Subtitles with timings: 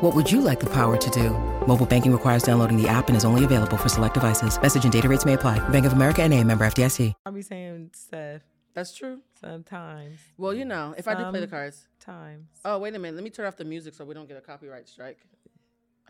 [0.00, 1.30] What would you like the power to do?
[1.66, 4.60] Mobile banking requires downloading the app and is only available for select devices.
[4.60, 5.66] Message and data rates may apply.
[5.70, 7.12] Bank of America and a member FDIC.
[7.24, 8.42] I'll be saying stuff
[8.74, 9.20] That's true.
[9.40, 10.18] sometimes.
[10.36, 11.88] Well, you know, if I do play the cards.
[12.00, 12.48] Times.
[12.64, 13.16] Oh, wait a minute.
[13.16, 15.18] Let me turn off the music so we don't get a copyright strike.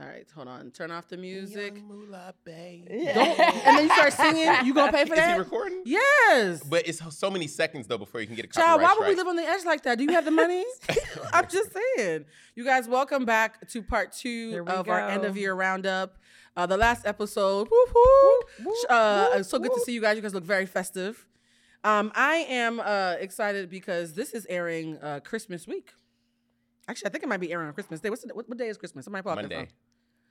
[0.01, 0.71] All right, hold on.
[0.71, 1.75] Turn off the music.
[1.89, 4.49] Don't, and then you start singing.
[4.65, 5.33] You gonna pay for Is that?
[5.33, 5.83] he recording?
[5.85, 6.63] Yes.
[6.63, 9.17] But it's so many seconds though before you can get a Child, why would we
[9.17, 9.99] live on the edge like that?
[9.99, 10.65] Do you have the money?
[11.33, 12.27] I'm just saying.
[12.55, 16.19] You guys, welcome back to part two Here we of our end of year roundup.
[16.57, 17.69] Uh, the last episode.
[17.69, 17.95] Whoop,
[18.65, 18.77] whoop.
[18.89, 20.15] Uh, so good to see you guys.
[20.15, 21.27] You guys look very festive.
[21.83, 25.93] Um, I am uh, excited because this is airing uh, Christmas week.
[26.89, 28.11] Actually, I think it might be airing on Christmas Day.
[28.11, 29.05] What's the, what, what day is Christmas?
[29.05, 29.69] Somebody pull up Monday.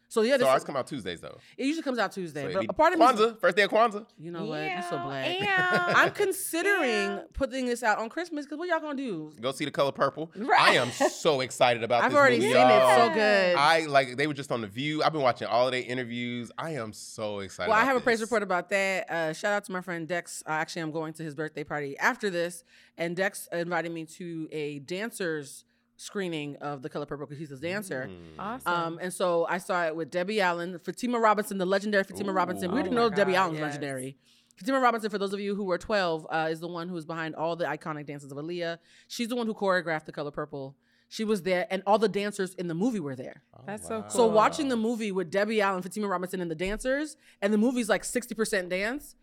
[0.09, 0.23] Phone.
[0.23, 1.37] So yeah, So this ours come out Tuesdays though.
[1.57, 2.43] it usually comes out Tuesday.
[2.43, 4.05] So it'd but a part of me, first day of Kwanzaa.
[4.17, 4.61] you know what?
[4.63, 5.39] You're so black.
[5.39, 5.93] Yeah.
[5.95, 9.31] I'm considering putting this out on Christmas because what y'all gonna do?
[9.41, 10.31] Go see the color purple.
[10.35, 10.59] Right.
[10.61, 12.69] I am so excited about I've this already movie, seen it.
[12.69, 13.07] y'all.
[13.09, 13.55] So good.
[13.55, 15.03] I like they were just on the View.
[15.03, 16.51] I've been watching all of their interviews.
[16.57, 17.69] I am so excited.
[17.69, 19.09] Well, I about have a praise report about that.
[19.09, 20.43] Uh, shout out to my friend Dex.
[20.47, 22.63] Uh, actually, I'm going to his birthday party after this,
[22.97, 25.65] and Dex invited me to a dancers
[25.97, 28.09] screening of The Color Purple because he's a dancer.
[28.09, 28.39] Mm.
[28.39, 28.71] Awesome.
[28.73, 32.35] Um, and so I saw it with Debbie Allen, Fatima Robinson, the legendary Fatima Ooh.
[32.35, 32.71] Robinson.
[32.71, 33.67] We Oh didn't my know Debbie God, Allen was yes.
[33.73, 34.17] legendary.
[34.55, 37.05] Fatima Robinson, for those of you who were 12, uh, is the one who is
[37.05, 38.77] behind all the iconic dances of Aaliyah.
[39.07, 40.75] She's the one who choreographed The Color Purple.
[41.09, 43.43] She was there, and all the dancers in the movie were there.
[43.65, 44.09] That's so cool.
[44.09, 47.87] So watching the movie with Debbie Allen, Fatima Robinson, and the dancers, and the movie's
[47.87, 49.15] like 60% dance,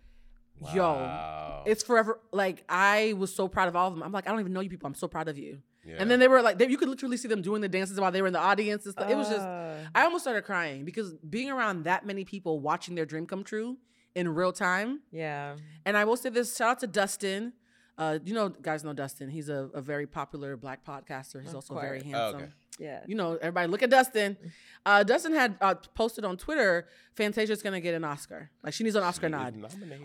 [0.72, 2.20] yo, it's forever.
[2.32, 4.02] Like I was so proud of all of them.
[4.02, 4.86] I'm like, I don't even know you people.
[4.86, 5.58] I'm so proud of you.
[5.86, 5.96] Yeah.
[5.98, 8.10] And then they were like, they, you could literally see them doing the dances while
[8.12, 9.10] they were in the audience and stuff.
[9.10, 12.94] It was just, Uh, I almost started crying because being around that many people watching
[12.94, 13.76] their dream come true
[14.14, 15.00] in real time.
[15.10, 15.56] yeah.
[15.84, 17.52] And I will say this: shout out to Dustin.
[17.98, 19.28] Uh, you know, guys know Dustin.
[19.28, 21.40] He's a, a very popular black podcaster.
[21.40, 22.12] He's Of also very course.
[22.12, 22.40] handsome.
[22.42, 22.50] okay.
[22.78, 23.00] Yeah.
[23.06, 24.36] You know, everybody look at Dustin.
[24.86, 28.50] Uh, Dustin had uh, posted on Twitter, Fantasia's gonna get an Oscar.
[28.62, 29.54] Like she needs an Oscar She nod.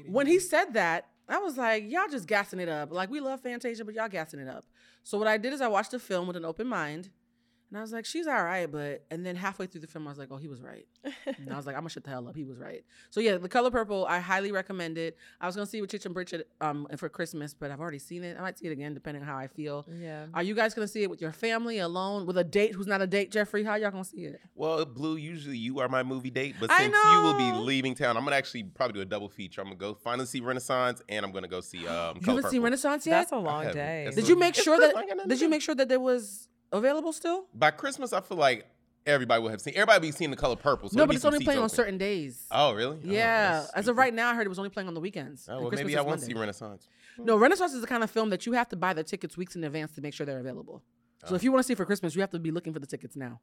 [0.08, 2.92] When he said that, I was like, y'all just gassing it up.
[2.92, 4.66] Like we love Fantasia, but y'all gassing it up.
[5.04, 7.10] So what I did is I watched the film with an open mind.
[7.70, 10.10] And I was like, she's all right, but and then halfway through the film, I
[10.12, 10.88] was like, oh, he was right.
[11.26, 12.36] And I was like, I'm gonna shut the hell up.
[12.36, 12.84] He was right.
[13.12, 15.18] So yeah, the color purple, I highly recommend it.
[15.40, 18.00] I was gonna see it with Chich and Bridget um for Christmas, but I've already
[18.00, 18.38] seen it.
[18.38, 19.86] I might see it again depending on how I feel.
[19.92, 20.26] Yeah.
[20.34, 23.02] Are you guys gonna see it with your family alone, with a date who's not
[23.02, 23.64] a date, Jeffrey?
[23.64, 24.42] How y'all gonna see it?
[24.56, 28.18] Well, Blue, usually you are my movie date, but since you will be leaving town,
[28.18, 29.62] I'm gonna actually probably do a double feature.
[29.62, 32.16] I'm gonna go finally see Renaissance, and I'm gonna go see um.
[32.18, 33.20] You Color haven't seen Renaissance yet?
[33.20, 34.04] That's a long day.
[34.06, 35.76] That's did a- you make sure that I ain't got nothing did you make sure
[35.76, 37.46] that there was available still?
[37.54, 38.66] By Christmas, I feel like
[39.06, 39.74] everybody will have seen.
[39.76, 40.90] Everybody be seeing the color purple.
[40.90, 42.46] So no, but it's only playing on certain days.
[42.52, 42.98] Oh, really?
[42.98, 45.00] Oh, Yeah, that's as of right now, I heard it was only playing on the
[45.00, 45.48] weekends.
[45.50, 46.88] Oh, well, maybe I want to see Renaissance.
[47.18, 49.56] No, Renaissance is the kind of film that you have to buy the tickets weeks
[49.56, 50.84] in advance to make sure they're available.
[51.26, 51.36] So Oh.
[51.36, 52.88] if you want to see it for Christmas, you have to be looking for the
[52.88, 53.42] tickets now.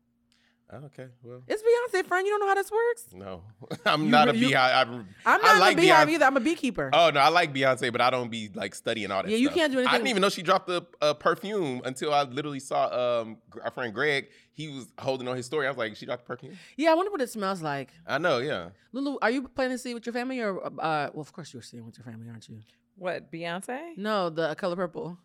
[0.72, 2.27] Oh, okay, well, It's Beyonce, friend.
[2.27, 3.06] You don't know how this works.
[3.12, 3.44] no,
[3.87, 5.04] I'm You not re- a you- Beyhive.
[5.25, 6.10] I, I'm not like a Beyhive Beyonce.
[6.10, 6.25] either.
[6.25, 6.91] I'm a beekeeper.
[6.93, 9.31] Oh no, I like Beyonce, but I don't be like studying all that.
[9.31, 9.56] Yeah, you stuff.
[9.59, 9.94] can't do anything.
[9.94, 13.71] I didn't even know she dropped the uh, perfume until I literally saw um our
[13.71, 14.27] friend Greg.
[14.54, 15.66] He was holding on his story.
[15.66, 16.56] I was like, she dropped the perfume.
[16.77, 17.91] Yeah, I wonder what it smells like.
[18.06, 18.71] I know, yeah.
[18.93, 20.65] Lulu, are you planning to see it with your family or?
[20.66, 22.59] Uh, well, of course you're seeing with your family, aren't you?
[22.97, 23.97] What, Beyonce?
[23.98, 25.19] No, the color purple.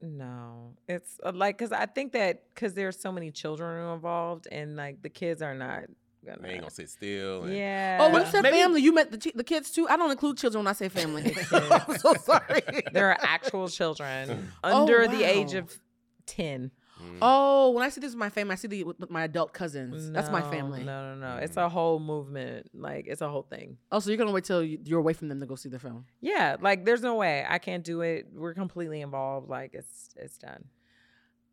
[0.00, 4.76] No, it's uh, like because I think that because there's so many children involved and
[4.76, 5.82] like the kids are not
[6.24, 6.38] gonna.
[6.42, 7.42] They ain't gonna sit still.
[7.44, 7.98] and- Yeah.
[8.00, 9.88] Oh, when you said maybe- family, you meant the, chi- the kids too.
[9.88, 11.34] I don't include children when I say family.
[11.52, 12.62] I'm so sorry.
[12.92, 15.60] there are actual children Oh, under the age wow.
[15.60, 15.80] of
[16.26, 16.70] ten.
[16.98, 17.18] Mm.
[17.22, 20.10] Oh, when I see this with my family, I see the with my adult cousins.
[20.10, 20.84] That's my family.
[20.84, 21.36] No, no, no.
[21.38, 22.68] It's a whole movement.
[22.74, 23.78] Like it's a whole thing.
[23.92, 25.78] Oh, so you're gonna wait till you- you're away from them to go see the
[25.78, 26.06] film?
[26.20, 28.26] Yeah, like there's no way I can't do it.
[28.32, 29.48] We're completely involved.
[29.48, 30.64] Like it's it's done.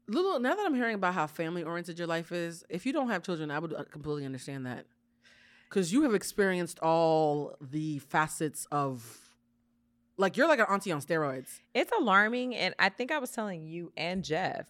[0.07, 3.09] Lulu, now that I'm hearing about how family oriented your life is, if you don't
[3.09, 4.85] have children, I would uh, completely understand that.
[5.67, 9.19] Because you have experienced all the facets of,
[10.15, 11.59] like, you're like an auntie on steroids.
[11.73, 14.67] It's alarming, and I think I was telling you and Jeff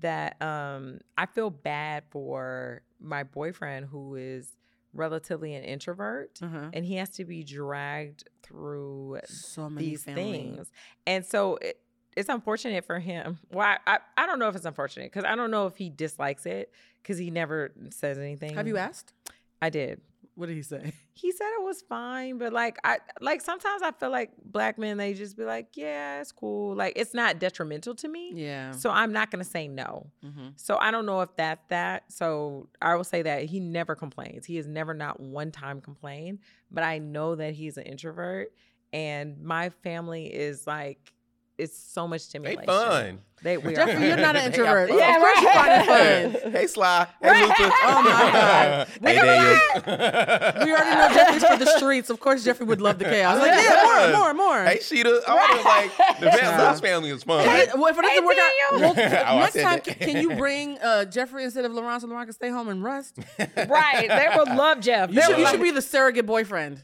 [0.00, 4.52] that um I feel bad for my boyfriend who is
[4.92, 6.70] relatively an introvert, Uh-huh.
[6.72, 10.32] and he has to be dragged through So many these family.
[10.54, 10.70] things.
[11.06, 11.78] And so it,
[12.16, 13.38] it's unfortunate for him.
[13.52, 15.90] Well, I, I, I don't know if it's unfortunate because I don't know if he
[15.90, 16.72] dislikes it
[17.02, 18.54] because he never says anything.
[18.54, 19.12] Have you asked?
[19.60, 20.00] I did.
[20.36, 20.92] What did he say?
[21.18, 24.98] He said it was fine, but like I like sometimes I feel like black men
[24.98, 26.76] they just be like, yeah, it's cool.
[26.76, 28.32] Like it's not detrimental to me.
[28.34, 28.72] Yeah.
[28.72, 30.10] So I'm not gonna say no.
[30.22, 32.12] hmm So I don't know if that's that.
[32.12, 34.44] So I will say that he never complains.
[34.44, 36.40] He has never not one time complained.
[36.70, 38.52] But I know that he's an introvert,
[38.92, 41.14] and my family is like,
[41.58, 42.64] it's so much They stimulation.
[42.66, 43.18] fun.
[43.42, 43.86] They we are.
[43.86, 44.90] Jeffrey, you're not an introvert.
[44.90, 45.88] Yeah, of course you find it
[46.32, 46.42] right.
[46.42, 46.52] fun.
[46.52, 47.06] Hey Sly.
[47.22, 47.42] Hey Right.
[47.42, 47.72] Luther.
[47.84, 48.88] Oh, my God.
[49.02, 50.64] hey Daniel.
[50.66, 52.08] We already know Jeffrey's for the streets.
[52.10, 53.38] Of course, Jeffrey would love the chaos.
[53.38, 54.64] Like, yeah, more, more, more.
[54.64, 55.22] Hey Sheeta.
[55.28, 56.74] I was like, the fam- Yeah.
[56.76, 57.44] Family is fun.
[57.46, 58.50] Hey, well, if it doesn't Hey, work out,
[58.80, 59.24] well, Daniel.
[59.28, 59.84] Oh, next time, that.
[59.84, 62.82] can, can you bring uh, Jeffrey instead of Laurent so Laurent can stay home and
[62.82, 63.18] rest?
[63.38, 64.08] right.
[64.08, 65.10] They would love Jeff.
[65.12, 66.82] You should, you should be the surrogate boyfriend.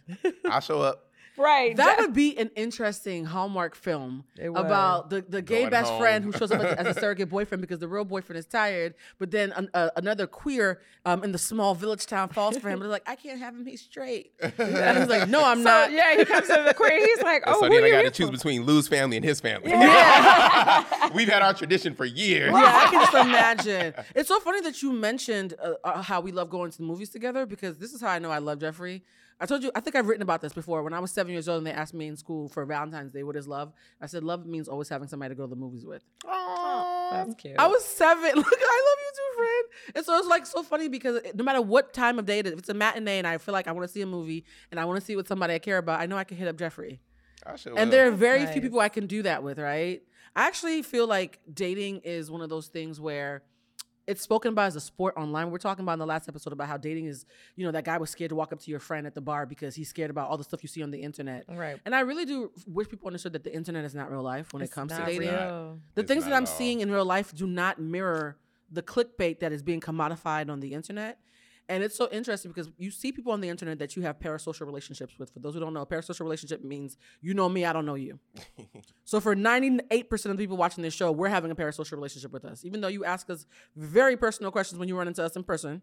[0.49, 1.09] I'll show up.
[1.37, 1.77] Right.
[1.77, 4.25] That Jeff- would be an interesting Hallmark film
[4.55, 6.01] about the, the gay Going best home.
[6.01, 8.95] friend who shows up as, as a surrogate boyfriend because the real boyfriend is tired,
[9.19, 12.79] but then an, uh, another queer um, in the small village town falls for him.
[12.79, 13.67] But they're like, I can't have him.
[13.67, 14.33] He's straight.
[14.41, 15.93] And he's like, No, I'm So, not.
[15.93, 16.99] yeah, he comes to the queer.
[16.99, 18.33] He's like, oh, so who then I got to choose for?
[18.33, 19.71] between Lou's family and his family.
[19.71, 21.09] Yeah.
[21.15, 22.53] We've had our tradition for years.
[22.53, 22.57] Yeah,
[22.87, 23.95] I can just imagine.
[24.15, 27.11] It's so funny that you mentioned uh, uh, how we love going to the movies
[27.11, 29.03] together because this is how I know I love Jeffrey.
[29.43, 30.83] I told you, I think I've written about this before.
[30.85, 33.25] When I was seven years old and they asked me in school for Valentine's Day,
[33.25, 33.73] what is love?
[34.01, 36.05] I said, love means always having somebody to go to the movies with.
[36.25, 37.57] Oh, that's cute.
[37.59, 38.23] I was seven.
[38.37, 39.97] Look, I love you too, friend.
[39.97, 42.53] And so it's like so funny because no matter what time of day it is,
[42.53, 44.79] if it's a matinee and I feel like I want to see a movie and
[44.79, 46.57] I want to see with somebody I care about, I know I can hit up
[46.57, 47.01] Jeffrey.
[47.45, 47.91] I sure And will.
[47.91, 48.53] there are very nice.
[48.53, 50.03] few people I can do that with, right?
[50.37, 53.43] I actually feel like dating is one of those things where
[54.07, 55.51] it's spoken about as a sport online.
[55.51, 57.25] We're talking about in the last episode about how dating is,
[57.57, 59.47] you know, that guy was scared to walk up to your friend at the bar
[59.47, 61.45] because he's scared about all the stuff you see on the internet.
[61.49, 61.79] right.
[61.85, 64.63] And I really do wish people understood that the internet is not real life when
[64.63, 65.29] it It's comes to dating.
[65.29, 65.79] real.
[65.95, 68.37] The It's things not that I'm seeing in real life do not mirror
[68.71, 71.19] the clickbait that is being commodified on the internet.
[71.69, 74.67] And it's so interesting because you see people on the internet that you have parasocial
[74.67, 75.31] relationships with.
[75.31, 77.95] For those who don't know, a parasocial relationship means you know me, I don't know
[77.95, 78.19] you.
[79.05, 82.45] so for 98% of the people watching this show, we're having a parasocial relationship with
[82.45, 82.65] us.
[82.65, 85.83] Even though you ask us very personal questions when you run into us in person,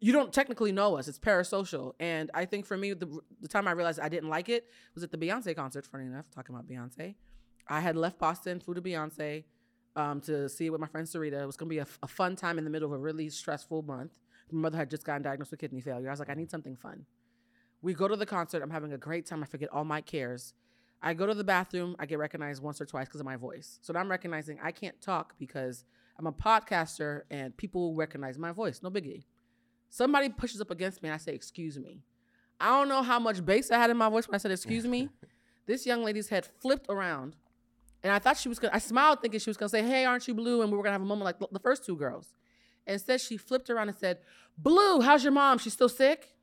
[0.00, 1.06] you don't technically know us.
[1.06, 1.92] It's parasocial.
[2.00, 5.04] And I think for me, the, the time I realized I didn't like it was
[5.04, 7.14] at the Beyonce concert, funny enough, talking about Beyonce.
[7.68, 9.44] I had left Boston, flew to Beyonce
[9.96, 11.40] um, to see it with my friend Sarita.
[11.40, 13.82] It was going to be a fun time in the middle of a really stressful
[13.82, 14.12] month.
[14.54, 16.08] My mother had just gotten diagnosed with kidney failure.
[16.08, 17.06] I was like, I need something fun.
[17.82, 18.62] We go to the concert.
[18.62, 19.42] I'm having a great time.
[19.42, 20.54] I forget all my cares.
[21.02, 21.96] I go to the bathroom.
[21.98, 23.78] I get recognized once or twice because of my voice.
[23.82, 25.84] So now I'm recognizing I can't talk because
[26.18, 28.80] I'm a podcaster and people recognize my voice.
[28.82, 29.24] No biggie.
[29.90, 32.00] Somebody pushes up against me and I say, Excuse me.
[32.60, 34.86] I don't know how much bass I had in my voice when I said, Excuse
[34.86, 35.08] me.
[35.66, 37.36] this young lady's head flipped around.
[38.02, 40.28] And I thought she was gonna, I smiled thinking she was gonna say, Hey, aren't
[40.28, 40.62] you blue?
[40.62, 42.34] And we were gonna have a moment like the first two girls.
[42.86, 44.18] Instead, she flipped around and said,
[44.58, 45.58] Blue, how's your mom?
[45.58, 46.36] She's still sick?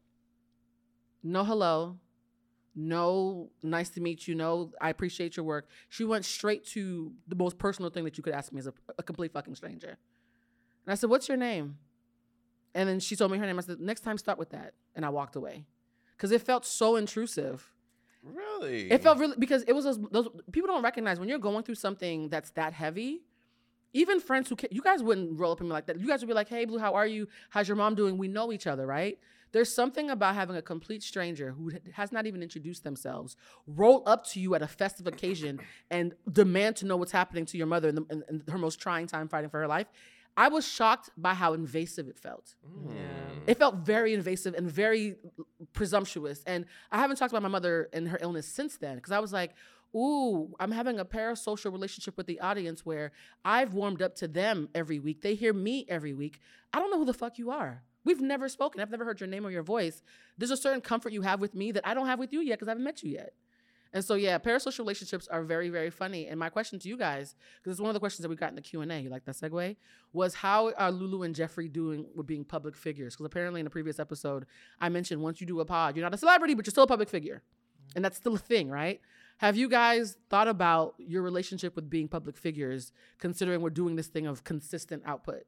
[1.23, 1.97] No hello.
[2.73, 4.35] No, nice to meet you.
[4.35, 5.67] No, I appreciate your work.
[5.89, 8.73] She went straight to the most personal thing that you could ask me as a,
[8.97, 9.97] a complete fucking stranger.
[10.85, 11.77] And I said, What's your name?
[12.73, 13.59] And then she told me her name.
[13.59, 14.73] I said, Next time, start with that.
[14.95, 15.65] And I walked away
[16.15, 17.73] because it felt so intrusive.
[18.23, 18.91] Really?
[18.91, 21.75] It felt really because it was those, those people don't recognize when you're going through
[21.75, 23.21] something that's that heavy.
[23.93, 25.99] Even friends who ca- you guys wouldn't roll up in me like that.
[25.99, 27.27] You guys would be like, "Hey, Blue, how are you?
[27.49, 29.19] How's your mom doing?" We know each other, right?
[29.51, 33.36] There's something about having a complete stranger who has not even introduced themselves
[33.67, 37.57] roll up to you at a festive occasion and demand to know what's happening to
[37.57, 39.88] your mother in, the, in, in her most trying time fighting for her life.
[40.38, 42.55] I was shocked by how invasive it felt.
[42.65, 42.93] Mm.
[43.48, 45.17] It felt very invasive and very
[45.74, 46.41] presumptuous.
[46.48, 49.33] And I haven't talked about my mother and her illness since then because I was
[49.33, 49.51] like,
[49.95, 53.12] ooh, I'm having a parasocial relationship with the audience where
[53.43, 55.21] I've warmed up to them every week.
[55.21, 56.39] They hear me every week.
[56.74, 57.83] I don't know who the fuck you are.
[58.03, 58.81] We've never spoken.
[58.81, 60.01] I've never heard your name or your voice.
[60.38, 62.55] There's a certain comfort you have with me that I don't have with you yet
[62.55, 63.33] because I haven't met you yet.
[63.93, 66.27] And so, yeah, parasocial relationships are very, very funny.
[66.27, 68.50] And my question to you guys, because it's one of the questions that we got
[68.50, 69.75] in the Q and A, you like that segue,
[70.13, 73.15] was how are Lulu and Jeffrey doing with being public figures?
[73.15, 74.45] Because apparently in the previous episode,
[74.79, 76.88] I mentioned once you do a pod, you're not a celebrity, but you're still a
[76.88, 77.41] public figure,
[77.93, 79.01] and that's still a thing, right?
[79.41, 84.05] Have you guys thought about your relationship with being public figures, considering we're doing this
[84.05, 85.45] thing of consistent output?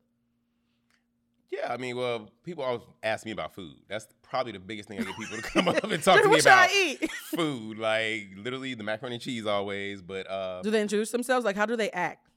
[1.52, 3.76] Yeah, I mean, well, people always ask me about food.
[3.88, 6.32] That's probably the biggest thing I get people to come up and talk to me
[6.32, 7.04] what should I about.
[7.04, 7.12] eat?
[7.36, 10.02] Food, like literally the macaroni and cheese always.
[10.02, 11.46] But uh, Do they introduce themselves?
[11.46, 12.28] Like, how do they act?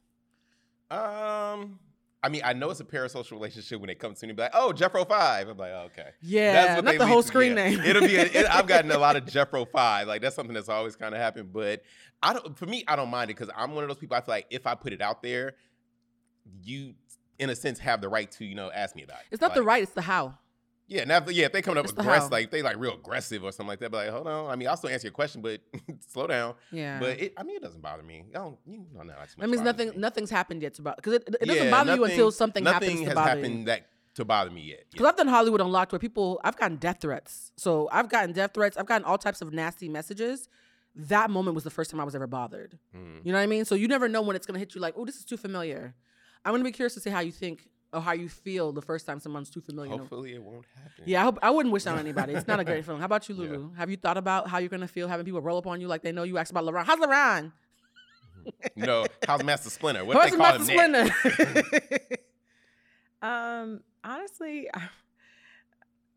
[0.91, 1.79] um,
[2.27, 4.33] I mean, I know it's a parasocial relationship when it comes to me.
[4.33, 5.49] Be like, oh, Jeffro Five.
[5.49, 6.09] I'm like, oh, okay.
[6.21, 7.79] Yeah, not they the whole screen name.
[7.79, 8.17] It'll be.
[8.17, 10.09] A, it, I've gotten a lot of Jeffro Five.
[10.09, 11.53] Like that's something that's always kind of happened.
[11.53, 11.83] But
[12.21, 12.59] I don't.
[12.59, 14.17] For me, I don't mind it because I'm one of those people.
[14.17, 15.55] I feel like if I put it out there,
[16.65, 16.95] you,
[17.39, 19.27] in a sense, have the right to you know ask me about it.
[19.31, 20.37] It's not the right, it's the how.
[20.89, 23.51] Yeah, now if- yeah, if they coming up aggressive, like they like real aggressive or
[23.53, 24.51] something like that, but like, hold on.
[24.51, 25.61] I mean, I'll still answer your question, but
[26.13, 26.55] slow down.
[26.71, 27.01] Yeah.
[27.01, 28.25] But it, I mean, it doesn't bother me.
[28.35, 29.93] I don't, you know, not that means nothing.
[29.97, 32.99] Nothing's happened yet to bother because it, it doesn't Yeah, bother you until something nothing
[32.99, 33.65] happens to has happened you.
[33.67, 34.85] that to bother me yet.
[34.93, 37.53] Because I've done Hollywood Unlocked where people, I've gotten death threats.
[37.57, 38.77] So I've gotten death threats.
[38.77, 40.49] I've gotten all types of nasty messages.
[40.95, 42.79] That moment was the first time I was ever bothered.
[42.97, 43.21] Mm.
[43.25, 43.65] You know what I mean?
[43.67, 44.81] So you never know when it's gonna hit you.
[44.81, 45.95] Like, oh, this is too familiar.
[46.45, 49.07] I'm gonna be curious to see how you think or how you feel the first
[49.07, 49.93] time someone's too familiar.
[49.97, 51.05] Hopefully, it won't happen.
[51.07, 52.35] Yeah, I hope I wouldn't wish that on anybody.
[52.35, 53.01] It's not a great feeling.
[53.01, 53.41] How about you, Yeah.
[53.51, 53.73] Lulu?
[53.75, 56.03] Have you thought about how you're gonna feel having people roll up on you like
[56.03, 56.85] they know you asked about LeBron?
[56.85, 57.53] How's LeBron?
[58.77, 60.05] No, how's Master Splinter?
[60.05, 61.35] What How's they call him Master next?
[61.35, 62.01] Splinter?
[63.23, 64.89] Um, honestly, I,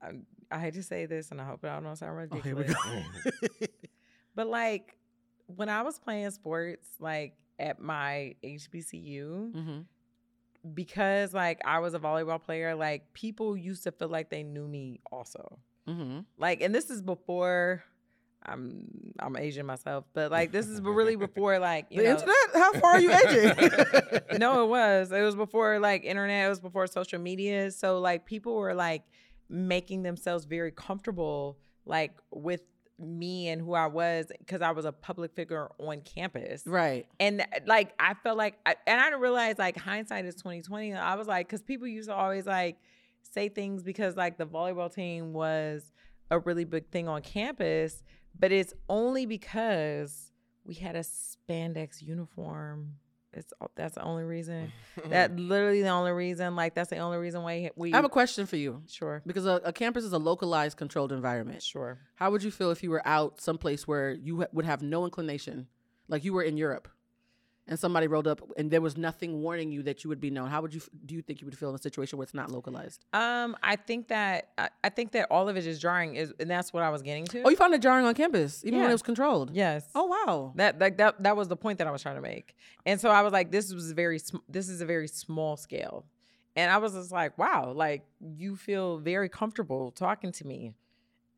[0.02, 0.12] I,
[0.52, 2.68] I hate to say this, and I hope I don't sound Oh, ridiculous.
[2.68, 3.74] here we go.
[4.36, 4.98] But like
[5.48, 9.86] when I was playing sports, like at my HBCU, Mhm.
[10.74, 14.68] Because like I was a volleyball player, like people used to feel like they knew
[14.68, 15.60] me also.
[15.88, 16.26] Mhm.
[16.38, 17.84] Like, and this is before
[18.46, 22.12] I'm I'm Asian myself, but like this is really before like you The know.
[22.12, 22.36] internet?
[22.54, 24.38] How far are you aging?
[24.40, 25.12] no, it was.
[25.12, 26.46] It was before like internet.
[26.46, 27.72] It was before social media.
[27.72, 29.04] So like people were like
[29.50, 32.62] making themselves very comfortable like with
[33.00, 36.64] me and who I was because I was a public figure on campus.
[36.66, 37.06] right.
[37.20, 40.62] And uh, like I felt like, I, and I didn't realize like hindsight is twenty
[40.62, 40.94] twenty.
[40.94, 42.78] I was like, because people used to always like
[43.22, 45.92] say things because like the volleyball team was
[46.32, 48.04] a really big thing on campus,
[48.38, 50.32] but it's only because
[50.64, 52.96] we had a spandex uniform.
[53.34, 54.72] It's that's the only reason.
[55.10, 56.56] That literally the only reason.
[56.56, 57.94] Like that's the only reason why we.
[57.94, 61.12] I have a question for you sure, because a, a campus is a localized, controlled
[61.12, 61.62] environment.
[61.64, 62.00] sure.
[62.16, 65.06] How would you feel if you were out someplace where you ha- would have no
[65.06, 65.68] inclination,
[66.08, 66.90] like you were in Europe,
[67.70, 70.50] and somebody rolled up and there was nothing warning you that you would be known?
[70.50, 72.52] How would you do you think you would feel in a situation where it's not
[72.52, 73.06] localized?
[73.14, 76.16] Um, I think that I, I think that all of it is jarring.
[76.16, 77.44] Is and that's what I was getting to.
[77.44, 79.52] Oh, you found it jarring on campus, even when it was controlled.
[79.54, 79.86] yes.
[79.96, 80.54] Oh wow.
[80.56, 82.56] That like that that was the point that I was trying to make.
[82.86, 86.06] And so I was like this was very sm- this is a very small scale.
[86.56, 90.74] And I was just like, wow, like you feel very comfortable talking to me.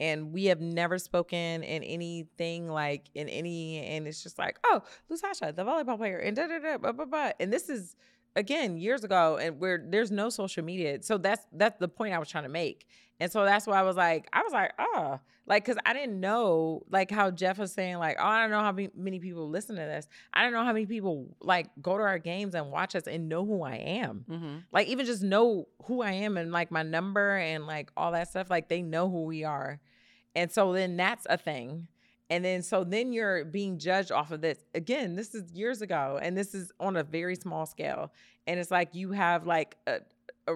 [0.01, 4.81] And we have never spoken in anything like in any and it's just like, oh,
[5.12, 7.31] Lusasha, the volleyball player, and da da da blah, blah, blah.
[7.39, 7.96] And this is
[8.36, 11.03] again years ago and where there's no social media.
[11.03, 12.88] So that's that's the point I was trying to make.
[13.20, 16.20] And so that's why I was like, I was like, ah, like, cause I didn't
[16.20, 19.48] know, like how Jeff was saying, like, oh, I don't know how many, many people
[19.48, 20.08] listen to this.
[20.34, 23.29] I don't know how many people like go to our games and watch us and
[23.29, 24.25] know who I am.
[24.27, 24.55] Mm-hmm.
[24.72, 28.29] Like, even just know who I am and like my number and like all that
[28.29, 28.50] stuff.
[28.50, 29.79] Like, they know who we are.
[30.36, 31.88] And so then that's a thing.
[32.30, 34.58] And then so then you're being judged off of this.
[34.74, 38.14] Again, this is years ago and this is on a very small scale.
[38.48, 40.00] And it's like you have like a,
[40.48, 40.56] a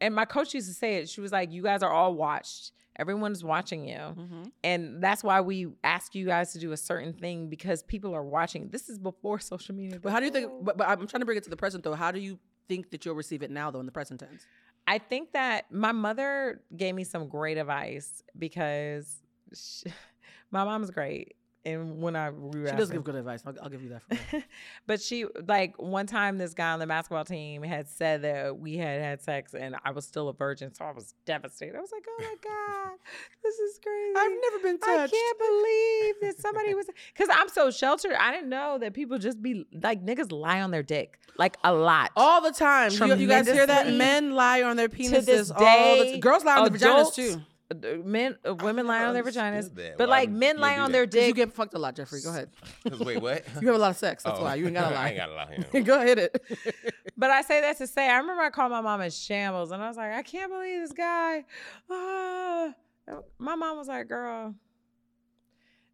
[0.00, 1.08] and my coach used to say it.
[1.08, 2.72] She was like, You guys are all watched.
[2.98, 3.96] Everyone's watching you.
[3.96, 4.42] Mm-hmm.
[4.64, 8.24] And that's why we ask you guys to do a certain thing because people are
[8.24, 8.68] watching.
[8.68, 9.98] This is before social media.
[10.00, 10.50] But how do you think?
[10.62, 11.94] But, but I'm trying to bring it to the present though.
[11.94, 14.46] How do you think that you'll receive it now though in the present tense?
[14.86, 19.16] I think that my mother gave me some great advice because
[19.54, 19.92] she,
[20.50, 21.36] my mom's great.
[21.66, 23.42] And when I She does give good advice.
[23.44, 24.02] I'll, I'll give you that.
[24.30, 24.44] For
[24.86, 28.76] but she like one time this guy on the basketball team had said that we
[28.76, 31.76] had had sex and I was still a virgin, so I was devastated.
[31.76, 32.98] I was like, "Oh my god,
[33.42, 34.14] this is crazy!
[34.16, 38.12] I've never been I can't believe that somebody was because I'm so sheltered.
[38.12, 41.72] I didn't know that people just be like niggas lie on their dick like a
[41.72, 42.12] lot.
[42.16, 42.92] all the time.
[42.92, 43.92] You, you guys hear that?
[43.92, 47.40] Men lie on their penises this all the t- Girls lie on their vaginas too.
[47.68, 49.98] Uh, Men, uh, women lie on their vaginas, that.
[49.98, 51.10] but Why like would men you lie do on that?
[51.10, 52.20] their 'Cause you get fucked a lot, Jeffrey.
[52.22, 52.48] Go ahead.
[52.88, 53.44] 'Cause wait, what?
[53.60, 54.22] You have a lot of sex.
[54.22, 54.44] That's Oh.
[54.44, 55.08] why you ain't gotta I lie.
[55.08, 55.64] ain't gotta lie.
[55.72, 55.80] yeah.
[55.80, 56.18] Go ahead.
[56.18, 56.46] It.
[57.16, 59.82] But I say that to say, I remember I called my mom in shambles, and
[59.82, 61.44] I was like, I can't believe this guy.
[61.90, 62.72] Ah.
[63.38, 64.54] My mom was like, girl,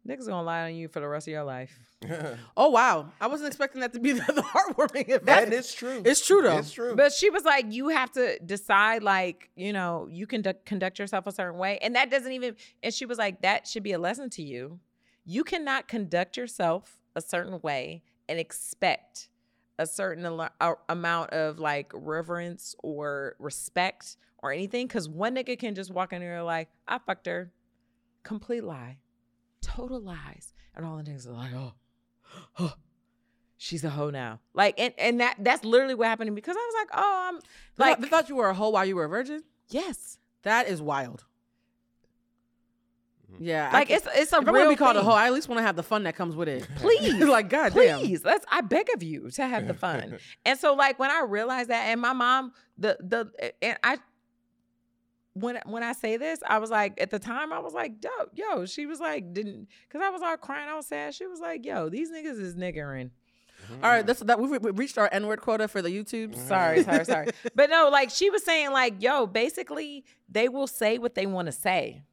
[0.07, 1.77] niggas gonna lie on you for the rest of your life.
[2.57, 3.09] oh wow!
[3.21, 5.25] I wasn't expecting that to be the, the heartwarming event.
[5.25, 6.01] that is true.
[6.05, 6.57] It's true though.
[6.57, 6.95] It's true.
[6.95, 10.99] But she was like, you have to decide, like, you know, you can conduct, conduct
[10.99, 11.79] yourself a certain way.
[11.81, 14.79] And that doesn't even, and she was like, that should be a lesson to you.
[15.25, 19.29] You cannot conduct yourself a certain way and expect
[19.79, 24.87] a certain al- a- amount of like reverence or respect or anything.
[24.87, 27.53] Cause one nigga can just walk in there like, I fucked her.
[28.23, 28.97] Complete lie.
[29.73, 30.53] Total lies.
[30.75, 31.73] And all the niggas are like, oh,
[32.59, 32.73] oh
[33.57, 34.39] she's a hoe now.
[34.53, 37.25] Like, and, and that that's literally what happened to me because I was like, oh,
[37.29, 37.43] I'm Like
[37.77, 39.43] like, they thought you were a hoe while you were a virgin.
[39.69, 40.17] yes.
[40.43, 41.23] That is wild.
[43.31, 43.37] Mhm.
[43.39, 45.27] Yeah, I Like can't- it's it's a if I'm gonna be called a hoe, I
[45.27, 46.67] at least want to have the fun that comes with it.
[46.75, 47.99] Please, like God damn.
[47.99, 48.45] Please, let's.
[48.51, 50.19] I beg of you to have the fun.
[50.45, 53.97] and so, like when I realized that, and my mom, the the, and I,
[55.33, 58.09] when when I say this, I was like, at the time, I was like, yo,
[58.33, 58.65] yo.
[58.65, 61.13] She was like, didn't, because I was all crying, I was sad.
[61.13, 63.09] She was like, yo, these niggas is niggering.
[63.69, 64.07] All right, mm-hmm.
[64.07, 64.39] that's that.
[64.39, 66.31] We've reached our N word quota for the YouTube.
[66.31, 66.47] Mm-hmm.
[66.47, 67.27] Sorry, sorry, sorry.
[67.55, 71.47] But no, like she was saying, like, yo, basically, they will say what they want
[71.47, 72.03] to say.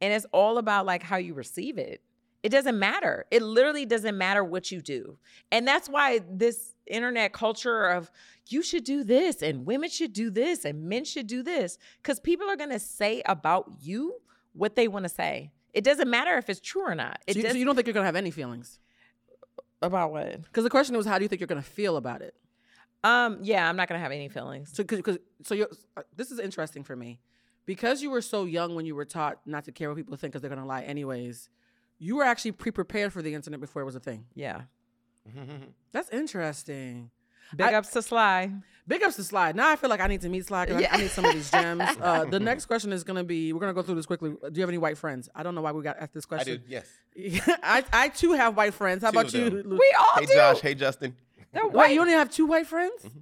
[0.00, 2.02] And it's all about like how you receive it.
[2.42, 3.26] It doesn't matter.
[3.30, 5.18] It literally doesn't matter what you do.
[5.50, 8.10] And that's why this internet culture of
[8.46, 11.78] you should do this and women should do this and men should do this.
[12.02, 14.20] Because people are gonna say about you
[14.52, 15.52] what they want to say.
[15.74, 17.20] It doesn't matter if it's true or not.
[17.28, 18.78] So you, so you don't think you're gonna have any feelings?
[19.82, 20.42] about what?
[20.42, 22.34] Because the question was, how do you think you're gonna feel about it?
[23.04, 24.70] Um, yeah, I'm not gonna have any feelings.
[24.74, 27.20] So, because so you're, uh, this is interesting for me,
[27.64, 30.32] because you were so young when you were taught not to care what people think
[30.32, 31.48] because they're gonna lie anyways.
[31.98, 34.26] You were actually pre-prepared for the internet before it was a thing.
[34.34, 34.62] Yeah.
[35.92, 37.10] That's interesting.
[37.56, 38.52] Big I- ups to Sly.
[38.86, 39.54] Big ups to Slide.
[39.54, 40.68] Now I feel like I need to meet Slide.
[40.68, 41.82] 'cause I- I, need some of these gems.
[42.00, 43.52] Uh, the next question is gonna be.
[43.52, 44.30] We're gonna go through this quickly.
[44.30, 45.28] Do you have any white friends?
[45.34, 46.56] I don't know why we got asked this I question.
[46.56, 46.62] do.
[46.66, 46.86] Yes.
[47.62, 49.02] I, I too have white friends.
[49.02, 49.50] How Two about you?
[49.50, 49.62] them.
[49.70, 50.34] Lu- We all Hey do.
[50.34, 50.60] Josh.
[50.60, 51.16] Hey Justin.
[51.52, 53.02] They're Wait, you only have two white friends?
[53.04, 53.18] Mm-hmm.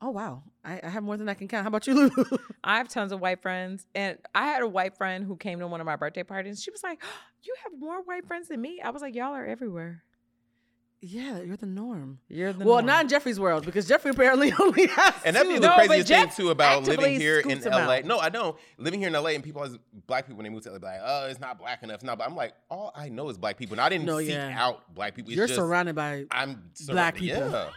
[0.00, 1.64] Oh wow, I, I have more than I can count.
[1.64, 2.24] How about you, Lulu?
[2.62, 5.66] I have tons of white friends, and I had a white friend who came to
[5.66, 6.62] one of my birthday parties.
[6.62, 7.02] She was like,
[7.42, 10.04] "You have more white friends than me." I was like, "Y'all are everywhere.
[11.00, 12.18] Yeah, you're the norm.
[12.28, 15.14] You're the well, norm." not in Jeffrey's world because Jeffrey apparently only has.
[15.24, 15.60] And that'd be two.
[15.60, 17.70] the No, craziest thing Jeff too about living here in LA.
[17.78, 18.04] out.
[18.04, 18.56] No, I don't.
[18.78, 20.86] Living here in LA and people always black people when they move to LA be
[20.86, 22.02] like, oh, it's not black enough.
[22.02, 23.74] No, but I'm like, all I know is black people.
[23.74, 24.54] And I didn't No, seek yeah.
[24.58, 25.30] out black people.
[25.30, 26.24] It's You're just, surrounded by.
[26.30, 27.48] I'm black people.
[27.50, 27.70] Yeah.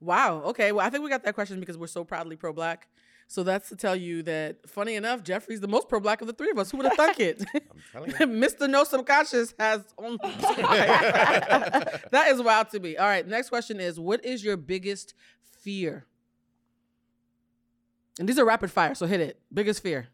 [0.00, 0.42] Wow.
[0.46, 0.72] Okay.
[0.72, 2.88] Well, I think we got that question because we're so proudly pro-black.
[3.30, 6.50] So that's to tell you that, funny enough, Jeffrey's the most pro-black of the three
[6.50, 6.70] of us.
[6.70, 7.44] Who would have thunk it?
[7.54, 7.60] I'm
[7.92, 8.16] telling you.
[8.48, 8.68] Mr.
[8.68, 10.16] No Subconscious has on.
[10.22, 12.96] that is wild to me.
[12.96, 13.28] All right.
[13.28, 15.12] Next question is: What is your biggest
[15.60, 16.06] fear?
[18.18, 19.38] And these are rapid fire, so hit it.
[19.52, 20.08] Biggest fear.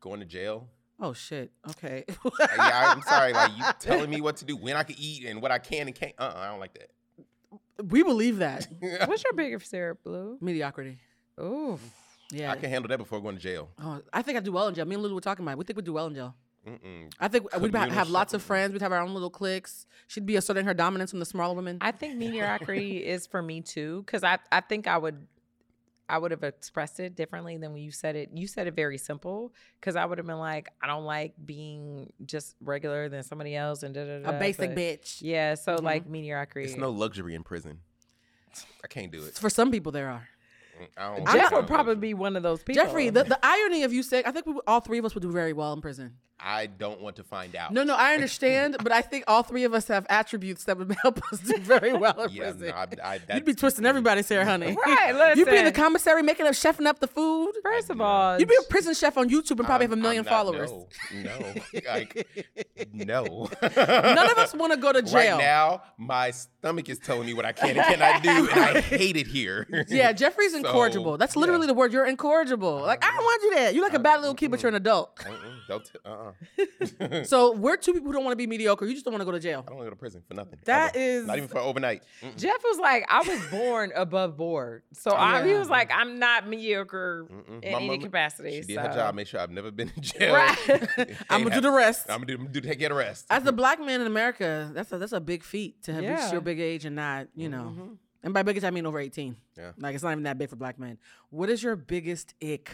[0.00, 0.66] Going to jail.
[0.98, 1.52] Oh shit.
[1.68, 2.04] Okay.
[2.08, 3.34] Yeah, I'm sorry.
[3.34, 5.86] Like you telling me what to do, when I can eat, and what I can
[5.86, 6.14] and can't.
[6.18, 7.90] Uh, uh I don't like that.
[7.90, 8.68] we believe that.
[8.80, 10.38] What's your biggest fear, Blue?
[10.40, 10.98] Mediocrity.
[11.38, 11.78] Ooh,
[12.30, 12.50] Yeah.
[12.52, 13.70] I can handle that before going to jail.
[13.82, 14.84] Oh, I think I'd do well in jail.
[14.84, 15.52] Me and Lulu were talking about.
[15.52, 15.58] It.
[15.58, 16.34] We think we'd do well in jail.
[16.66, 17.12] Mm-mm.
[17.20, 18.72] I think we'd ha- have lots of friends.
[18.72, 19.84] We'd have our own little cliques.
[20.06, 21.76] She'd be asserting her dominance from the smaller women.
[21.82, 25.26] I think mediocrity is for me too, because I I think I would.
[26.06, 28.28] I would have expressed it differently than when you said it.
[28.34, 32.12] You said it very simple because I would have been like, I don't like being
[32.26, 34.36] just regular than somebody else and da da da.
[34.36, 35.18] a basic but- bitch.
[35.22, 35.82] Yeah, so Mhm.
[35.82, 36.68] like mediocrity.
[36.68, 37.80] It's no luxury in prison.
[38.84, 39.34] I can't do it.
[39.34, 40.28] For some people, there are.
[40.96, 41.28] I don't.
[41.28, 42.82] I'm Jeff would probably be one of those people.
[42.82, 45.22] Jeffrey, the, the irony of you saying, I think we, all three of us would
[45.22, 46.16] do very well in prison.
[46.44, 47.72] I don't want to find out.
[47.72, 50.94] No, no, I understand, but I think all three of us have attributes that would
[51.02, 52.68] help us do very well in Yeah, prison.
[52.68, 54.76] no, I, I, You'd be twisting everybody's hair, honey.
[54.86, 57.52] Right, You'd be in the commissary making up, chefing up the food.
[57.62, 59.96] First of all, You'd be a prison chef on YouTube and probably I'm- have a
[60.02, 60.70] million not- followers.
[61.12, 61.54] No, no,
[61.88, 62.46] like
[62.92, 63.48] no.
[63.62, 65.36] None of us want to go to jail.
[65.36, 68.80] Right now, my stomach is telling me what I can and cannot do, and I
[68.80, 69.66] hate it here.
[69.88, 71.16] Yeah, Jeffrey's So, incorrigible.
[71.16, 71.68] That's literally yeah.
[71.68, 71.92] the word.
[71.92, 72.80] You're incorrigible.
[72.82, 73.70] Like I don't want you there.
[73.70, 75.18] You're like a uh, bad little kid, but you're an adult.
[75.68, 77.24] T- uh-uh.
[77.24, 78.84] So we're two people who don't want to be mediocre.
[78.86, 79.64] You just don't want to go to jail.
[79.66, 80.58] I don't want to go to prison for nothing.
[80.64, 80.98] That ever.
[81.04, 82.02] is- not even for overnight.
[82.22, 82.36] Mm-mm.
[82.36, 84.82] Jeff was like, I was born above board.
[84.92, 87.62] So I, he was like, I'm not mediocre Mm-mm.
[87.62, 88.60] in My any mama- capacity.
[88.62, 88.82] She did so.
[88.82, 89.14] her job.
[89.14, 90.34] Make sure I've never been in jail.
[90.34, 90.58] Right.
[91.30, 92.06] I'm gonna do the rest.
[92.10, 93.26] I'm gonna do, do get a rest.
[93.30, 96.32] As a black man in America, that's a that's a big feat to have reached
[96.32, 97.72] your big age and not, you know.
[97.72, 97.92] Mm-hmm.
[98.24, 99.36] And by biggest, I mean over 18.
[99.56, 99.72] Yeah.
[99.78, 100.98] Like it's not even that big for black men.
[101.30, 102.70] What is your biggest ick?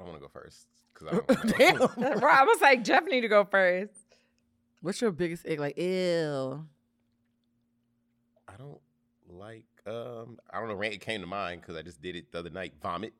[0.00, 1.58] I don't want to go first because I don't.
[1.58, 2.20] Damn.
[2.22, 2.40] right.
[2.40, 3.92] I was like, Jeff need to go first.
[4.80, 5.58] What's your biggest ick?
[5.60, 6.64] Like, ew.
[8.48, 8.80] I don't
[9.28, 9.64] like.
[9.86, 10.80] Um, I don't know.
[10.82, 12.74] It came to mind because I just did it the other night.
[12.82, 13.12] Vomit.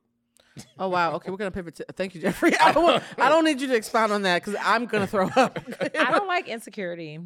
[0.78, 1.12] Oh wow.
[1.16, 2.56] Okay, we're gonna pivot to thank you, Jeffrey.
[2.58, 5.28] I don't, want- I don't need you to expound on that because I'm gonna throw
[5.28, 5.58] up.
[5.80, 7.18] I don't like insecurity.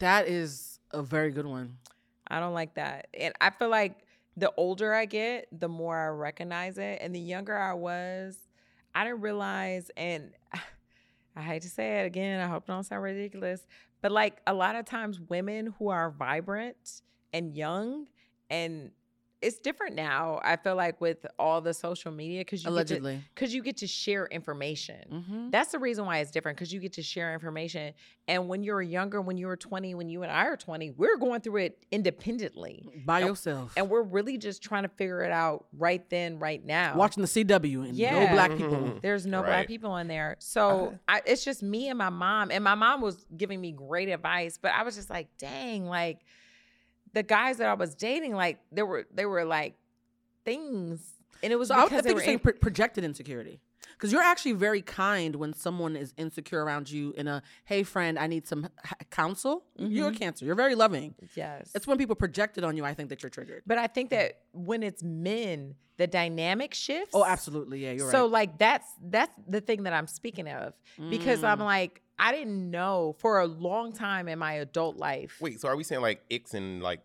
[0.00, 1.78] that is a very good one.
[2.28, 3.06] I don't like that.
[3.18, 3.94] And I feel like
[4.36, 6.98] the older I get, the more I recognize it.
[7.00, 8.36] And the younger I was,
[8.94, 10.32] I didn't realize, and
[11.36, 13.66] I hate to say it again, I hope it don't sound ridiculous,
[14.00, 18.06] but like a lot of times women who are vibrant and young
[18.48, 18.90] and
[19.46, 20.40] it's different now.
[20.42, 23.22] I feel like with all the social media because you Allegedly.
[23.34, 24.96] because you get to share information.
[25.12, 25.50] Mm-hmm.
[25.50, 27.94] That's the reason why it's different because you get to share information.
[28.26, 30.90] And when you were younger, when you were 20, when you and I are 20,
[30.92, 32.88] we're going through it independently.
[33.04, 33.72] By And- yourself.
[33.76, 36.96] And we're really just trying to figure it out right then, right now.
[36.96, 38.98] Watching the CW and no black people.
[39.00, 40.36] There's no black people in there.
[40.40, 42.50] So I, it's just me and my mom.
[42.50, 46.20] And my mom was giving me great advice, but I was just like, dang, like
[47.18, 49.74] the guys that I was dating, like there were they were like
[50.44, 51.00] things
[51.42, 53.60] And it was So I would because think they you're were saying in- projected insecurity.
[53.92, 58.18] Because you're actually very kind when someone is insecure around you in a, hey, friend,
[58.18, 59.64] I need some h- counsel.
[59.78, 60.18] You're a Mm-hmm.
[60.18, 60.44] cancer.
[60.44, 61.14] You're very loving.
[61.34, 61.70] yes.
[61.74, 63.62] It's when people project it on you, I think that you're triggered.
[63.66, 67.12] But I think that when it's men, the dynamic shifts.
[67.14, 67.84] Oh, absolutely.
[67.84, 68.30] Yeah, you're so right.
[68.38, 70.74] like that's that's the thing that I'm speaking of
[71.10, 71.64] because I'm Mm.
[71.76, 75.38] like I didn't know for a long time in my adult life.
[75.40, 77.00] Wait, so are we saying like icks and like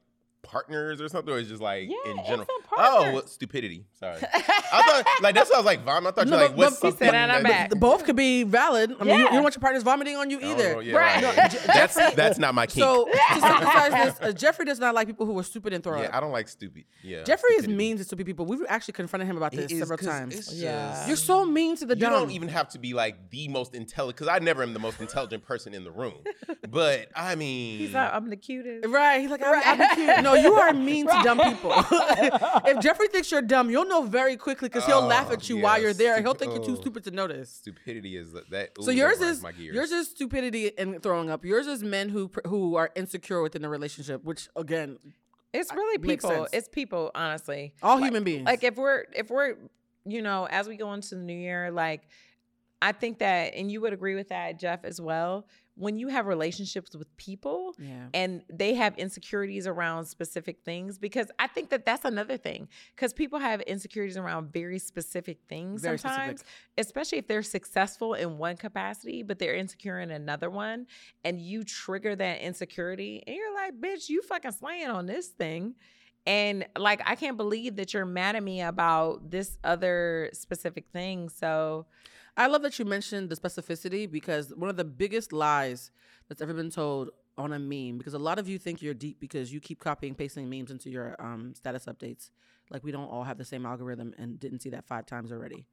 [0.52, 2.42] partners or something, or is just like Yeah, in icks general?
[2.42, 3.14] and Oh, partners.
[3.14, 3.86] well, stupidity.
[4.00, 6.10] Sorry, I thought like that's what I was like vomit.
[6.10, 7.80] I thought No, you like but- what's but- something said, and I'm that- back.
[7.80, 8.96] Both could be valid.
[9.00, 10.82] I mean, you, you don't want your partners vomiting on you Oh, either.
[10.82, 11.24] yeah, Right.
[11.24, 11.38] right.
[11.38, 12.84] No, Je- that's that's not my kink.
[12.84, 16.00] So to synthesize this, uh, Jeffrey does not like people who are stupid and throw
[16.02, 16.16] yeah, up.
[16.16, 16.84] I don't like stupid.
[17.04, 18.46] Yeah, Jeffrey is mean to stupid people.
[18.46, 20.54] We've actually confronted him about It this is, several 'cause times.
[20.54, 20.92] Yeah.
[20.92, 22.12] just- You're so mean to the dumb.
[22.14, 24.80] you don't even have to be like the most intelligent because I never am the
[24.80, 26.16] most intelligent person in the room.
[26.70, 28.88] But I mean, He's like, I'm the cutest.
[28.88, 29.22] Right.
[29.22, 30.22] He's like, I'm, I'm the cute.
[30.24, 31.72] No, you are mean to dumb people.
[32.66, 35.58] if Jeffrey thinks you're dumb, you'll know very quickly because he'll laugh Oh, at you
[35.58, 35.98] while you're yes.
[35.98, 36.22] there.
[36.22, 37.50] He'll think you're too stupid to notice.
[37.50, 38.72] stupidity is that.
[38.80, 39.76] Ooh, So that yours grinds is my gears.
[39.76, 41.46] yours is stupidity and throwing up.
[41.46, 44.98] Yours is men who who are insecure within a relationship, which again,
[45.54, 46.46] It's really Makes people.
[46.46, 46.50] sense.
[46.54, 47.74] It's people, honestly.
[47.84, 48.46] all Like- human beings.
[48.46, 49.56] Like if we're if we're
[50.06, 52.02] you know as we go into the new year, like
[52.84, 55.46] I think that, and you would agree with that, Jeff, as well.
[55.82, 58.06] When you have relationships with people, yeah.
[58.14, 63.14] and they have insecurities around specific things because I think that that's another thing because
[63.14, 66.54] people have insecurities around very specific things Very sometimes, specific.
[66.78, 70.86] especially if they're successful in one capacity but they're insecure in another one,
[71.24, 75.76] and you trigger that insecurity, and you're like, "Bitch, you fucking slaying on this thing."
[76.28, 81.30] And like, I can't believe that you're mad at me about this other specific thing.
[81.30, 81.88] So,
[82.42, 85.92] I love that you mentioned the specificity because one of the biggest lies
[86.28, 89.20] that's ever been told on a meme, because a lot of you think you're deep
[89.20, 92.32] because you keep copying pasting memes into your um, status updates.
[92.72, 95.68] Like we don't all have the same algorithm and didn't see that five times already.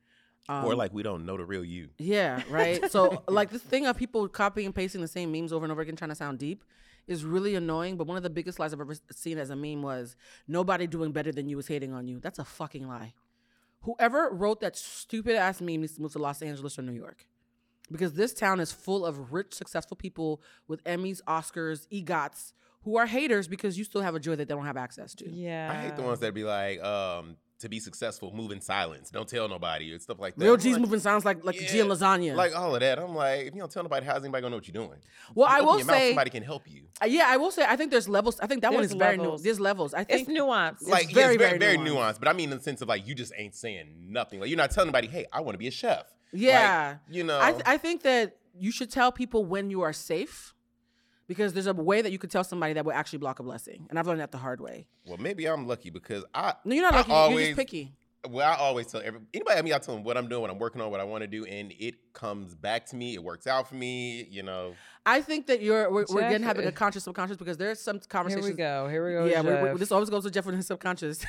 [0.47, 1.89] Um, or like we don't know the real you.
[1.97, 2.91] yeah, right.
[2.91, 5.81] So like this thing of people copying and pasting the same memes over and over
[5.81, 6.65] again, trying to sound deep,
[7.07, 7.97] is really annoying.
[7.97, 11.13] But one of the biggest lies I've ever seen as a meme was nobody doing
[11.13, 12.21] better than you is hating on you.
[12.21, 13.15] That's a fucking lie.
[13.83, 17.27] Whoever wrote that stupid ass meme needs to move to Los Angeles or New York.
[17.91, 23.07] Because this town is full of rich, successful people with Emmys, Oscars, EGOTs who are
[23.07, 25.29] haters because you still have a joy that they don't have access to.
[25.29, 29.11] yeah, I hate the ones that be like, um, to be successful, move in silence,
[29.11, 30.45] don't tell nobody, or stuff like that.
[30.45, 32.37] Real I'm G's like, moving sounds like like G and lasagna.
[32.37, 32.99] Like all of that.
[32.99, 34.99] I'm like, if you don't tell nobody, how's anybody gonna know what you're doing?
[35.35, 36.83] well, You I will your mouth, say, somebody can help you.
[37.03, 38.39] uh, yeah, I will say, I think there's levels.
[38.41, 39.37] I think that one There's is very new.
[39.39, 39.95] There's levels.
[39.95, 40.87] I think it's nuanced.
[40.89, 41.95] Like very, yeah, it's very very, very nuanced.
[42.15, 42.19] nuanced.
[42.21, 44.41] But I mean in the sense of like you just ain't saying nothing.
[44.41, 46.07] Like you're not telling anybody, hey, I want to be a chef.
[46.33, 46.97] Like, Yeah.
[47.11, 47.41] you know.
[47.41, 50.55] I, th- I think that you should tell people when you are safe
[51.29, 53.87] because there's a way that you could tell somebody that will actually block a blessing.
[53.91, 54.87] And I've learned that the hard way.
[55.07, 57.11] well, maybe I'm lucky because I No, you're not I lucky.
[57.11, 57.93] you're always- just picky.
[58.29, 60.51] well, I always tell every anybody I mean, I tell them what I'm doing, what
[60.51, 63.15] I'm working on, what I want to do, and it comes back to me.
[63.15, 64.27] It works out for me.
[64.31, 64.75] You know.
[65.07, 68.47] I think that you're we're, we're again having a conscious subconscious because there's some conversations.
[68.47, 68.89] Here we go.
[68.89, 69.25] Here we go.
[69.27, 71.25] Yeah, we're, we're- this always goes to Jeff and his subconscious.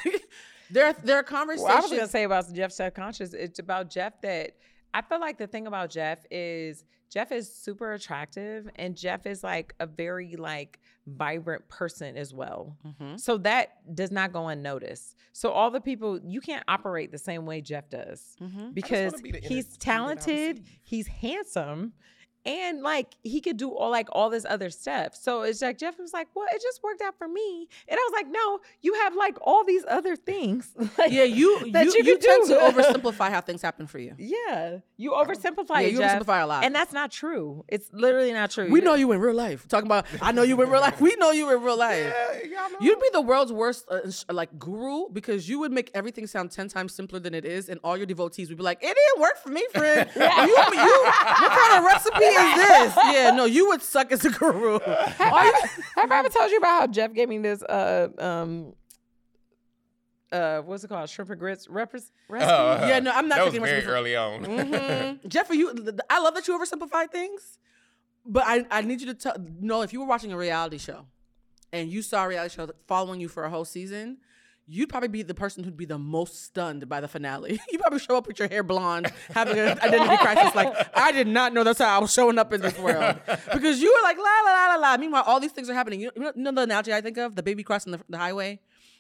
[0.71, 1.67] there, there are conversations.
[1.69, 3.33] Well, I was gonna say about Jeff subconscious.
[3.33, 4.53] It's about Jeff that
[4.93, 9.43] I feel like the thing about Jeff is Jeff is super attractive and Jeff is
[9.43, 12.78] like a very like vibrant person as well.
[12.86, 13.19] Mhm.
[13.19, 15.15] So that does not go unnoticed.
[15.34, 18.73] So all the people you can't operate the same way Jeff does Mhm.
[18.75, 21.93] because be he's talented, he's handsome,
[22.49, 25.15] and like he could do all like all this other stuff.
[25.15, 28.03] So it's like Jeff was like, "Well, it just worked out for me," and I
[28.09, 31.93] was like, "No, you have like all these other things." Like, Yeah, you that you,
[31.97, 32.55] you you tend do.
[32.55, 34.13] to oversimplify how things happen for you.
[34.17, 36.63] yeah, you oversimplify Yeah, it, you Jeff, oversimplify a lot.
[36.65, 37.63] and that's not true.
[37.67, 38.69] It's literally not true.
[38.69, 39.67] we know you in real life.
[39.67, 40.99] Talking about, I know you in real life.
[40.99, 42.13] We know you in real life.
[42.45, 43.99] Yeah, You'd be the world's worst uh,
[44.33, 47.79] like guru because you would make everything sound ten times simpler than it is, and
[47.83, 50.09] all your devotees would be like, "It didn't work for me, friend.
[50.15, 50.97] you, you,
[51.43, 52.25] what kind of recipe
[52.56, 54.80] this?" Yeah, no, you would suck as a guru.
[54.80, 55.54] All you-
[55.95, 58.73] Have I ever told you about how Jeff gave me this uh um
[60.32, 62.52] uh what's it called shrimp and grits repres- recipe?
[62.52, 64.45] Oh, Yeah, no, I'm not That was thinking very recipe for- early on.
[64.45, 65.28] Mhm.
[65.28, 65.73] Jeffrey, you,
[66.10, 67.58] I love that you oversimplify things,
[68.25, 71.06] but I, I need you to tell, know if you were watching a reality show
[71.73, 74.17] and you saw a reality show following you for a whole season,
[74.69, 77.60] you'd probably be the person who'd be the most stunned by the finale.
[77.71, 81.27] you probably show up with your hair blonde, having an identity crisis, like, I did
[81.27, 83.19] not know that's how I was showing up in this world.
[83.51, 84.97] Because you were like, la, la, la, la, la.
[84.97, 86.01] Meanwhile, all these things are happening.
[86.01, 87.36] You know, you know the analogy I think of?
[87.36, 88.60] The baby crossing the, the highway?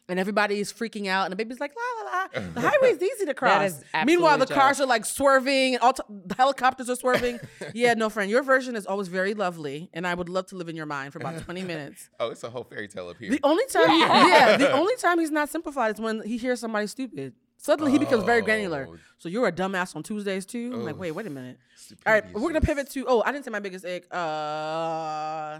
[0.09, 2.49] And everybody is freaking out, and the baby's like, la, la, la.
[2.55, 3.71] The highway's easy to cross.
[3.71, 7.39] is Meanwhile, the absolutely cars are like swerving, and all t- the helicopters are swerving.
[7.73, 10.67] yeah, no, friend, your version is always very lovely, and I would love to live
[10.67, 12.09] in your mind for about 20 minutes.
[12.19, 13.29] oh, it's a whole fairy tale up here.
[13.29, 16.59] The only time, he, yeah, the only time he's not simplified is when he hears
[16.59, 17.33] somebody stupid.
[17.57, 18.87] Suddenly he becomes very granular.
[18.89, 18.95] Oh.
[19.17, 20.71] So you're a dumbass on Tuesdays too.
[20.73, 21.57] I'm like, wait, wait a minute.
[22.05, 23.05] All right, we're gonna pivot to.
[23.07, 24.05] Oh, I didn't say my biggest egg.
[24.13, 25.59] Uh,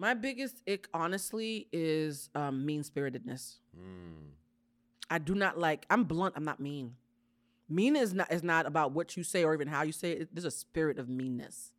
[0.00, 3.58] my biggest ick, honestly, is um, mean spiritedness.
[3.78, 4.30] Mm.
[5.10, 5.84] I do not like.
[5.90, 6.34] I'm blunt.
[6.36, 6.94] I'm not mean.
[7.68, 10.34] Mean is not is not about what you say or even how you say it.
[10.34, 11.74] There's a spirit of meanness.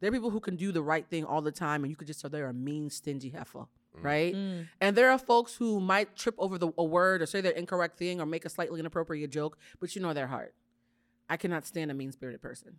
[0.00, 2.06] There are people who can do the right thing all the time, and you could
[2.06, 3.66] just tell they're a mean, stingy heifer,
[4.00, 4.34] right?
[4.34, 4.66] Mm.
[4.80, 7.98] And there are folks who might trip over the, a word or say their incorrect
[7.98, 10.54] thing or make a slightly inappropriate joke, but you know their heart.
[11.28, 12.76] I cannot stand a mean spirited person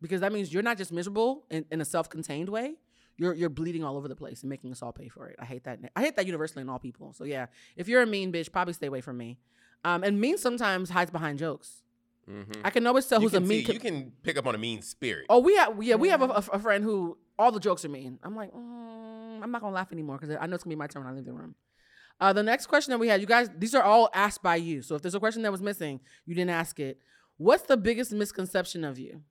[0.00, 2.76] because that means you're not just miserable in, in a self contained way.
[3.16, 5.36] You're you're bleeding all over the place and making us all pay for it.
[5.38, 5.78] I hate that.
[5.94, 7.12] I hate that universally in all people.
[7.12, 7.46] So yeah,
[7.76, 9.38] if you're a mean bitch, probably stay away from me.
[9.84, 11.82] Um, and mean sometimes hides behind jokes.
[12.28, 12.62] Mhm.
[12.64, 13.64] I can always tell You who's a mean.
[13.66, 15.26] see- you can pick up on a mean spirit.
[15.28, 17.88] Oh, we have yeah, we have a, a, a friend who all the jokes are
[17.90, 18.18] mean.
[18.22, 20.86] I'm like, mm, I'm not gonna laugh anymore because I know it's gonna be my
[20.86, 21.54] turn when I leave the room.
[22.20, 24.82] Uh, the next question that we had, you guys, these are all asked by you.
[24.82, 26.98] So if there's a question that was missing, you didn't ask it.
[27.36, 29.22] What's the biggest misconception of you?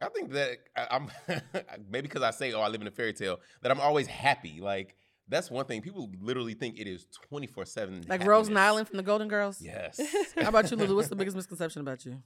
[0.00, 1.10] I think that I, I'm
[1.90, 4.60] maybe because I say, "Oh, I live in a fairy tale," that I'm always happy.
[4.60, 4.96] Like
[5.28, 8.04] that's one thing people literally think it is twenty four seven.
[8.08, 9.60] Like Rose Nylund from the Golden Girls.
[9.60, 10.00] Yes.
[10.36, 10.96] How about you, Lulu?
[10.96, 12.22] What's the biggest misconception about you?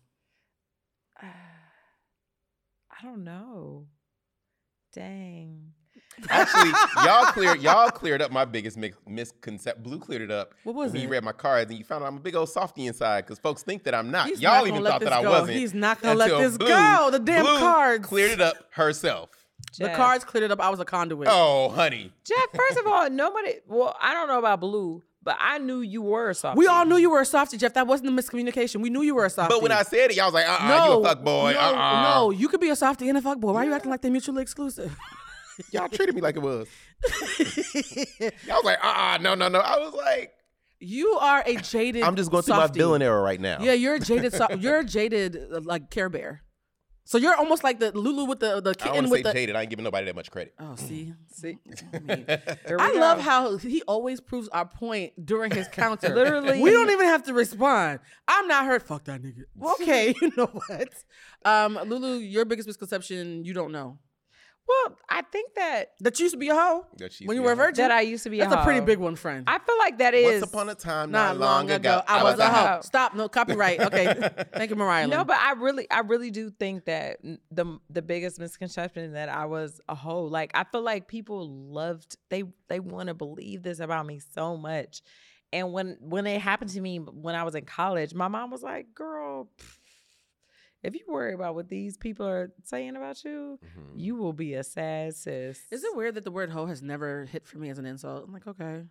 [1.23, 3.87] I don't know.
[4.93, 5.73] Dang.
[6.29, 6.71] Actually,
[7.05, 9.83] y'all cleared y'all cleared up my biggest mi- misconception.
[9.83, 10.55] Blue cleared it up.
[10.62, 11.05] What was when it?
[11.05, 13.40] you read my cards and you found out I'm a big old softy inside because
[13.40, 14.29] folks think that I'm not.
[14.29, 15.31] He's y'all not even thought this that I go.
[15.31, 15.59] wasn't.
[15.59, 17.09] He's not gonna let this Blue- go.
[17.11, 18.07] The damn Blue cards.
[18.07, 19.31] cleared it up herself.
[19.79, 20.61] The cards cleared it up.
[20.61, 21.27] I was a conduit.
[21.29, 22.12] Oh, honey.
[22.25, 23.55] Jeff, first of all, nobody.
[23.67, 26.59] Well, I don't know about Blue, but I knew you were a softie.
[26.59, 27.75] We all knew you were a softie, Jeff.
[27.75, 28.83] That wasn't a miscommunication.
[28.83, 29.53] We knew you were a softie.
[29.53, 31.53] But when I said it, y'all was like, uh uh no, you a fuck boy.
[31.55, 32.03] no, uh-uh.
[32.14, 33.51] no, you could be a softie and a fuck boy.
[33.53, 34.97] Why are you acting like they're mutually exclusive?
[35.73, 36.69] Y'all treated me like it was.
[38.47, 39.59] Y'all was like, uh uh no, no, no.
[39.61, 40.33] I was like,
[40.81, 42.03] you are a jaded.
[42.03, 42.79] I'm just going through softie.
[42.79, 43.59] my villain era right now.
[43.61, 44.33] Yeah, you're a jaded.
[44.33, 46.43] So- you're a jaded uh, like Care Bear.
[47.07, 49.23] So you're almost like the Lulu with the the I don't kitten want with say
[49.25, 49.33] the.
[49.35, 49.57] jaded.
[49.57, 50.55] I ain't giving nobody that much credit.
[50.59, 51.59] Oh, see, See,
[51.93, 52.25] I mean,
[52.79, 56.14] I love how he always proves our point during his counter.
[56.14, 56.62] Literally.
[56.62, 58.01] we don't even have to respond.
[58.27, 58.85] I'm not hurt.
[58.85, 59.43] Fuck that nigga.
[59.83, 60.88] Okay, you know what?
[61.45, 63.99] Um, Lulu, your biggest misconception you don't know
[64.66, 67.42] Well, I think that that you used to be a hoe That she when you
[67.42, 67.66] were a be a hoe.
[67.68, 67.83] virgin.
[67.85, 68.38] that I used to be.
[68.38, 68.87] That's a, a pretty hoe.
[68.87, 69.44] big one, friend.
[69.46, 72.48] I feel like that is Once upon a time, not long ago, I was a
[72.48, 72.81] hoe.
[72.83, 73.14] Stop.
[73.14, 73.81] No copyright.
[73.81, 74.14] Okay.
[74.55, 75.07] Thank you, Mariah.
[75.07, 75.27] No, Lynn.
[75.27, 79.44] but I really, I really do think that n- the the biggest misconception that I
[79.44, 80.24] was a hoe.
[80.24, 84.57] Like I feel like people loved they they want to believe this about me so
[84.57, 85.03] much,
[85.53, 88.62] and when when it happened to me when I was in college, my mom was
[88.62, 89.77] like, "Girl, pff,
[90.85, 93.92] if you worry about what these people are saying about you, Mhm.
[93.97, 97.25] you will be a sad sis." Is it weird that the word hoe has never
[97.25, 98.25] hit for me as an insult?
[98.27, 98.85] I'm like, okay.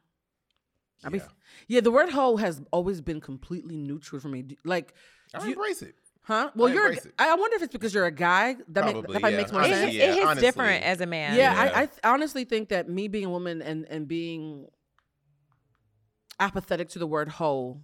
[1.05, 1.27] I be, Yeah.
[1.67, 4.57] yeah, the word hoe has always been completely neutral for me.
[4.63, 4.93] Like,
[5.33, 5.95] I you- embrace it.
[6.21, 6.51] huh?
[6.55, 6.87] Well, I you're.
[6.87, 7.13] a it.
[7.19, 8.53] I wonder if it's because you're a guy.
[8.69, 9.37] That, make, Probably, that yeah.
[9.37, 9.91] makes more It, Honestly, sense.
[9.93, 10.47] hit- yeah, it hits honestly.
[10.47, 11.35] different as a man.
[11.35, 11.61] Yeah, Yeah.
[11.75, 14.67] I, I th- honestly think that me being a woman and and being
[16.39, 17.83] apathetic to the word hoe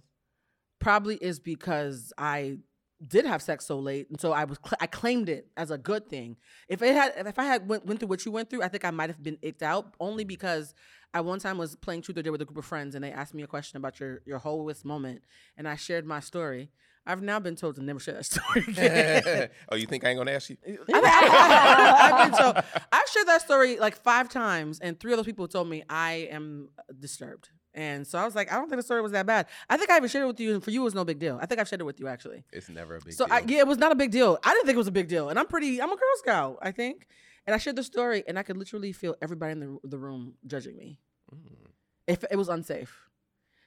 [0.78, 2.58] probably is because I
[3.06, 5.78] did have sex so late, and so I was cl- I claimed it as a
[5.78, 6.36] good thing.
[6.68, 8.84] If it had if I had went, went through what you went through, I think
[8.84, 10.74] I might have been icked out only because
[11.14, 13.12] I one time was playing truth or dare with a group of friends, and they
[13.12, 15.22] asked me a question about your your holiest moment,
[15.56, 16.70] and I shared my story.
[17.06, 19.48] I've now been told to never share that story again.
[19.70, 20.56] oh, you think I ain't gonna ask you?
[20.92, 22.56] I've been told,
[22.92, 26.28] I've shared that story like five times, and three of those people told me I
[26.30, 27.50] am disturbed.
[27.74, 29.46] And so I was like, I don't think the story was that bad.
[29.68, 31.18] I think I even shared it with you, and for you, it was no big
[31.20, 31.38] deal.
[31.40, 32.42] I think I've shared it with you actually.
[32.52, 33.34] It's never a big So deal.
[33.34, 34.38] I, yeah, it was not a big deal.
[34.42, 35.80] I didn't think it was a big deal, and I'm pretty.
[35.80, 37.06] I'm a Girl Scout, I think.
[37.46, 40.34] And I shared the story, and I could literally feel everybody in the the room
[40.46, 40.98] judging me.
[41.34, 41.68] Mm.
[42.08, 43.06] If it was unsafe.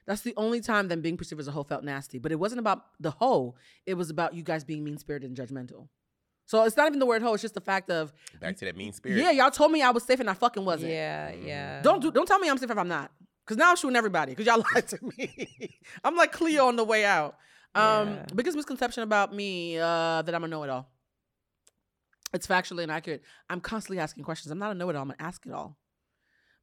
[0.05, 2.19] That's the only time that being perceived as a hoe felt nasty.
[2.19, 3.55] But it wasn't about the hoe.
[3.85, 5.87] It was about you guys being mean spirited and judgmental.
[6.45, 7.33] So it's not even the word hoe.
[7.33, 8.11] It's just the fact of
[8.41, 9.17] Back to that mean spirit.
[9.17, 10.91] yeah, y'all told me I was safe and I fucking wasn't.
[10.91, 11.81] yeah, yeah.
[11.81, 13.11] Don't do, don't tell me I'm safe if I'm not.
[13.45, 14.33] Cause now I'm shooting everybody.
[14.35, 15.77] Cause y'all lied to me.
[16.03, 17.35] I'm like Cleo on the way out.
[17.75, 18.25] Um, Yeah.
[18.35, 20.87] biggest misconception about me uh, that I'm a know-it-all.
[22.33, 23.21] It's factually inaccurate.
[23.49, 24.51] I'm constantly asking questions.
[24.51, 25.01] I'm not a know-it-all.
[25.03, 25.77] I'm an ask-it-all.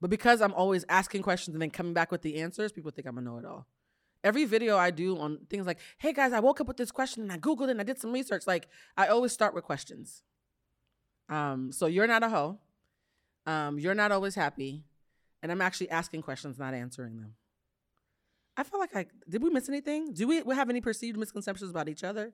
[0.01, 3.07] But because I'm always asking questions and then coming back with the answers, people think
[3.07, 3.67] I'm a know-it-all.
[4.25, 7.23] Every video I do on things like, "Hey guys, I woke up with this question
[7.23, 10.23] and I googled it and I did some research." Like I always start with questions.
[11.29, 12.59] Um, so you're not a hoe.
[13.47, 14.85] Um, you're not always happy,
[15.43, 17.35] and I'm actually asking questions, not answering them.
[18.57, 19.43] I feel like I did.
[19.43, 20.13] We miss anything?
[20.13, 22.33] Do we, we have any perceived misconceptions about each other?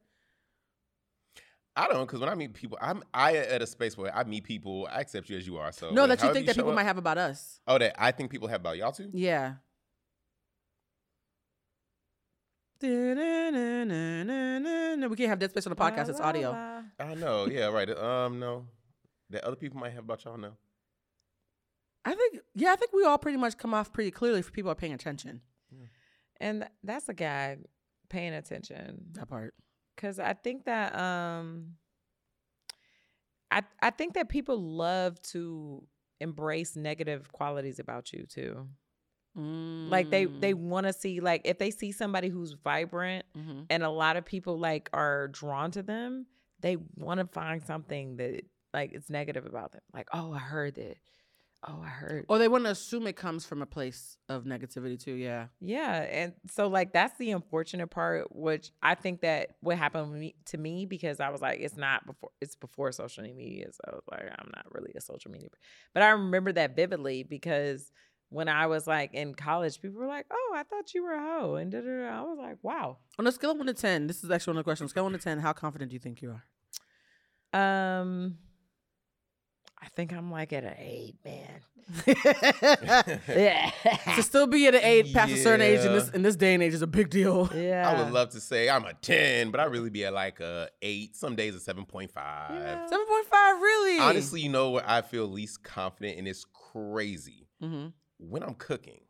[1.76, 4.44] I don't, because when I meet people, I'm I at a space where I meet
[4.44, 4.88] people.
[4.90, 5.70] I accept you as you are.
[5.72, 7.60] So no, that you think that people up- might have about us.
[7.66, 9.10] Oh, that I think people have about y'all too.
[9.12, 9.54] Yeah.
[12.82, 12.88] We
[15.16, 16.08] can't have dead space on the podcast.
[16.08, 16.50] It's audio.
[16.98, 17.46] I know.
[17.46, 17.88] Yeah, right.
[17.90, 18.66] Um, no.
[19.30, 20.52] That other people might have about y'all know.
[22.06, 24.70] I think, yeah, I think we all pretty much come off pretty clearly if people
[24.70, 25.42] are paying attention.
[26.40, 27.56] And that's a guy
[28.08, 29.06] paying attention.
[29.12, 29.54] That part.
[29.96, 31.76] Cause I think that um
[33.50, 35.86] I I think that people love to
[36.20, 38.68] embrace negative qualities about you too.
[39.34, 40.58] Like they they Mm.
[40.68, 43.66] want to see like if they see somebody who's vibrant Mhm.
[43.68, 46.26] and a lot of people like are drawn to them,
[46.60, 49.82] they want to find something that like it's negative about them.
[49.92, 50.96] Like, oh, I heard that.
[51.68, 52.26] Oh, I heard.
[52.28, 55.14] Or they want to assume it comes from a place of negativity too.
[55.14, 55.46] Yeah.
[55.60, 60.20] Yeah, and so like that's the unfortunate part, which I think that what happened with
[60.20, 63.80] me, to me because I was like, it's not before, it's before social media, so
[63.88, 65.48] I was like, I'm not really a social media,
[65.92, 67.90] but I remember that vividly because
[68.28, 71.20] when I was like in college, people were like, oh, I thought you were a
[71.20, 72.18] hoe, and da, da, da.
[72.18, 72.98] I was like, wow.
[73.18, 74.90] On a scale of one to ten, this is actually one of the questions.
[74.90, 78.00] Scale of one to ten, how confident do you think you are?
[78.00, 78.38] Um,
[79.86, 81.60] I think I'm like at an eight, man.
[83.28, 83.70] yeah.
[84.16, 86.54] to still be at an eight past a certain age in this in this day
[86.54, 87.48] and age is a big deal.
[87.54, 87.88] yeah.
[87.88, 90.68] I would love to say I'm a 10, but I really be at like a
[90.82, 92.10] 8, some days a 7.5.
[92.16, 92.86] Yeah.
[92.88, 94.00] Seven point five, really?
[94.00, 97.88] Honestly, you know where I feel least confident, and it's crazy mm-hmm.
[98.18, 99.02] when I'm cooking.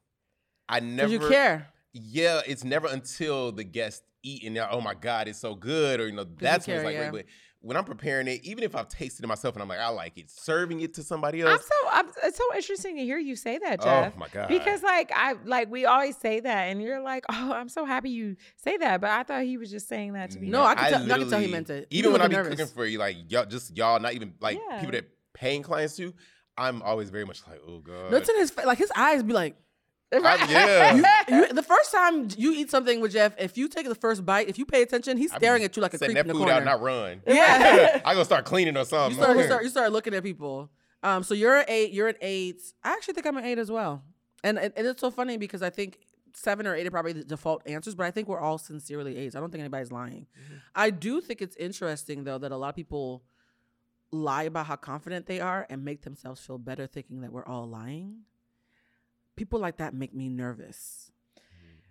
[0.68, 1.68] I never you care.
[1.94, 6.08] Yeah, it's never until the guest eat and oh my god, it's so good, or
[6.08, 6.94] you know that's when it's like.
[6.94, 7.10] yeah.
[7.10, 7.24] Wait, but
[7.66, 10.16] when I'm preparing it, even if I've tasted it myself and I'm like, I like
[10.16, 11.48] it, serving it to somebody else.
[11.48, 11.66] I'm else.
[11.66, 13.86] so I'm, it's so interesting to hear you say that, Jeff.
[13.86, 14.16] oh Jeff.
[14.16, 14.48] my god!
[14.48, 18.10] Because like I like we always say that, and you're like, oh, I'm so happy
[18.10, 20.48] you say that, but I thought he was just saying that to me.
[20.48, 21.88] No, I can, tell- I could tell he meant it.
[21.90, 22.52] Even when I be nervous.
[22.52, 24.78] cooking for you, like y'all, just y'all, not even like Yeah.
[24.78, 26.14] people that paying clients to,
[26.56, 28.10] I'm always very much like, oh god.
[28.12, 29.56] No, it's in his fa- like his eyes be like.
[30.12, 31.14] I- yeah.
[31.28, 34.24] You, you, the first time you eat something with Jeff, if you take the first
[34.24, 36.26] bite, if you pay attention, he's I staring at you like a creep in that
[36.28, 36.52] the food corner.
[36.52, 37.22] out, not run.
[37.26, 38.00] Yeah.
[38.04, 39.18] I gonna start cleaning or you something.
[39.20, 40.70] start, you start, you start looking at people.
[41.02, 41.92] Um, so you're an eight.
[41.92, 42.62] You're an eight.
[42.84, 44.02] I actually think I'm an eight as well.
[44.44, 45.98] And and, and it's so funny because I think
[46.34, 49.34] seven or eight are probably the default answers, but I think we're all sincerely eights.
[49.34, 50.26] I don't think anybody's lying.
[50.74, 53.24] I do think it's interesting though that a lot of people
[54.12, 57.66] lie about how confident they are and make themselves feel better thinking that we're all
[57.66, 58.20] lying.
[59.36, 61.10] People like that make me nervous.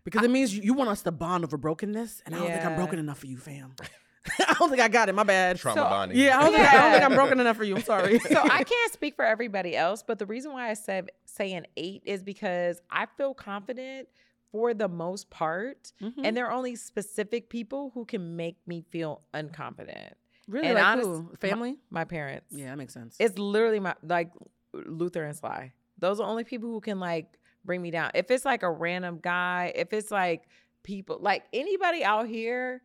[0.03, 2.63] Because it means you, you want us to bond over brokenness, and I don't think
[2.65, 3.73] I'm broken enough for you, fam.
[4.39, 5.13] I don't think I got it.
[5.15, 5.57] My bad.
[5.57, 6.17] trauma So- bonding.
[6.17, 7.75] Yeah, I don't, think, I don't think I'm broken enough for you.
[7.75, 8.19] I'm sorry.
[8.19, 11.65] so I can't speak for everybody else, but the reason why I said say an
[11.77, 14.07] eight is because I feel confident
[14.51, 16.13] for the most part, Mhm.
[16.23, 20.13] and there are only specific people who can make me feel unconfident.
[20.47, 21.31] really, and like honest- who?
[21.39, 21.77] family.
[21.89, 22.47] My parents.
[22.51, 23.15] yeah, that makes sense.
[23.19, 24.31] It's literally my like
[24.73, 25.73] Luther and Sly.
[25.99, 27.27] Those are only people who can like
[27.63, 28.11] bring me down.
[28.15, 30.43] If it's like a random guy, if it's like
[30.83, 32.81] people like anybody out here,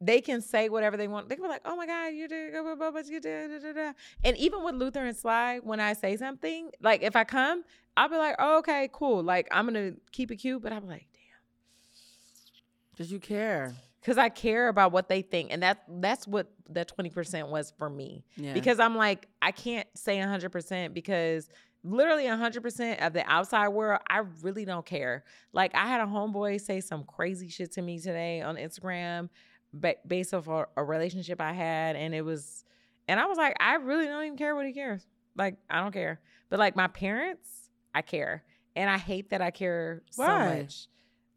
[0.00, 1.28] they can say whatever they want.
[1.28, 3.62] They can be like, "Oh my God, you did," blah, blah, blah, blah, you did,"
[3.62, 3.92] da, da, da."
[4.24, 7.64] and even with Luther and Sly, when I say something, like if I come,
[7.96, 11.06] I'll be like, oh, "Okay, cool." Like I'm gonna keep it cute, but I'm like,
[11.14, 11.22] "Damn."
[12.92, 13.74] Because you care.
[14.00, 17.72] because I care about what they think, and that that's what that twenty percent was
[17.78, 18.24] for me.
[18.36, 18.52] Yeah.
[18.52, 21.48] Because I'm like, I can't say hundred percent because
[21.86, 25.24] literally hundred percent of the outside world, I really don't care.
[25.52, 29.28] Like I had a homeboy say some crazy shit to me today on Instagram,
[29.72, 32.64] ba- based off a, a relationship I had, and it was,
[33.08, 35.06] and I was like, I really don't even care what he cares.
[35.36, 38.44] Like I don't care, but like my parents, I care,
[38.74, 40.22] and I hate that I care so
[40.58, 40.88] much.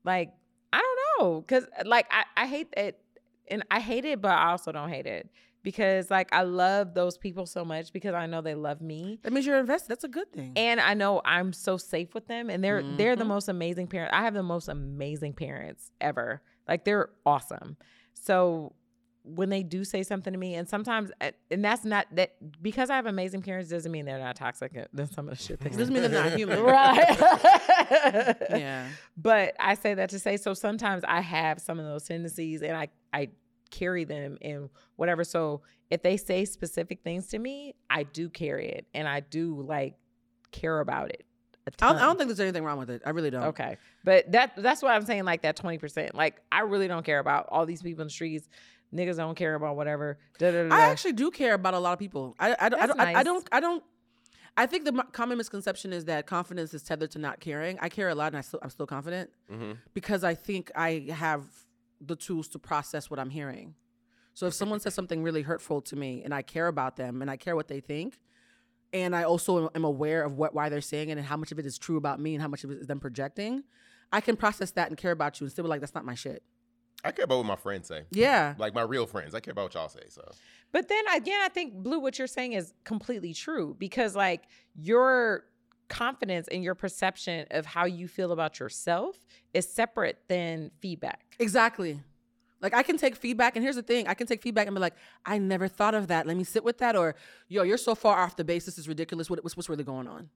[0.03, 0.31] Like
[0.73, 2.99] I don't know, cause like I I hate it,
[3.49, 5.29] and I hate it, but I also don't hate it
[5.63, 9.19] because like I love those people so much because I know they love me.
[9.23, 9.89] that means you're invested.
[9.89, 10.53] That's a good thing.
[10.55, 13.27] And I know I'm so safe with them and they're they're the Mhm.
[13.27, 14.13] most amazing parents.
[14.15, 16.41] I have the most amazing parents ever.
[16.67, 17.77] Like they're awesome.
[18.13, 18.73] So
[19.23, 22.89] when they do say something to me and sometimes uh, and that's not that because
[22.89, 25.59] I have amazing parents doesn't mean they're not toxic uh, than some of the shit
[25.59, 26.59] they Doesn't mean they're not human.
[26.63, 28.35] right.
[28.49, 28.87] yeah.
[29.17, 32.75] But I say that to say so sometimes I have some of those tendencies and
[32.75, 33.29] I I
[33.71, 35.23] carry them and whatever.
[35.23, 39.61] So if they say specific things to me, I do carry it and I do
[39.61, 39.95] like
[40.51, 41.25] care about it.
[41.67, 43.01] a I don't, I don't think there's anything wrong with it.
[43.05, 43.43] I really don't.
[43.45, 43.77] Okay.
[44.03, 46.13] But that that's why I'm saying like that 20%.
[46.13, 48.49] Like I really don't care about all these people in the streets.
[48.93, 50.17] Niggas don't care about whatever.
[50.39, 52.35] Da, da, da, I actually do care about a lot of people.
[52.39, 53.83] I I, don't- I, That's don't, I, I don't I don't
[54.57, 57.77] I think the common misconception is that confidence is tethered to not caring.
[57.79, 59.77] I care a lot, and I still, I'm still confident Mhm.
[59.93, 61.45] because I think I have
[62.01, 63.75] the tools to process what I'm hearing.
[64.33, 67.29] So if someone says something really hurtful to me, and I care about them, and
[67.29, 68.19] I care what they think,
[68.91, 71.59] and I also am aware of what why they're saying it and how much of
[71.59, 73.63] it is true about me and how much of it is them projecting,
[74.11, 76.15] I can process that and care about you and still be like, that's not my
[76.15, 76.41] shit.
[77.03, 78.03] I care about what my friends say.
[78.11, 78.55] Yeah.
[78.57, 79.33] Like my real friends.
[79.33, 80.03] I care about what y'all say.
[80.09, 80.29] So
[80.71, 84.43] But then again, I think Blue, what you're saying is completely true because like
[84.75, 85.45] your
[85.87, 89.17] confidence and your perception of how you feel about yourself
[89.53, 91.28] is separate than feedback.
[91.39, 92.01] Exactly.
[92.61, 94.81] Like I can take feedback, and here's the thing: I can take feedback and be
[94.81, 96.27] like, "I never thought of that.
[96.27, 97.15] Let me sit with that." Or,
[97.47, 98.65] "Yo, you're so far off the base.
[98.65, 99.29] This is ridiculous.
[99.29, 100.29] What, what's what's really going on?"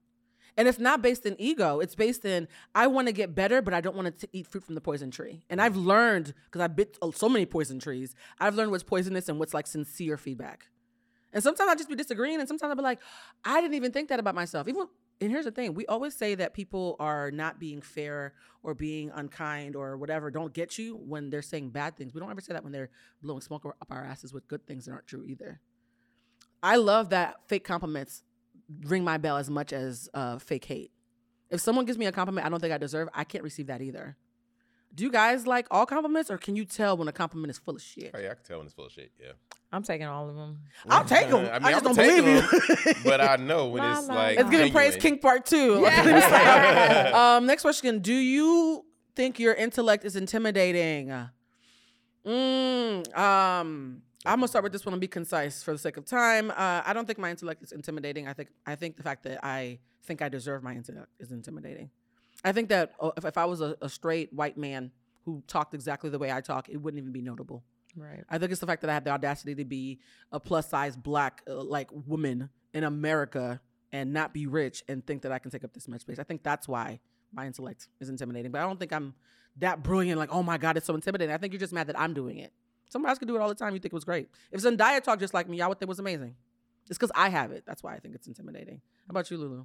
[0.56, 1.80] And it's not based in ego.
[1.80, 4.64] It's based in I want to get better, but I don't want to eat fruit
[4.64, 5.42] from the poison tree.
[5.50, 8.14] And I've learned because I've bit uh, so many poison trees.
[8.40, 10.68] I've learned what's poisonous and what's like sincere feedback.
[11.32, 13.00] And sometimes I just be disagreeing, and sometimes I'll be like,
[13.44, 14.68] I didn't even think that about myself.
[14.68, 14.86] Even
[15.20, 19.10] and here's the thing: we always say that people are not being fair or being
[19.14, 20.30] unkind or whatever.
[20.30, 22.14] Don't get you when they're saying bad things.
[22.14, 22.90] We don't ever say that when they're
[23.22, 25.60] blowing smoke up our asses with good things that aren't true either.
[26.62, 28.22] I love that fake compliments
[28.82, 30.90] ring my bell as much as uh, fake hate.
[31.50, 33.82] If someone gives me a compliment I don't think I deserve, I can't receive that
[33.82, 34.16] either.
[34.94, 37.74] Do you guys like all compliments, or can you tell when a compliment is full
[37.74, 38.12] of shit?
[38.14, 39.10] oh, yeah, I can tell when it's full of shit.
[39.20, 39.32] Yeah.
[39.72, 40.60] I'm taking all of them.
[40.88, 41.48] I'll take 'em.
[41.50, 42.94] I just I'ma don't take believe 'em, you.
[43.04, 44.40] but I know when La, it's la, like la.
[44.42, 44.94] It's giving praise.
[44.96, 45.80] King Part Two.
[45.80, 47.10] Yeah.
[47.38, 48.84] um, next question: Do you
[49.16, 51.08] think your intellect is intimidating?
[52.26, 56.04] Mm, um, I'm gonna start with this one and be concise for the sake of
[56.04, 56.50] time.
[56.50, 58.28] Uh, I don't think my intellect is intimidating.
[58.28, 61.90] I think I think the fact that I think I deserve my intellect is intimidating.
[62.44, 64.92] I think that uh, if, if I was a, a straight white man
[65.24, 67.64] who talked exactly the way I talk, it wouldn't even be notable.
[67.96, 68.24] Right.
[68.28, 70.00] I think it's the fact that I have the audacity to be
[70.32, 73.60] a plus size black uh, like woman in America
[73.92, 76.18] and not be rich and think that I can take up this much space.
[76.18, 77.00] I think that's why
[77.32, 78.50] my intellect is intimidating.
[78.50, 79.14] But I don't think I'm
[79.58, 80.18] that brilliant.
[80.18, 81.32] Like, oh my god, it's so intimidating.
[81.34, 82.52] I think you're just mad that I'm doing it.
[82.90, 83.72] Somebody else could do it all the time.
[83.72, 84.28] You think it was great.
[84.52, 86.34] If Zendaya talked just like me, I would think it was amazing.
[86.88, 87.64] It's because I have it.
[87.66, 88.80] That's why I think it's intimidating.
[89.06, 89.64] How about you, Lulu?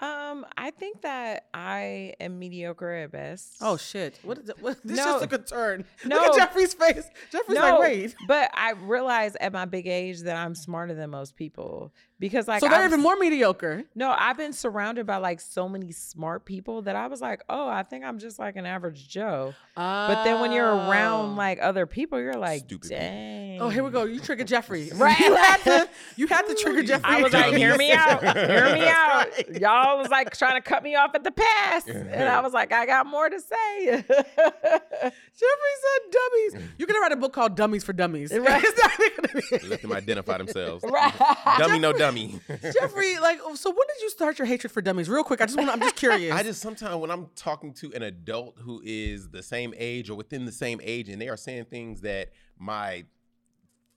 [0.00, 3.56] Um, I think that I am mediocre at best.
[3.60, 4.18] Oh shit!
[4.22, 4.62] What is it?
[4.62, 5.04] What, this No.
[5.04, 5.84] just took a turn.
[6.04, 6.16] No.
[6.20, 7.04] Look at Jeffrey's face.
[7.30, 8.14] Jeffrey's no, like, wait.
[8.26, 12.60] but I realize at my big age that I'm smarter than most people because like
[12.60, 13.82] so they're I've- even more mediocre.
[13.96, 17.66] No, I've been surrounded by like so many smart people that I was like, oh,
[17.68, 19.54] I think I'm just like an average Joe.
[19.74, 21.34] But then when you're around Oh.
[21.34, 23.66] like other people, you're like, Stupid people.
[23.66, 24.04] Oh, here we go.
[24.04, 24.90] You triggered Jeffrey.
[25.00, 25.18] Right.
[25.18, 27.04] You had to, you had to trigger Jeffrey.
[27.10, 29.26] I was like, hear me out, hear me out.
[29.30, 29.60] Right.
[29.60, 32.70] Y'all was like trying to cut me off at the pass, and I was like,
[32.72, 34.04] I got more to say.
[34.06, 36.68] Jeffrey said dummies.
[36.78, 38.30] You're gonna write a book called Dummies for Dummies.
[38.32, 38.62] Right.
[38.62, 40.84] It's not gonna be- Let them identify themselves.
[40.86, 41.12] right.
[41.58, 42.09] dummy, no dummy.
[42.62, 45.08] Jeffrey, like, so when did you start your hatred for dummies?
[45.08, 45.70] Real quick, I just want.
[45.70, 46.32] I'm just curious.
[46.34, 50.14] I just sometimes when I'm talking to an adult who is the same age or
[50.14, 53.04] within the same age, and they are saying things that my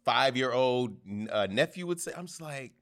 [0.06, 0.98] five year old
[1.32, 2.74] uh, nephew would say, I'm just like,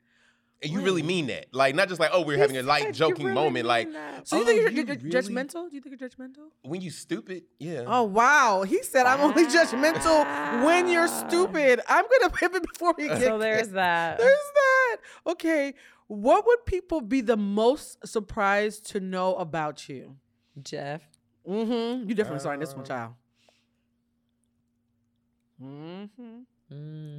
[0.63, 1.47] and you really mean that?
[1.53, 3.65] Like, not just like, oh, we're having a said light joking really moment.
[3.65, 4.27] Like, that.
[4.27, 5.69] so you oh, think you're, you you're really- judgmental?
[5.69, 6.49] Do you think you're judgmental?
[6.61, 7.83] when you stupid, yeah.
[7.87, 11.81] Oh wow, he said I'm only judgmental when you're stupid.
[11.87, 14.19] I'm gonna pivot before we get So there's that.
[14.19, 14.70] There's that.
[15.27, 15.73] Okay,
[16.07, 20.17] what would people be the most surprised to know about you?
[20.61, 21.01] Jeff.
[21.47, 22.09] Mm-hmm.
[22.09, 23.13] You definitely starting this one, Uh, child.
[25.63, 26.39] Mm-hmm.
[26.71, 26.77] The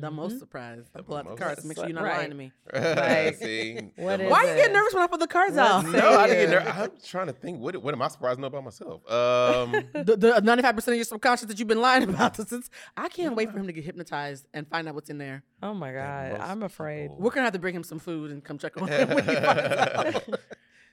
[0.08, 0.12] Mhm.
[0.14, 0.88] most surprised.
[0.94, 2.16] I The pull out the cards make sure you're not Right.
[2.16, 2.52] lying to me.
[2.72, 5.68] Like, See, what Why most- are you getting nervous when I put the cards Let's
[5.68, 5.92] out?
[5.92, 6.52] No, I didn't.
[6.52, 6.64] Yeah.
[6.64, 7.60] Get ner- I'm trying to think.
[7.60, 9.02] What what am I surprised to know about myself?
[9.12, 13.36] Um, the, the 95% of your subconscious that you've been lying about since I can't
[13.36, 15.42] wait for him to get hypnotized and find out what's in there.
[15.62, 16.40] Oh my God.
[16.40, 17.08] I'm afraid.
[17.10, 19.18] people- We're gonna have to bring him some food and come check on him when
[19.28, 20.40] he finds out.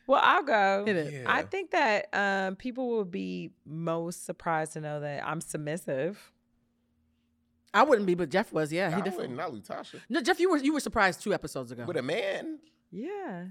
[0.06, 0.86] Well, I'll go.
[0.88, 1.24] Yeah.
[1.28, 6.32] I think that um, people will be most surprised to know that I'm submissive.
[7.74, 8.72] I wouldn't be, but Jeff was.
[8.74, 9.36] Yeah, he I definitely.
[9.36, 10.00] wouldn't, not Lutasha.
[10.10, 11.86] No, Jeff, you were you were surprised two episodes ago.
[11.86, 12.60] With a man
[12.92, 13.46] Yeah.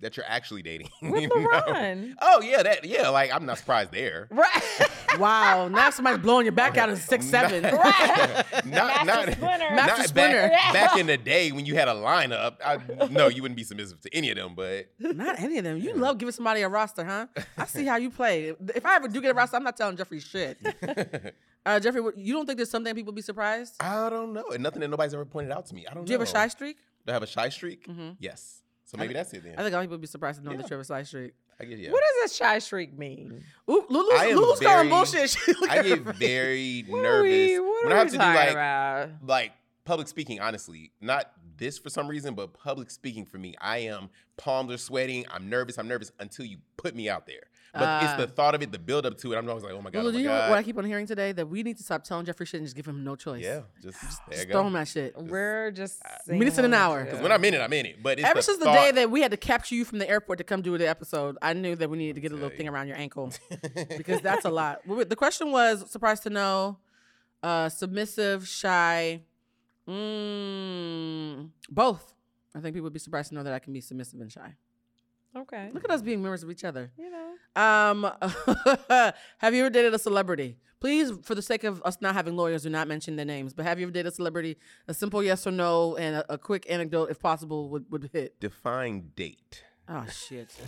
[0.00, 0.88] that you're actually dating.
[1.02, 2.14] With you know?
[2.20, 3.08] Oh yeah, that yeah.
[3.08, 4.28] Like I'm not surprised there.
[4.30, 4.62] Right.
[5.18, 7.62] wow, now somebody's blowing your back out at six seven.
[7.62, 8.44] Right.
[8.66, 9.74] not Master not, Splinter.
[9.74, 12.56] not Master back, back in the day when you had a lineup.
[12.64, 12.78] I,
[13.10, 14.54] no, you wouldn't be submissive to any of them.
[14.54, 15.78] But Not any of them.
[15.78, 17.26] You love giving somebody a roster, huh?
[17.56, 18.54] I see how you play.
[18.74, 20.58] If I ever do get a roster, I'm not telling Jeffrey shit.
[21.66, 23.74] Uh, Jeffrey, you don't think there's something people be surprised?
[23.80, 24.44] I don't know.
[24.54, 25.86] And nothing that nobody's ever pointed out to me.
[25.86, 26.06] I don't know.
[26.06, 26.78] Do you have a shy streak?
[27.04, 27.86] Do I have a shy streak?
[27.86, 28.16] Mhm.
[28.20, 28.62] Yes.
[28.86, 29.52] So maybe that's it then.
[29.58, 30.66] I think a lot of people would be surprised to know that Yeah.
[30.70, 31.34] you have a shy streak.
[31.60, 31.90] I yeah.
[31.90, 33.42] What does a shy shriek mean?
[33.68, 34.32] Ooh, Lulu's, I
[34.62, 35.36] calling bullshit.
[35.68, 39.10] I get very nervous we, what when I have to do like about?
[39.26, 39.52] like
[39.84, 40.40] public speaking.
[40.40, 44.78] Honestly, not this for some reason, but public speaking for me, I am palms are
[44.78, 45.26] sweating.
[45.30, 45.78] I'm nervous.
[45.78, 47.42] I'm nervous until you put me out there.
[47.74, 49.36] But it's Uh, the thought of it, the build up to it.
[49.36, 50.50] I'm always like, oh my god, Lulu, oh do my you know god.
[50.50, 51.32] what I keep on hearing today?
[51.32, 53.42] That we need to stop telling Jeffrey shit and just give him no choice.
[53.44, 54.52] yeah, just, just there Just go.
[54.54, 55.14] throw him that shit.
[55.16, 57.04] We're just minutes saying in an hour.
[57.04, 57.22] we 'Cause do.
[57.22, 58.02] when I'm in it, I'm in it.
[58.02, 60.08] But it's Ever the since the day that we had to capture you from the
[60.08, 62.50] airport to come do the episode, I knew that we needed to get a little
[62.50, 63.32] thing around your ankle
[63.98, 64.80] because that's a lot.
[64.86, 66.78] The question was surprised to know,
[67.42, 69.22] uh, submissive, shy,
[69.86, 72.14] mm, both.
[72.54, 74.54] I think people would be surprised to know that I can be submissive and shy.
[75.36, 75.70] Okay.
[75.72, 76.90] Look at us being members of each other.
[76.98, 77.62] You know.
[77.62, 78.02] Um,
[79.38, 80.56] have you ever dated a celebrity?
[80.80, 83.52] Please, for the sake of us not having lawyers, do not mention their names.
[83.52, 84.58] But have you ever dated a celebrity?
[84.86, 88.38] A simple yes or no and a, a quick anecdote, if possible, would, would hit.
[88.38, 89.64] define date.
[89.90, 90.54] Oh shit.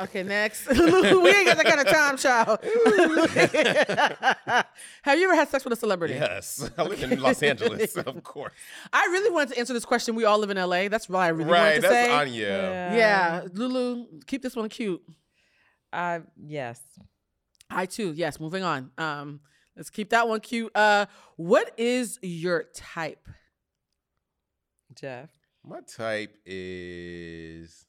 [0.00, 0.66] Okay, next.
[0.68, 2.58] we ain't got that kind of time, child.
[5.02, 6.14] have you ever had sex with a celebrity?
[6.14, 8.52] Yes, I live in Los Angeles, of course.
[8.92, 10.16] I really wanted to answer this question.
[10.16, 10.88] We all live in LA.
[10.88, 12.12] That's why I really right, wanted to that's say.
[12.12, 12.94] on yeah.
[12.94, 15.00] yeah, Lulu, keep this one cute.
[15.92, 16.80] Uh, yes.
[17.70, 18.12] I too.
[18.12, 18.90] Yes, moving on.
[18.98, 19.40] Um,
[19.76, 20.76] let's keep that one cute.
[20.76, 21.06] Uh,
[21.36, 23.28] what is your type?
[24.94, 25.30] Jeff.
[25.64, 27.86] My type is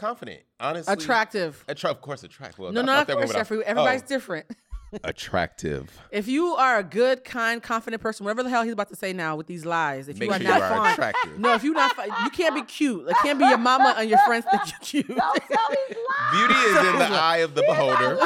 [0.00, 0.92] confident, honestly.
[0.92, 1.64] Attractive.
[1.68, 2.58] Attra- of course, attractive.
[2.58, 3.62] Well, No, I no, of course, Jeffrey.
[3.64, 4.46] Everybody's Oh, different.
[5.04, 5.88] attractive.
[6.10, 9.12] If you are a good, kind, confident person, whatever the hell he's about to say
[9.12, 11.38] now with these lies, if Make you are sure not you are fine, attractive.
[11.38, 13.08] no, if you're not, fi- you can't be cute.
[13.08, 15.18] It can't be your mama and your friends think you're cute.
[16.32, 18.18] Beauty is in the eye of the beholder.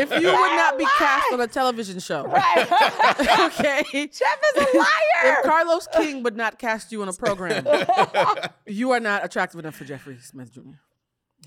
[0.00, 2.66] if you would not be cast on a television show, right?
[3.40, 3.82] okay?
[3.92, 4.86] Jeff is a liar.
[5.24, 7.66] If Carlos King would not cast you on a program,
[8.66, 10.60] you are not attractive enough for Jeffrey Smith Jr.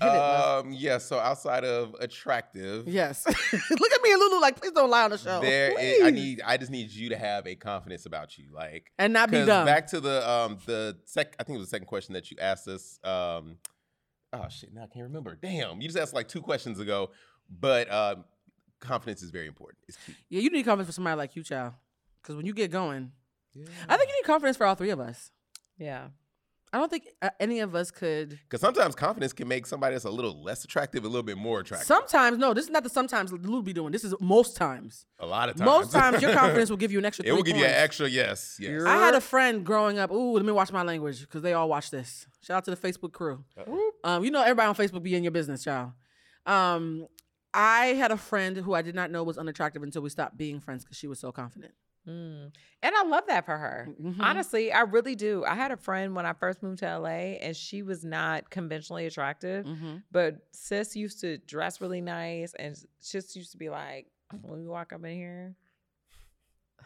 [0.00, 0.16] Hit it.
[0.16, 0.96] Um, yeah.
[0.98, 3.26] So outside of attractive, Yes.
[3.26, 5.40] Look at me and Lulu like, please don't lie on the show.
[5.40, 6.40] there is, I need.
[6.44, 8.90] I just need you to have a confidence about you, like.
[8.98, 9.66] and not be dumb.
[9.66, 11.36] Back to the um the sec.
[11.38, 12.98] I think it was the second question that you asked us.
[13.04, 13.58] Um,
[14.32, 15.36] oh shit, now I can't remember.
[15.40, 17.10] Damn, you just asked like two questions ago,
[17.48, 18.24] but um,
[18.80, 19.78] confidence is very important.
[19.88, 20.14] It's key.
[20.28, 21.74] yeah, you need confidence for somebody like you, child.
[22.22, 23.12] Because when you get going,
[23.54, 23.66] yeah.
[23.88, 25.30] I think you need confidence for all three of us.
[25.76, 26.08] yeah.
[26.74, 28.30] I don't think uh, any of us could.
[28.30, 31.60] Because sometimes confidence can make somebody that's a little less attractive a little bit more
[31.60, 31.86] attractive.
[31.86, 33.92] Sometimes, no, this is not the sometimes Lulu be doing.
[33.92, 35.04] This is most times.
[35.18, 35.66] a lot of times.
[35.66, 37.26] Most times, your confidence will give you an extra.
[37.26, 38.56] it will three give you an extra yes.
[38.58, 38.84] Yes.
[38.84, 40.10] I had a friend growing up.
[40.10, 42.26] Ooh, let me watch my language because they all watch this.
[42.40, 43.44] Shout out to the Facebook crew.
[44.02, 45.92] Um, you know, everybody on Facebook be in your business, child.
[46.46, 47.06] Um,
[47.52, 50.58] I had a friend who I did not know was unattractive until we stopped being
[50.58, 51.74] friends because she was so confident.
[52.08, 52.52] Mm.
[52.82, 53.88] And I love that for her.
[54.00, 54.16] Mhm.
[54.20, 55.44] Honestly, I really do.
[55.44, 59.06] I had a friend when I first moved to LA and she was not conventionally
[59.06, 59.96] attractive, Mm-hmm.
[60.10, 64.06] but sis used to dress really nice and sis used to be like,
[64.40, 65.54] when we walk up in here,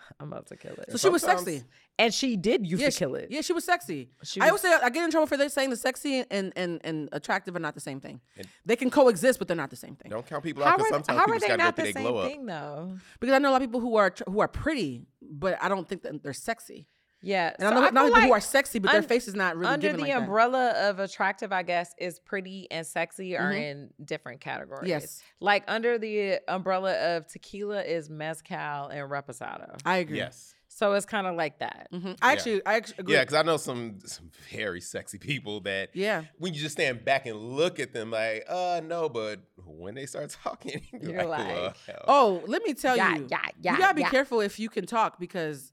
[0.20, 0.90] I'm about to kill it.
[0.90, 1.64] So she was um, sexy.
[1.98, 3.28] and she did used yeah, to kill it.
[3.30, 4.11] Yeah, she was sexy.
[4.22, 6.52] She I was- always say I get in trouble for they saying the sexy and,
[6.57, 8.20] and, and attractive are not the same thing.
[8.64, 10.11] They can coexist, but they're not the same thing.
[10.11, 11.86] Don't count people how out because sometimes how people are they gotta go not through
[11.86, 12.30] the their same glow up.
[12.30, 12.98] thing though?
[13.20, 15.88] Because I know a lot of people who are who are pretty, but I don't
[15.88, 16.86] think that they're sexy.
[17.22, 17.54] Yeah.
[17.58, 19.34] And I so know I not feel people who are sexy, but their face is
[19.34, 20.22] not really under given the like that.
[20.22, 23.60] umbrella of attractive, I guess, is pretty and sexy are Mhm.
[23.70, 24.88] in different categories.
[24.88, 29.78] Yes, Like under the umbrella of tequila is mezcal and reposado.
[29.84, 30.18] I agree.
[30.18, 30.52] Yes.
[30.68, 31.88] So it's kind of like that.
[31.90, 33.14] hmm I actually, I actually agree.
[33.14, 36.24] Yeah, because I know some some very sexy people that yeah.
[36.38, 40.04] when you just stand back and look at them like, uh, no, but when they
[40.04, 43.38] start talking, you're, You're like, like, "Well, hell." Oh, let me tell Yeah, you, yeah,
[43.62, 43.72] yeah.
[43.72, 44.10] you gotta be yeah.
[44.10, 45.72] careful if you can talk because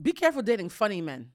[0.00, 1.30] be careful dating funny men.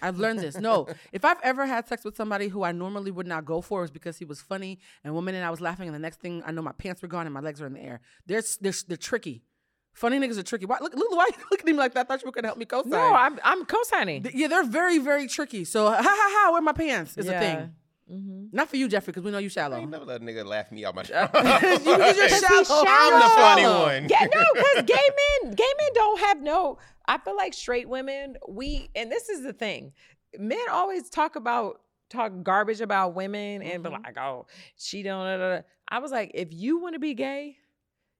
[0.00, 0.56] I've learned this.
[0.58, 3.80] No, if I've ever had sex with somebody who I normally would not go for,
[3.80, 6.20] it was because he was funny, and one and I was laughing, and the next
[6.20, 8.00] thing I know my pants were gone and my legs are in the air.
[8.26, 9.44] They're they're, they're tricky.
[9.92, 10.64] Funny niggas are tricky.
[10.64, 12.06] Why look, look why you looking at me like that?
[12.06, 12.90] I thought you were gonna help me co-sign.
[12.90, 14.22] No, I'm I'm co-signing.
[14.22, 15.64] Th- yeah, they're very very tricky.
[15.64, 17.74] So ha ha ha, where my pants is a thing.
[18.08, 19.76] Hmm Not for you, Jeffrey, because we know you I shallow.
[19.78, 22.84] ain't never let a nigga laugh me out my You- you're shallow.
[22.86, 23.84] I'm the funny shallow.
[23.86, 24.08] one.
[24.08, 24.94] Yeah, no, because gay
[25.44, 26.78] men, gay men don't have no.
[27.06, 29.92] I feel like straight women, we, and this is the thing,
[30.38, 31.80] men always talk about
[32.10, 34.02] talk garbage about women and be Mhm.
[34.04, 34.46] like, oh,
[34.76, 35.24] she don't.
[35.24, 37.56] da, da, da." I was like, if you want to be gay,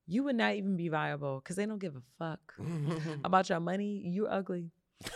[0.07, 2.55] you would not even be viable because they don't give a fuck
[3.23, 4.01] about your money.
[4.05, 4.71] You ugly.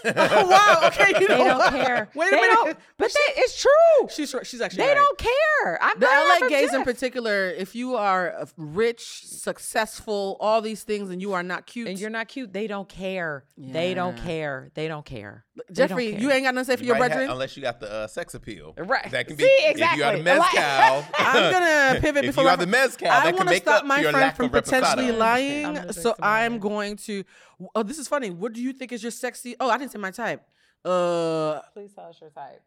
[0.05, 2.09] Oh wow, okay, you They don't care.
[2.15, 2.53] Wait a They minute.
[2.53, 4.07] don't- but they, it's true.
[4.09, 4.33] She's.
[4.43, 4.95] She's actually They right.
[4.95, 5.79] don't care.
[5.83, 10.83] I'm The learning LA from gays in particular, if you are rich, successful, all these
[10.83, 13.45] things, and you are not cute, and you're not cute, they don't care.
[13.57, 14.69] They don't care.
[14.73, 15.45] They don't care.
[15.55, 16.19] They don't Jeffrey, care.
[16.21, 17.31] you ain't got nothing to say for You your might have- brethren.
[17.31, 18.73] unless you got the uh, sex appeal.
[18.77, 19.09] Right.
[19.11, 20.17] That can be See, if you are exactly.
[20.19, 21.05] the mezcal.
[21.17, 23.49] I'm gonna pivot if before you my are the fr- mezcal, I that can want
[23.49, 25.13] to stop my friend from potentially reposado.
[25.13, 27.23] I'm lying, so I'm going to.
[27.73, 28.29] Oh, this is funny.
[28.29, 29.55] What do you think is your sexy?
[29.59, 30.41] Oh, I didn't say my type.
[30.83, 32.61] Uh, Please tell us your type.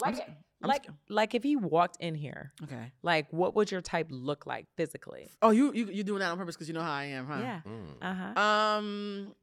[0.00, 0.16] Like,
[0.62, 0.96] I'm like scared.
[1.08, 2.92] like if he walked in here, Okay.
[3.02, 5.28] like what would your type look like physically?
[5.42, 7.38] Oh, you you you doing that on purpose because you know how I am, huh?
[7.40, 7.60] Yeah.
[7.66, 7.86] Mm.
[8.00, 8.40] Uh huh.
[8.40, 9.34] Um,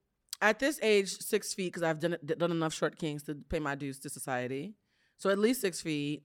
[0.42, 3.60] at this age, six feet because I've done it- done enough short kings to pay
[3.60, 4.76] my dues to society.
[5.18, 6.24] So at least six feet.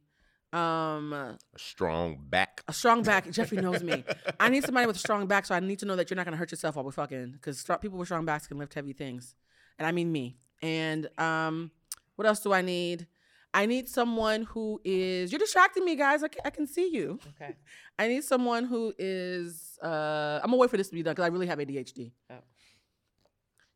[0.52, 2.62] Um, A strong back.
[2.68, 3.28] a strong back.
[3.36, 4.04] Jeffrey knows me.
[4.38, 6.24] I need somebody with a strong back, so I need to know that you're not
[6.26, 7.32] gonna hurt yourself while we're fucking.
[7.32, 9.34] Because people with strong backs can lift heavy things,
[9.78, 10.36] and I mean me.
[10.62, 11.70] And um,
[12.16, 13.06] what else do I need?
[13.52, 15.30] I need someone who is.
[15.30, 16.22] You're distracting me, guys.
[16.24, 17.18] I can, I can see you.
[17.40, 17.54] Okay.
[17.98, 19.78] I need someone who is.
[19.82, 22.10] Uh, I'm gonna wait for this to be done because I really have ADHD.
[22.30, 22.34] Oh.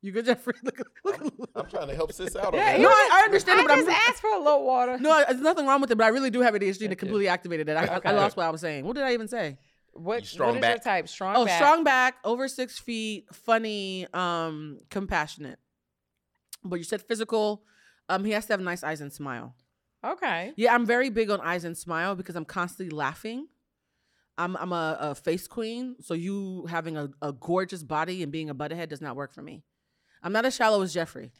[0.00, 0.54] You good, Jeffrey?
[0.62, 1.50] Look, look, look.
[1.56, 2.54] I'm trying to help sis out.
[2.54, 2.88] Yeah, No.
[2.88, 4.96] I, I understand I it, but just I'm, asked for a little water.
[4.98, 5.98] no, there's nothing wrong with it.
[5.98, 6.92] But I really do have ADHD and Okay.
[6.92, 7.76] it completely activated it.
[7.76, 8.84] I, I- I lost what I was saying.
[8.84, 9.58] What did I even say?
[9.94, 10.84] What, strong what is your back?
[10.84, 11.08] type?
[11.08, 11.56] Strong Oh, back.
[11.60, 15.58] strong back, over six feet, funny, um, compassionate.
[16.64, 17.62] But you said physical.
[18.08, 19.54] Um, he has to have nice eyes and smile.
[20.04, 20.52] Okay.
[20.56, 23.48] Yeah, I'm very big on eyes and smile because I'm constantly laughing.
[24.36, 28.48] I'm I'm a, a face queen, so you having a, a gorgeous body and being
[28.50, 29.64] a butthead does not work for me.
[30.22, 31.32] I'm not as shallow as Jeffrey,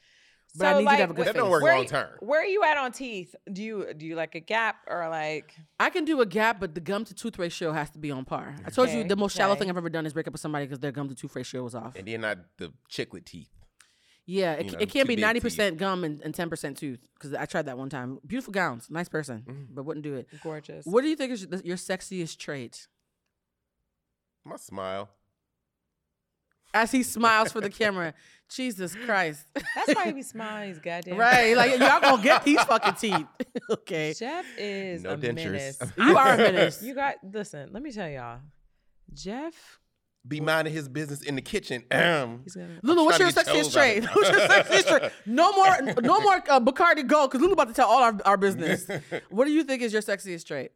[0.56, 1.40] but I So, need you to have a like, good That face.
[1.42, 2.08] don't work Where long you- term.
[2.20, 3.36] Where are you at on teeth?
[3.52, 5.54] Do you do you like a gap or like?
[5.78, 8.24] I can do a gap, but the gum to tooth ratio has to be on
[8.24, 8.56] par.
[8.66, 9.60] I told you the most shallow okay.
[9.60, 11.62] thing I've ever done is break up with somebody because their gum to tooth ratio
[11.62, 11.94] was off.
[11.94, 13.50] And then not the chiclet teeth.
[14.30, 17.32] Yeah, it, You know, it can't be ninety percent gum and ten percent tooth because
[17.32, 18.18] I tried that one time.
[18.26, 19.66] Beautiful gowns, nice person, Mm.
[19.70, 20.28] but wouldn't do it.
[20.42, 20.84] Gorgeous.
[20.84, 22.88] What do you think is your, your sexiest trait?
[24.44, 25.08] My smile.
[26.74, 28.12] As he smiles for the camera,
[28.50, 29.46] Jesus Christ!
[29.54, 30.68] That's why he be smiling.
[30.68, 33.26] He's goddamn right, like y'all gonna get these fucking teeth,
[33.70, 34.12] okay?
[34.12, 35.44] Jeff is No a dentures.
[35.46, 35.78] menace.
[35.96, 36.82] You are a menace.
[36.82, 37.70] You got listen.
[37.72, 38.40] Let me tell y'all,
[39.14, 39.78] Jeff.
[40.26, 41.84] Be minding his business in the kitchen.
[41.92, 42.44] Um,
[42.82, 44.04] Lulu, what's your trying to get sexiest chose trait?
[44.04, 45.12] of- What's your sexiest trait?
[45.26, 48.36] No more, no more uh, Bacardi Gold, because Lulu about to tell all our, our
[48.36, 48.86] business.
[49.30, 50.72] what do you think is your sexiest trait?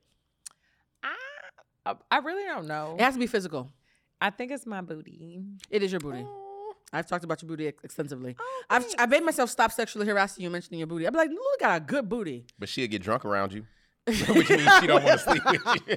[1.85, 2.95] I, I really don't know.
[2.99, 3.69] It has to be physical.
[4.21, 5.43] I think it's my booty.
[5.69, 6.25] It is your booty.
[6.93, 8.37] I've talked about your booty ex- extensively.
[8.39, 8.95] Oh, I've thanks.
[8.99, 11.07] I made myself stop sexually harassing you mentioning your booty.
[11.07, 12.47] I'd be like, Lulu got a good booty.
[12.59, 13.67] but she'll get drunk around you,
[14.07, 15.97] which means she don't want to sleep with you.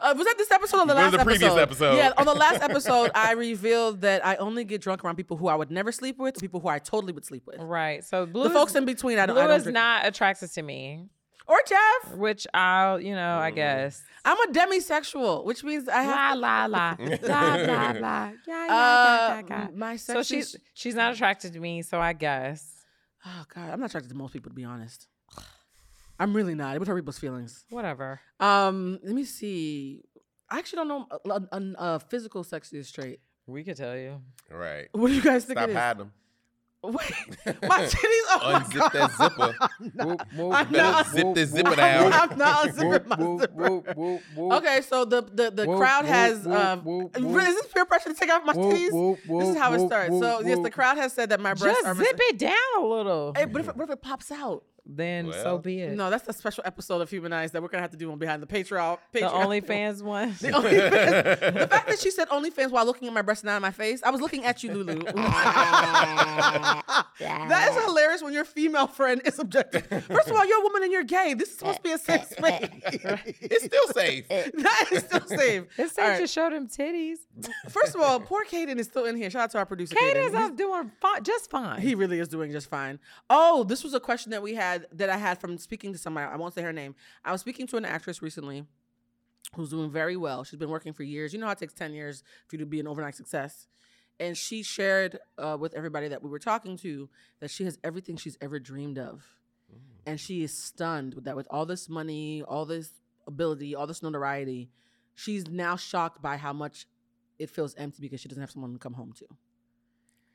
[0.00, 1.96] Uh, was that this episode or the It was last the previous episode.
[1.96, 5.46] Yeah, on the last episode, I revealed that I only get drunk around people who
[5.46, 7.60] I would never sleep with, people who I totally would sleep with.
[7.60, 8.02] Right.
[8.02, 8.44] So blue.
[8.44, 9.36] The folks in between, I don't.
[9.36, 9.74] blue I don't is drink.
[9.74, 11.06] not attracted to me,
[11.46, 12.16] or Jeff.
[12.16, 14.02] which I'll, you know, I guess.
[14.24, 16.38] I'm a demisexual, which means I have.
[16.38, 18.32] La la la la la la la.
[18.48, 19.68] Yeah, yeah, Uh, yeah, yeah.
[19.76, 21.82] my So she's she's not attracted to me.
[21.82, 22.72] So I guess
[23.24, 25.06] Oh God, I'm not attracted to most people to be honest.
[26.18, 26.76] I'm really not.
[26.76, 27.64] It would hurt people's feelings.
[27.70, 28.20] whatever.
[28.40, 30.02] Um, let me see.
[30.50, 33.20] I actually don't know a, a, a physical sexiest trait.
[33.46, 34.20] We could tell you.
[34.50, 34.88] right.
[34.92, 35.76] What do you guys think Stop it is?
[35.78, 36.12] hiding them.
[36.82, 36.92] Wait,
[37.62, 38.26] my titties.
[38.28, 39.54] Oh my Unzip that zipper.
[39.80, 42.10] I'm not, Whoop, whoop, I'm not- zip this zipper I'm down.
[42.10, 43.54] not- I'm not unzipping my Whoop, zipper.
[43.70, 44.52] whoop, whoop, whoop.
[44.52, 46.44] Okay, so the the, the Whoop, crowd has.
[46.46, 48.92] whoop, um, whoop, is this peer pressure to take off my Whoop, titties?
[48.92, 50.10] whoop, this is whoop, how it starts.
[50.10, 51.94] whoop, so yes, the crowd has said that my breasts Just are.
[52.04, 53.32] zip it down a little.
[53.34, 54.62] Hey, but if, what if it pops out?
[54.86, 55.96] Then so be it.
[55.96, 58.42] No, that's a special episode of Humanized that we're gonna have to do on behind
[58.42, 58.98] the Patreon.
[59.12, 59.62] the Patreon.
[59.62, 60.34] OnlyFans one.
[60.40, 61.54] The OnlyFans.
[61.54, 63.70] the fact that she said OnlyFans while looking at my breast and not at my
[63.70, 65.00] face, I was looking at you, Lulu.
[67.20, 69.86] that is hilarious when your female friend is objective.
[70.04, 71.34] First of all, you're a woman and you're gay.
[71.34, 72.68] This is supposed to be a safe space.
[73.40, 74.28] It's still safe.
[74.28, 75.64] that is still safe.
[75.78, 76.20] It's safe right.
[76.20, 77.18] to show them titties.
[77.70, 79.30] First of all, poor Kaden is still in here.
[79.30, 79.94] Shout out to our producer.
[79.94, 80.50] Kate Kaden.
[80.50, 81.80] is doing fi- just fine.
[81.80, 82.98] He really is doing just fine.
[83.30, 86.30] Oh, this was a question that we had that I had from speaking to somebody.
[86.30, 86.94] I won't say her name.
[87.24, 88.64] I was speaking to an actress recently
[89.54, 90.44] who's doing very well.
[90.44, 91.32] She's been working for years.
[91.32, 93.66] You know how it takes 10 years for you to be an overnight success.
[94.20, 97.08] And she shared uh, with everybody that we were talking to
[97.40, 99.24] that she has everything she's ever dreamed of.
[100.06, 102.90] And she is stunned with that with all this money, all this
[103.26, 104.70] ability, all this notoriety.
[105.14, 106.86] She's now shocked by how much
[107.38, 109.26] it feels empty because she doesn't have someone to come home to.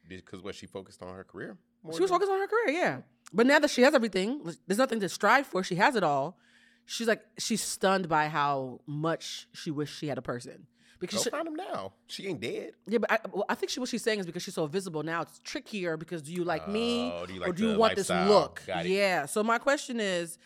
[0.07, 1.57] Because what she focused on her career.
[1.93, 2.97] She was focused on her career, yeah.
[3.31, 5.63] But now that she has everything, there's nothing to strive for.
[5.63, 6.37] She has it all.
[6.85, 10.65] She's like, she's stunned by how much she wished she had a person.
[10.99, 11.93] Because Go she, find him now.
[12.07, 12.71] She ain't dead.
[12.87, 15.01] yeah, but I, well, I think she what she's saying is because she's so visible
[15.03, 15.21] now.
[15.21, 17.95] It's trickier because do you like me Oh, do you like or do you want
[17.95, 18.61] this look?
[18.67, 19.25] Yeah.
[19.25, 20.37] So my question is,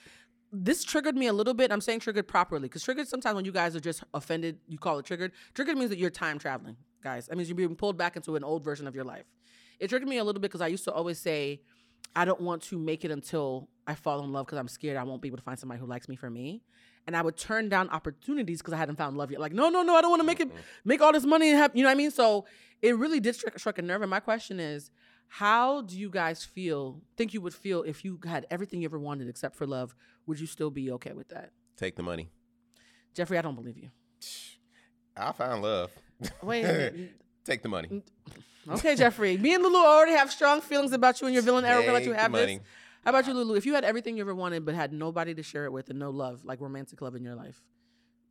[0.51, 1.71] this triggered me a little bit.
[1.71, 4.99] I'm saying triggered properly because triggered sometimes when you guys are just offended, you call
[4.99, 5.31] it triggered.
[5.55, 7.25] Triggered means that you're time traveling, guys.
[7.27, 9.25] That means you're being pulled back into an old version of your life.
[9.79, 11.61] It triggered me a little bit because I used to always say,
[12.15, 15.03] I don't want to make it until I fall in love because I'm scared I
[15.03, 16.61] won't be able to find somebody who likes me for me.
[17.05, 19.41] And I would turn down opportunities because I hadn't found love yet.
[19.41, 20.59] Like, no, no, no, I don't want to make it, mm-hmm.
[20.85, 22.11] make all this money and have, you know what I mean?
[22.11, 22.45] So
[22.81, 24.01] it really did struck, struck a nerve.
[24.01, 24.89] And my question is,
[25.27, 28.99] how do you guys feel, think you would feel if you had everything you ever
[28.99, 29.95] wanted except for love?
[30.27, 31.51] Would you still be okay with that?
[31.75, 32.29] Take the money.
[33.13, 33.89] Jeffrey, I don't believe you.
[35.17, 35.91] I found love.
[36.41, 37.11] Wait.
[37.47, 37.61] a minute.
[37.61, 38.03] Take the money.
[38.69, 39.37] okay, Jeffrey.
[39.37, 41.81] Me and Lulu already have strong feelings about you and your villain arrow.
[41.81, 42.41] Let Take you the have this.
[42.41, 42.59] money.
[43.03, 43.55] How about you, Lulu?
[43.55, 45.99] If you had everything you ever wanted but had nobody to share it with and
[45.99, 47.61] no love, like romantic love in your life,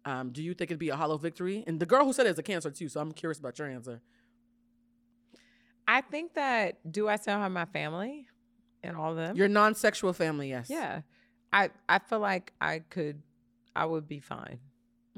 [0.05, 1.63] um, do you think it'd be a hollow victory?
[1.67, 3.69] And the girl who said it is a cancer too, so I'm curious about your
[3.69, 4.01] answer.
[5.87, 8.27] I think that do I still have my family
[8.83, 9.37] and all of them?
[9.37, 10.69] Your non-sexual family, yes.
[10.71, 11.03] yeah.
[11.53, 13.23] I I feel like I could
[13.77, 14.59] I would be fine.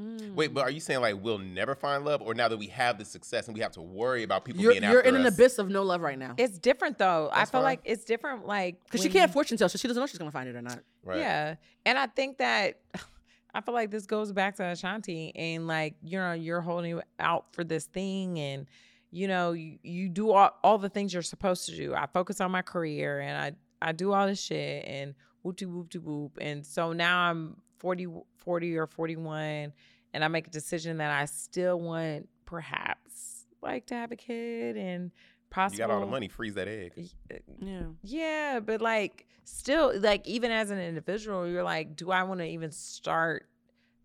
[0.01, 0.35] Mm.
[0.35, 2.99] Wait, but are you saying like we'll never find love, or now that we have
[2.99, 5.27] the success and we have to worry about people you're, being you're after in an
[5.27, 6.35] abyss of no love right now.
[6.37, 7.31] It's different though.
[7.33, 7.63] I feel fine.
[7.63, 10.33] like it's different like Because she can't fortune tell, so she doesn't know she's gonna
[10.33, 10.81] find it or not.
[11.05, 11.19] Right.
[11.19, 11.55] Yeah.
[11.87, 12.81] And I think that
[13.55, 17.47] I feel like this goes back to Ashanti and like, you know, you're holding out
[17.53, 18.67] for this thing and
[19.13, 21.95] you know, you, you do all, all the things you're supposed to do.
[21.95, 25.67] I focus on my career and I, I do all this shit and whoop de
[25.67, 26.37] whoop de whoop.
[26.41, 28.09] And so now I'm 40,
[28.45, 29.73] 40 or 41
[30.13, 34.77] and I make a decision that I still want perhaps like to have a kid
[34.77, 35.11] and
[35.51, 35.81] possible.
[35.81, 36.93] You got all the money, freeze that egg.
[37.33, 37.83] Uh, yeah.
[38.03, 42.47] Yeah, but like still like even as an individual, you're like, do I want to
[42.47, 43.47] even start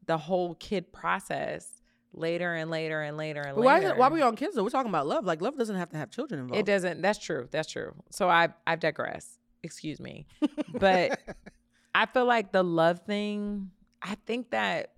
[0.06, 1.82] the whole kid process
[2.14, 3.94] later and later and later and But why, is later?
[3.96, 4.64] it, why are we on kids though?
[4.64, 5.26] We're talking about love.
[5.26, 6.60] Like love doesn't have to have children involved.
[6.60, 7.02] It doesn't.
[7.02, 7.48] That's true.
[7.52, 7.94] That's true.
[8.10, 9.38] So I I digress.
[9.62, 10.26] Excuse me.
[10.74, 11.20] But
[11.94, 13.72] I feel like the love thing,
[14.02, 14.94] I think that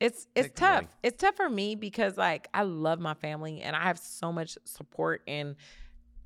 [0.00, 0.84] it's it's Take tough.
[1.02, 4.56] It's tough for me because like I love my family and I have so much
[4.64, 5.56] support and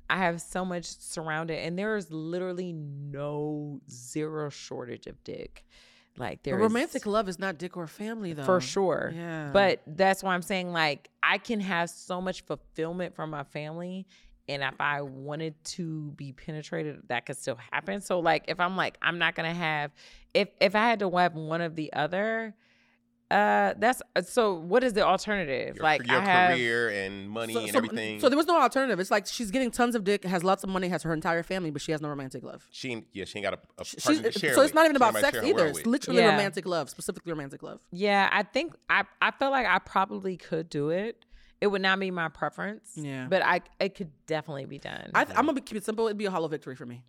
[0.09, 5.65] I have so much surrounded and there is literally no zero shortage of dick.
[6.17, 8.43] Like But there is romantic love is not dick or family though.
[8.43, 9.11] for sure.
[9.13, 9.49] Yeah.
[9.51, 14.07] But that's why I'm saying like I can have so much fulfillment from my family
[14.47, 18.01] and if I wanted to be penetrated that could still happen.
[18.01, 19.91] So like if I'm like I'm not going to have
[20.33, 22.55] if if I had to have one of the other
[23.31, 25.77] uh that's so what is the alternative?
[25.77, 28.19] Your, like your I have career and money so, and so- everything.
[28.19, 28.99] So there was no alternative.
[28.99, 31.71] It's like she's getting tons of dick, has lots of money, has her entire family,
[31.71, 32.67] but she has no romantic love.
[32.71, 34.65] she yeah, she ain't got a, a She- partner to share so with.
[34.67, 35.65] it's not even She about sex either.
[35.65, 36.31] It's literally Yeah.
[36.33, 37.81] romantic love, specifically romantic love.
[37.91, 41.25] Yeah, I think I I feel like I probably could do it.
[41.65, 42.91] It would not be my preference.
[42.93, 43.25] Yeah.
[43.27, 45.09] But I it could definitely be done.
[45.15, 46.05] I th- I'm gonna keep it simple.
[46.05, 47.03] It'd be a hollow victory for me.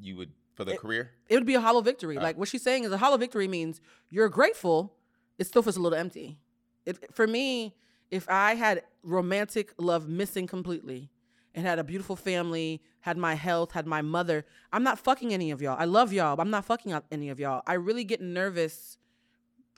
[0.00, 1.10] You would for the career.
[1.28, 2.16] It would be a hollow victory.
[2.16, 4.94] Like what she's saying is a hollow victory means you're grateful.
[5.36, 6.38] It still feels a little empty.
[6.86, 7.74] It, for me,
[8.08, 11.10] if I had romantic love missing completely
[11.56, 15.50] and had a beautiful family, had my health, had my mother, I'm not fucking any
[15.50, 15.76] of y'all.
[15.76, 17.62] I love y'all, but I'm not fucking any of y'all.
[17.66, 18.96] I really get nervous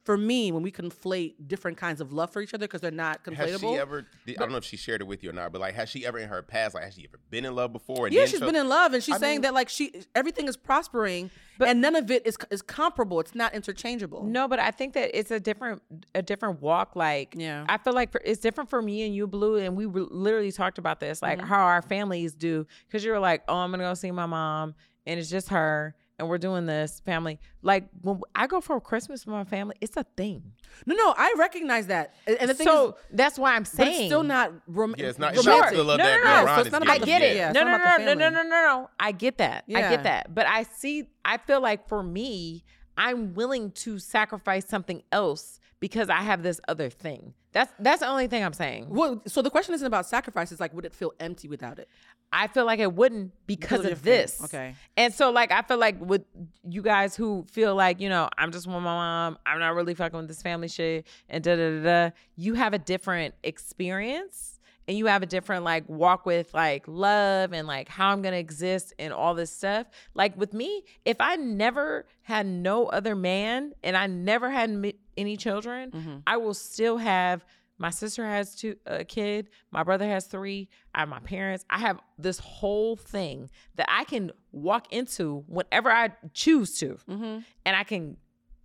[0.07, 3.25] for me when we conflate different kinds of love for each other because they're not
[3.25, 3.37] conflatable.
[3.37, 4.07] Has she ever?
[4.29, 6.07] I don't know if she shared it with you or not, but like, has she
[6.07, 8.07] ever in her past, like, has she ever been in love before?
[8.07, 9.69] And yeah, then she's chose- been in love, and she's I saying mean- that like
[9.69, 13.21] she everything is prospering, But- and none of it is is comparable.
[13.21, 14.25] It's not interchangeable.
[14.25, 15.83] No, but I think that it's a different
[16.15, 16.97] a different walk.
[16.97, 17.67] Like, Yeah.
[17.69, 20.53] I feel like for, it's different for me and you, Blue, and we re- literally
[20.53, 21.49] talked about this, like mm-hmm.
[21.49, 22.67] how our families do.
[22.87, 25.95] Because you were like, "Oh, I'm gonna go see my mom, and it's just her,
[26.19, 29.97] and we're doing this family." Like when I go for Christmas with my family, it's
[29.97, 30.53] a thing.
[30.87, 33.69] No, no, I recognize that, and and the thing so is, that's why I'm but
[33.69, 35.35] saying it's still not rom- Yeah, it's not.
[35.35, 35.77] It's not romantic.
[35.77, 37.37] the love No, that no, no, so it's not about I get it.
[37.37, 38.91] Yeah, no, no, no, no, no, no, no, no.
[38.99, 39.65] I get that.
[39.69, 40.35] I get that.
[40.35, 41.09] But I see.
[41.25, 42.65] I feel like for me,
[42.97, 47.35] I'm willing to sacrifice something else because I have this other thing.
[47.53, 48.87] That's that's the only thing I'm saying.
[48.91, 50.51] Well, so the question isn't about sacrifice.
[50.51, 50.61] sacrifices.
[50.61, 51.89] Like, would it feel empty without it?
[52.33, 54.43] I feel like it wouldn't because, of of, this.
[54.45, 54.75] Okay.
[54.97, 56.23] And so like I feel like with
[56.69, 59.95] you guys who feel like, you know, I'm just with my mom, I'm not really
[59.95, 64.61] fucking with this family shit and da da da da, you have a different experience
[64.89, 68.37] and you have a different like walk with like love and like how I'm gonna
[68.37, 69.87] exist and all this stuff.
[70.15, 75.37] Like with me, if I never had no other man and I never had any
[75.37, 76.17] children, Mm-hmm.
[76.27, 77.45] I will still have
[77.79, 81.65] my sister has two a kid, my brother has three, I have my parents.
[81.69, 87.39] I have this whole thing that I can walk into whenever I choose to, Mm-hmm.
[87.67, 88.17] and I can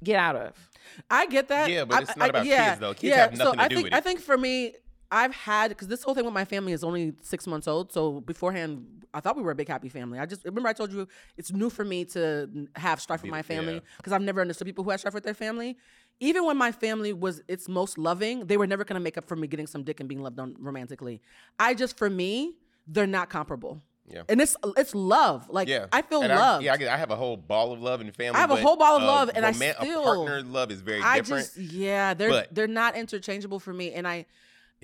[0.03, 0.69] get out of.
[1.09, 1.69] I get that.
[1.69, 2.93] Yeah, but I- it's not I- about yeah, kids, though.
[2.93, 3.15] Kids yeah.
[3.17, 4.73] have so nothing to I do think, with I think for me,
[5.13, 7.91] I've had because this whole thing with my family is only six months old.
[7.91, 10.17] So beforehand, I thought we were a big happy family.
[10.19, 11.05] I just remember I told you
[11.35, 13.79] it's new for me to have strife with my family yeah.
[13.97, 15.77] because I've never understood people who have strife with their family.
[16.21, 19.35] Even when my family was its most loving, they were never gonna make up for
[19.35, 21.19] me getting some dick and being loved on romantically.
[21.59, 22.55] I just for me,
[22.87, 23.81] they're not comparable.
[24.07, 24.23] Yeah.
[24.29, 25.49] And it's it's love.
[25.49, 26.61] Like Yeah, I feel And love.
[26.61, 28.37] yeah, I, get, I have a whole ball of love in the family.
[28.37, 30.81] I have a whole ball of uh, love, and I still- a partner love is
[30.81, 31.45] very I different.
[31.45, 34.27] just yeah, they're they're not interchangeable for me, and I it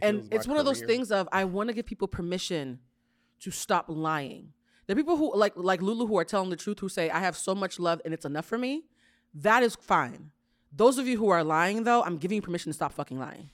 [0.01, 2.79] and it's one of those things of I want to give people permission
[3.41, 4.53] to stop lying.
[4.87, 7.37] The people who like like Lulu who are telling the truth, who say I have
[7.37, 8.85] so much love and it's enough for me,
[9.35, 10.31] that is fine.
[10.77, 13.49] Those of you who are lying, though, I'm giving you permission to stop fucking lying,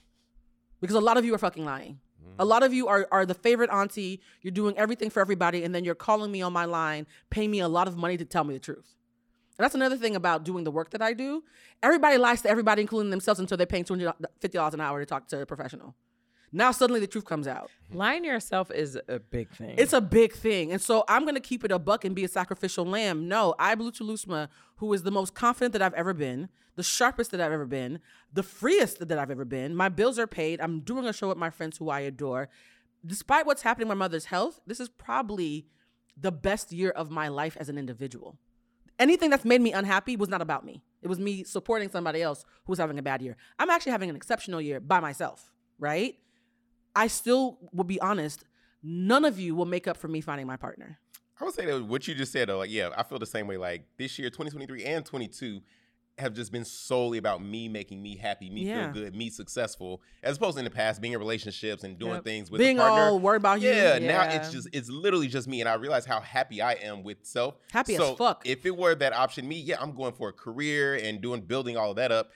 [0.80, 2.00] because a lot of you are fucking lying.
[2.22, 2.34] Mm.
[2.38, 4.20] A lot of you are are the favorite auntie.
[4.42, 7.60] You're doing everything for everybody, and then you're calling me on my line, paying me
[7.60, 8.94] a lot of money to tell me the truth.
[9.56, 11.44] And that's another thing about doing the work that I do.
[11.82, 15.00] Everybody lies to everybody, including themselves, until they're paying two hundred fifty dollars an hour
[15.00, 15.94] to talk to a professional.
[16.56, 17.68] Now suddenly the truth comes out.
[17.92, 19.74] Lying to yourself is a big thing.
[19.76, 20.70] It's a big thing.
[20.70, 23.26] And so I'm going to keep it a buck and be a sacrificial lamb.
[23.26, 27.32] No, I, Blue Telusma, who is the most confident that I've ever been, the sharpest
[27.32, 27.98] that I've ever been,
[28.32, 29.74] the freest that I've ever been.
[29.74, 30.60] My bills are paid.
[30.60, 32.48] I'm doing a show with my friends who I adore.
[33.04, 35.66] Despite what's happening with my mother's health, this is probably
[36.16, 38.38] the best year of my life as an individual.
[39.00, 40.84] Anything that's made me unhappy was not about me.
[41.02, 43.36] It was me supporting somebody else who was having a bad year.
[43.58, 45.50] I'm actually having an exceptional year by myself,
[45.80, 46.14] right?
[46.96, 48.44] I still will be honest,
[48.82, 50.98] none of you will make up for me finding my partner.
[51.40, 53.46] I would say that what you just said, though, like, yeah, I feel the same
[53.48, 53.56] way.
[53.56, 55.60] Like this year, 2023 and 22
[56.16, 58.84] have just been solely about me making me happy, me Yeah.
[58.92, 62.14] feel good, me successful, as opposed to in the past being in relationships and doing
[62.14, 62.24] Yep.
[62.24, 63.00] things with Being a partner.
[63.06, 63.68] all worried about you.
[63.70, 67.02] yeah, now it's just it's literally just me, and I realize how happy I am
[67.02, 67.56] with self.
[67.72, 68.46] Happy as so fuck.
[68.46, 71.76] If it were that option, me, yeah, I'm going for a career and doing building
[71.76, 72.30] all of that up.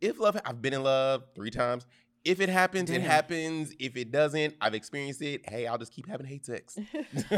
[0.00, 1.84] If love, I've been in love three times.
[2.24, 3.02] If it happens, Damn.
[3.02, 3.74] it happens.
[3.78, 5.42] If it doesn't, I've experienced it.
[5.48, 6.78] Hey, I'll just keep having hate sex.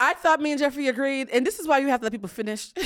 [0.00, 2.28] I thought me and Jeffrey agreed, and this is why you have to let people
[2.28, 2.70] finish.
[2.76, 2.82] I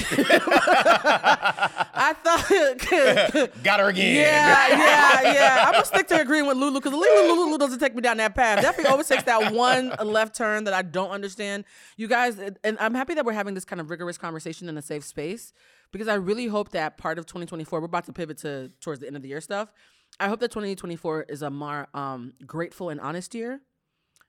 [2.24, 3.62] thought.
[3.62, 4.16] Got her again.
[4.16, 5.64] Yeah, yeah, yeah.
[5.66, 8.34] I'm gonna stick to agreeing with Lulu because Lulu, Lulu doesn't take me down that
[8.34, 8.62] path.
[8.62, 11.64] Jeffrey always takes that one left turn that I don't understand.
[11.98, 14.82] You guys, and I'm happy that we're having this kind of rigorous conversation in a
[14.82, 15.52] safe space
[15.92, 19.06] because I really hope that part of 2024, we're about to pivot to towards the
[19.06, 19.72] end of the year stuff.
[20.20, 23.60] I hope that 2024 is a more um, grateful and honest year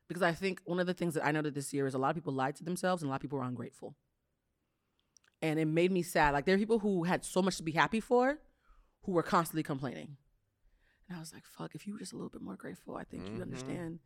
[0.07, 2.09] because I think one of the things that I noted this year is a lot
[2.09, 3.95] of people lied to themselves and a lot of people were ungrateful.
[5.41, 6.33] And it made me sad.
[6.33, 8.39] Like there are people who had so much to be happy for
[9.03, 10.17] who were constantly complaining.
[11.07, 13.03] And I was like, fuck, if you were just a little bit more grateful, I
[13.03, 13.35] think Mhm.
[13.37, 13.99] you understand.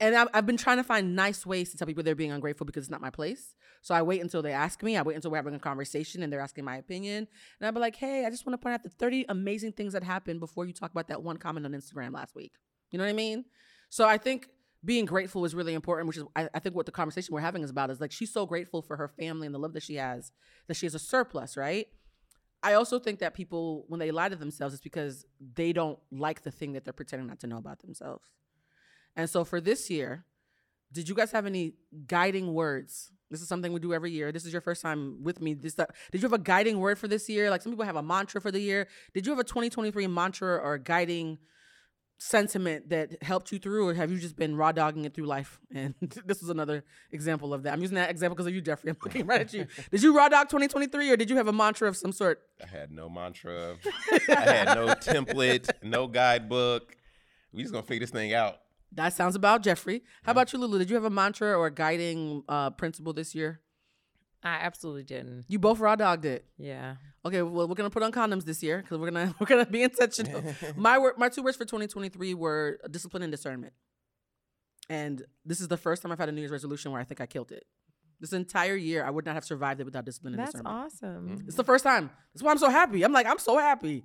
[0.00, 2.64] And I've, I've been trying to find nice ways to tell people they're being ungrateful
[2.64, 3.54] because it's not my place.
[3.82, 4.96] So I wait until they ask me.
[4.96, 7.28] I wait until we're having a conversation and they're asking my opinion.
[7.58, 9.92] And I'll be like, hey, I just want to point out the 30 amazing things
[9.92, 12.52] that happened before you talk about that one comment on Instagram last week.
[12.90, 13.44] You know what I mean?
[13.90, 14.48] So I think
[14.82, 17.62] being grateful is really important, which is I, I think what the conversation we're having
[17.62, 19.96] is about is like she's so grateful for her family and the love that she
[19.96, 20.32] has,
[20.66, 21.86] that she has a surplus, right?
[22.62, 26.42] I also think that people, when they lie to themselves, it's because they don't like
[26.42, 28.24] the thing that they're pretending not to know about themselves.
[29.16, 30.24] And so for this year,
[30.92, 31.74] did you guys have any
[32.06, 33.12] guiding words?
[33.30, 34.32] This is something we do every year.
[34.32, 35.54] This is your first time with me.
[35.54, 37.48] This uh, did you have a guiding word for this year?
[37.48, 38.88] Like some people have a mantra for the year.
[39.14, 41.38] Did you have a 2023 mantra or guiding
[42.20, 45.58] sentiment that helped you through, or have you just been raw dogging it through life?
[45.74, 45.94] And
[46.26, 47.72] this is another example of that.
[47.72, 48.90] I'm using that example because of you, Jeffrey.
[48.90, 49.66] I'm looking right at you.
[49.90, 52.42] Did you raw dog 2023, or did you have a mantra of some sort?
[52.62, 53.76] I had no mantra.
[54.28, 56.94] I had no template, no guidebook.
[57.52, 58.56] We just gonna figure this thing out.
[58.92, 60.02] That sounds about Jeffrey.
[60.24, 60.78] How about you, Lulu?
[60.78, 63.60] Did you have a mantra or a guiding uh, principle this year?
[64.42, 65.44] I absolutely didn't.
[65.48, 66.46] You both raw dogged it.
[66.56, 66.96] Yeah.
[67.24, 69.82] Okay, well, we're gonna put on condoms this year because we're gonna we're gonna be
[69.82, 70.42] intentional.
[70.76, 73.74] my word, my two words for 2023 were discipline and discernment.
[74.88, 77.20] And this is the first time I've had a New Year's resolution where I think
[77.20, 77.64] I killed it.
[78.18, 80.84] This entire year, I would not have survived it without discipline and That's discernment.
[80.84, 81.44] awesome.
[81.46, 82.10] It's the first time.
[82.34, 83.02] That's why I'm so happy.
[83.02, 84.04] I'm like, I'm so happy.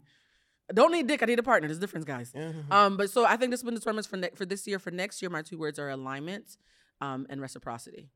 [0.69, 1.21] I don't need dick.
[1.21, 1.67] I need a partner.
[1.67, 2.33] There's a difference, guys.
[2.71, 4.79] Um, but so I think this one discernment for ne- for this year.
[4.79, 6.57] For next year, my two words are alignment,
[7.01, 8.09] um, and reciprocity.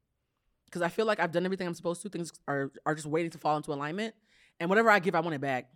[0.66, 2.10] Because I feel like I've done everything I'm supposed to.
[2.10, 4.16] Things are are just waiting to fall into alignment,
[4.60, 5.70] and whatever I give, I want it back.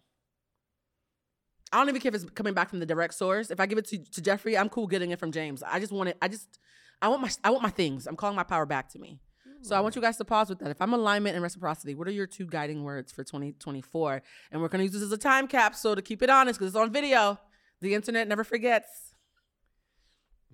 [1.71, 3.49] I don't even care if it's coming back from the direct source.
[3.49, 5.63] If I give it to, to Jeffrey, I'm cool getting it from James.
[5.63, 6.17] I just want it.
[6.21, 6.59] I just
[7.01, 8.07] I want my I want my things.
[8.07, 9.19] I'm calling my power back to me.
[9.63, 10.71] So I want you guys to pause with that.
[10.71, 14.21] If I'm alignment and reciprocity, what are your two guiding words for 2024?
[14.51, 16.77] And we're gonna use this as a time capsule to keep it honest because it's
[16.77, 17.39] on video.
[17.79, 19.15] The internet never forgets.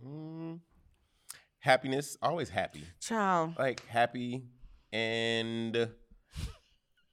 [0.05, 0.59] Mm.
[1.59, 2.83] Happiness, always happy.
[2.99, 3.53] Ciao.
[3.57, 4.43] Like happy
[4.93, 5.89] and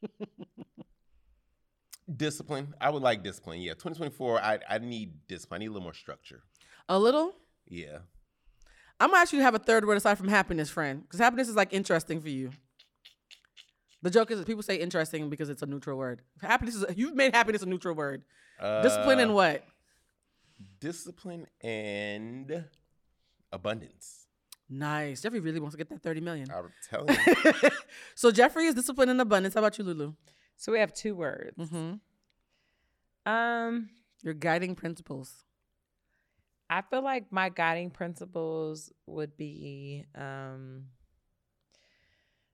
[2.14, 2.74] discipline.
[2.78, 3.60] I would like discipline.
[3.62, 4.40] Yeah, 2024.
[4.40, 5.58] I I need discipline.
[5.58, 6.42] I need a little more structure.
[6.90, 7.32] A little.
[7.66, 7.98] Yeah.
[8.98, 11.48] I'm gonna ask you to have a third word aside from happiness, friend, because happiness
[11.48, 12.50] is like interesting for you.
[14.02, 16.22] The joke is that people say interesting because it's a neutral word.
[16.40, 18.22] Happiness is you've made happiness a neutral word.
[18.82, 19.64] Discipline and Uh, what?
[20.80, 22.64] Discipline and
[23.52, 24.26] abundance.
[24.68, 25.20] Nice.
[25.22, 26.48] Jeffrey really wants to get that 30 million.
[26.50, 27.70] I'm telling you.
[28.14, 29.54] so Jeffrey is discipline and abundance.
[29.54, 30.14] How about you, Lulu?
[30.56, 31.56] So we have two words.
[31.58, 33.30] Mm-hmm.
[33.30, 33.90] Um,
[34.22, 35.44] Your guiding principles.
[36.68, 40.86] I feel like my guiding principles would be um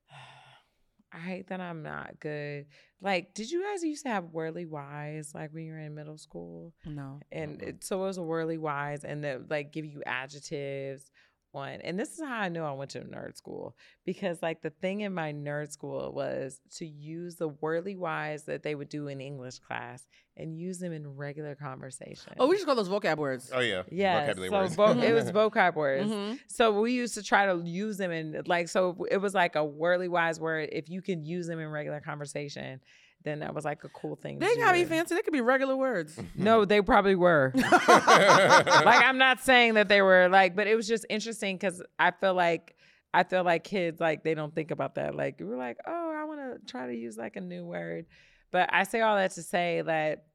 [1.13, 2.65] I hate that I'm not good.
[3.01, 6.17] Like, did you guys used to have Wordly Wise like when you were in middle
[6.17, 6.73] school?
[6.85, 7.19] No.
[7.31, 11.11] And it, so it was a Wordly Wise, and that like give you adjectives
[11.55, 11.81] on.
[11.81, 13.75] And this is how I knew I went to nerd school
[14.05, 18.63] because like the thing in my nerd school was to use the Wordly Wise that
[18.63, 22.33] they would do in English class and use them in regular conversation.
[22.39, 23.51] Oh, we just call those vocab words.
[23.53, 23.83] Oh yeah.
[23.91, 24.75] Yeah, Vocabulary so words.
[24.75, 26.09] vo- it was vocab words.
[26.09, 26.39] Mhm.
[26.47, 29.63] So we used to try to use them and like so it was like a
[29.63, 30.69] wordly wise word.
[30.71, 32.79] If you can use them in regular conversation,
[33.23, 34.39] then that was like a cool thing.
[34.39, 35.15] They to ain't gotta be fancy.
[35.15, 36.19] They could be regular words.
[36.35, 37.51] No, they probably were.
[37.55, 42.11] like I'm not saying that they were like, but it was just interesting because I
[42.11, 42.75] feel like
[43.13, 45.15] I feel like kids like they don't think about that.
[45.15, 48.07] Like we're like, oh, I want to try to use like a new word,
[48.51, 50.25] but I say all that to say that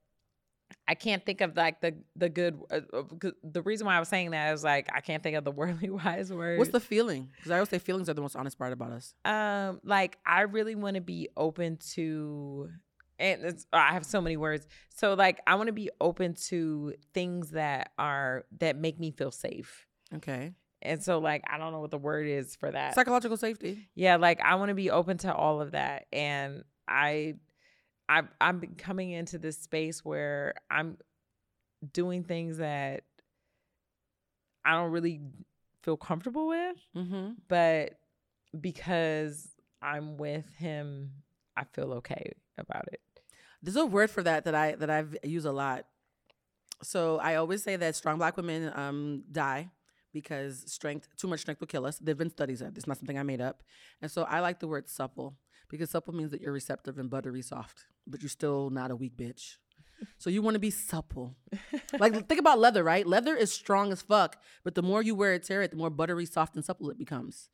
[0.87, 2.61] I can't think of like the the good.
[2.71, 5.45] Uh, uh, the reason why I was saying that is like I can't think of
[5.45, 6.59] the Wordly Wise word.
[6.59, 7.31] What's the feeling?
[7.37, 9.15] Because I always say feelings are the most honest part about us.
[9.25, 12.71] um like I really want to be open to
[13.21, 14.67] and it's, I have so many words.
[14.95, 19.31] So like I want to be open to things that are that make me feel
[19.33, 19.87] safe.
[20.15, 20.53] Okay.
[20.81, 22.95] And so like I don't know what the word is for that.
[22.95, 23.89] Psychological safety.
[23.95, 27.35] yeah, like I want to be open to all of that and I
[28.09, 30.97] I I'm coming into this space where I'm
[31.93, 33.05] doing things that
[34.65, 35.21] I don't really
[35.83, 37.31] feel comfortable with Mm-hmm.
[37.49, 37.99] but
[38.59, 39.49] because
[39.81, 41.13] I'm with him,
[41.57, 43.01] I feel okay about it.
[43.63, 45.87] There's a word for that that I that I've used a lot.
[46.83, 49.71] So I always say that strong black women um, die
[50.13, 51.99] because strength, too much strength will kill us.
[51.99, 53.63] There've been studies of this, not something I made up.
[54.01, 55.37] And so I like the word supple
[55.69, 59.17] because supple means that you're receptive and buttery soft, but you're still not a weak
[59.17, 59.57] bitch.
[60.19, 61.37] So you want to be supple.
[61.99, 63.07] like think about leather, right?
[63.07, 65.91] Leather is strong as fuck, but the more you wear it, tear it, the more
[65.91, 67.49] buttery, soft, and supple it becomes.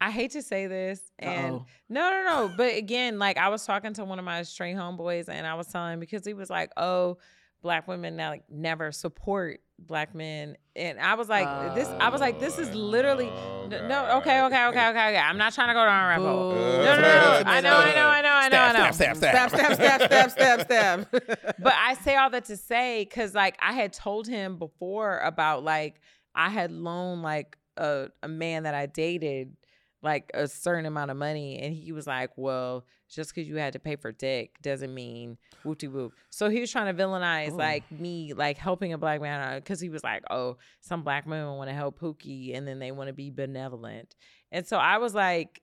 [0.00, 1.66] I hate to say this, and Uh-oh.
[1.88, 2.54] no, no, no.
[2.56, 5.66] But again, like I was talking to one of my straight homeboys, and I was
[5.68, 7.18] telling him because he was like, "Oh,
[7.62, 12.20] black women now like never support black men," and I was like, "This." I was
[12.20, 15.18] like, "This is oh, literally Oh, no, no." Okay, okay, okay, okay, okay.
[15.18, 16.52] I'm not trying to go down a rabbit hole.
[16.52, 17.42] No, no, no, no.
[17.46, 18.92] I know, I know, I know, I know, I know.
[18.92, 21.08] Stab, stab, stab, Stab, stab, stab, stab, stab, stab.
[21.58, 25.64] but I say all that to say because like I had told him before about
[25.64, 26.00] like
[26.34, 29.56] I had loaned like a, a man that I dated
[30.02, 33.72] like a certain amount of money and he was like, Well, just because you had
[33.72, 36.12] to pay for dick doesn't mean whoopty whoop.
[36.30, 37.56] So he was trying to villainize Oh.
[37.56, 41.56] like me like helping a black man because he was like, Oh, some black women
[41.56, 44.14] want to help Pookie and then they want to be benevolent.
[44.52, 45.62] And so I was like,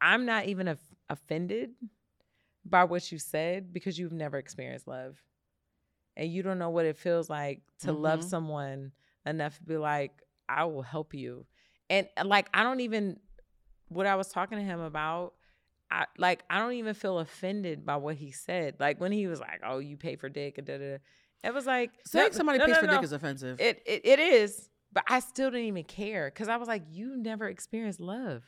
[0.00, 1.70] I'm not even of- offended
[2.64, 5.18] by what you said because you've never experienced love
[6.16, 8.24] and you don't know what it feels like to love Mhm.
[8.24, 8.92] someone
[9.26, 10.12] enough to be like
[10.48, 11.46] i will help you
[11.90, 13.18] and, like i don't even
[13.88, 15.34] what i was talking to him about
[15.90, 18.76] I like I don't even feel offended by what he said.
[18.80, 20.98] Like when he was like, "Oh, you pay for dick," and da da.
[21.42, 23.60] It was like Saying no, somebody no, pays no, for dick is offensive.
[23.60, 27.16] It, it it is, but I still didn't even care because I was like, "You
[27.16, 28.42] never experienced love.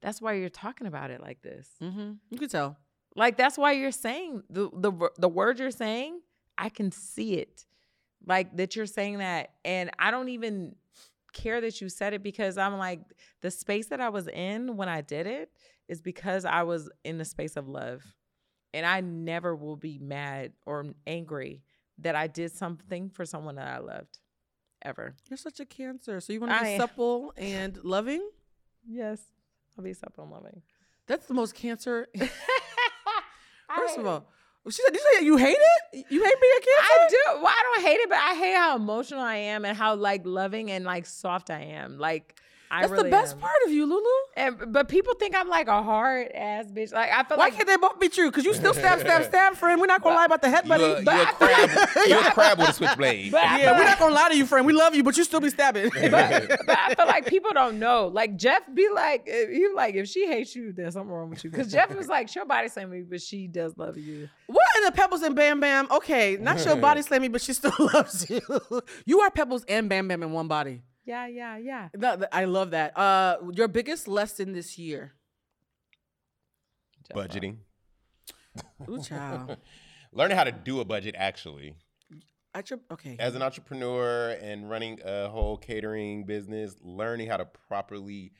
[0.00, 1.68] That's why you're talking about it like this.
[1.82, 2.12] mm-hmm.
[2.30, 2.76] You could tell.
[3.16, 6.20] Like that's why you're saying the the the word you're saying.
[6.56, 7.66] I can see it,
[8.26, 10.74] like that you're saying that, and I don't even
[11.32, 13.00] care that you said it because I'm like
[13.42, 15.50] the space that I was in when I did it
[15.88, 18.04] is because I was in the space of love,
[18.74, 21.62] and I never will be mad or angry
[21.98, 24.18] that I did something for someone that I loved,
[24.82, 25.14] ever.
[25.28, 26.20] You're such a cancer.
[26.20, 28.28] So you want to be I- supple and loving?
[28.86, 29.20] Yes,
[29.76, 30.62] I'll be supple and loving.
[31.06, 32.06] That's the most cancer.
[33.76, 34.26] First of all,
[34.68, 36.06] she said, "You say you hate it?
[36.10, 37.42] You hate being a cancer?" I do.
[37.42, 40.22] Well, I don't hate it, but I hate how emotional I am and how like
[40.24, 41.98] loving and like soft I am.
[41.98, 42.38] Like
[42.70, 43.40] I That's really the best am.
[43.40, 44.04] part of you, Lulu.
[44.36, 46.92] And but people think I'm like a hard ass bitch.
[46.92, 48.30] Like I feel Why like can't they both be true?
[48.30, 49.80] Because you still stab, stab, stab, friend.
[49.80, 51.88] We're not gonna lie about the head, You're, a, you But a I feel crab.
[52.08, 53.32] you're a crab with a switchblade.
[53.32, 54.66] But yeah, feel we're not gonna lie to you, friend.
[54.66, 55.90] We love you, but you still be stabbing.
[55.90, 56.10] but,
[56.66, 58.08] but I feel like people don't know.
[58.08, 61.44] Like Jeff be like, if- he like if she hates you, there's something wrong with
[61.44, 61.50] you.
[61.50, 64.28] Because Jeff was like, she'll body slam me, but she does love you.
[64.46, 65.88] what in the Pebbles and Bam Bam?
[65.90, 68.40] Okay, not she'll body slam me, but she still loves you.
[69.06, 70.82] you are Pebbles and Bam Bam in one body.
[71.08, 71.88] Yeah, yeah, yeah.
[71.96, 72.94] No, I love that.
[72.94, 75.14] Uh, your biggest lesson this year?
[77.14, 77.56] Budgeting.
[78.86, 79.56] Ooh, child.
[80.12, 81.76] Learning how to do a budget actually.
[82.68, 83.16] Your okay.
[83.18, 88.32] As an entrepreneur and running a whole catering business, learning how to properly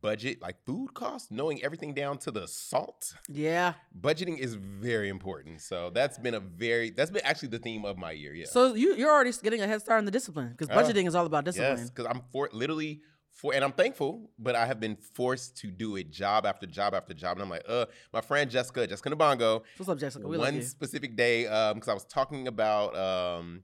[0.00, 3.14] budget like food costs, knowing everything down to the salt.
[3.28, 3.74] yeah.
[3.98, 5.60] Budgeting is very important.
[5.60, 8.34] So that's been a very that's been actually the theme of my year.
[8.34, 8.46] Yeah.
[8.46, 10.80] So you you're already getting a head start in the discipline because Yeah.
[10.82, 11.78] budgeting is all about discipline.
[11.78, 15.70] yes, because I'm for literally for, and I'm thankful, but I have been forced to
[15.70, 19.08] do it job after job after job, and I'm like, uh, my friend Jessica, Jessica
[19.10, 20.26] Nabongo, What's up, Jessica?
[20.26, 23.62] We one specific day, um, because I was talking about, um,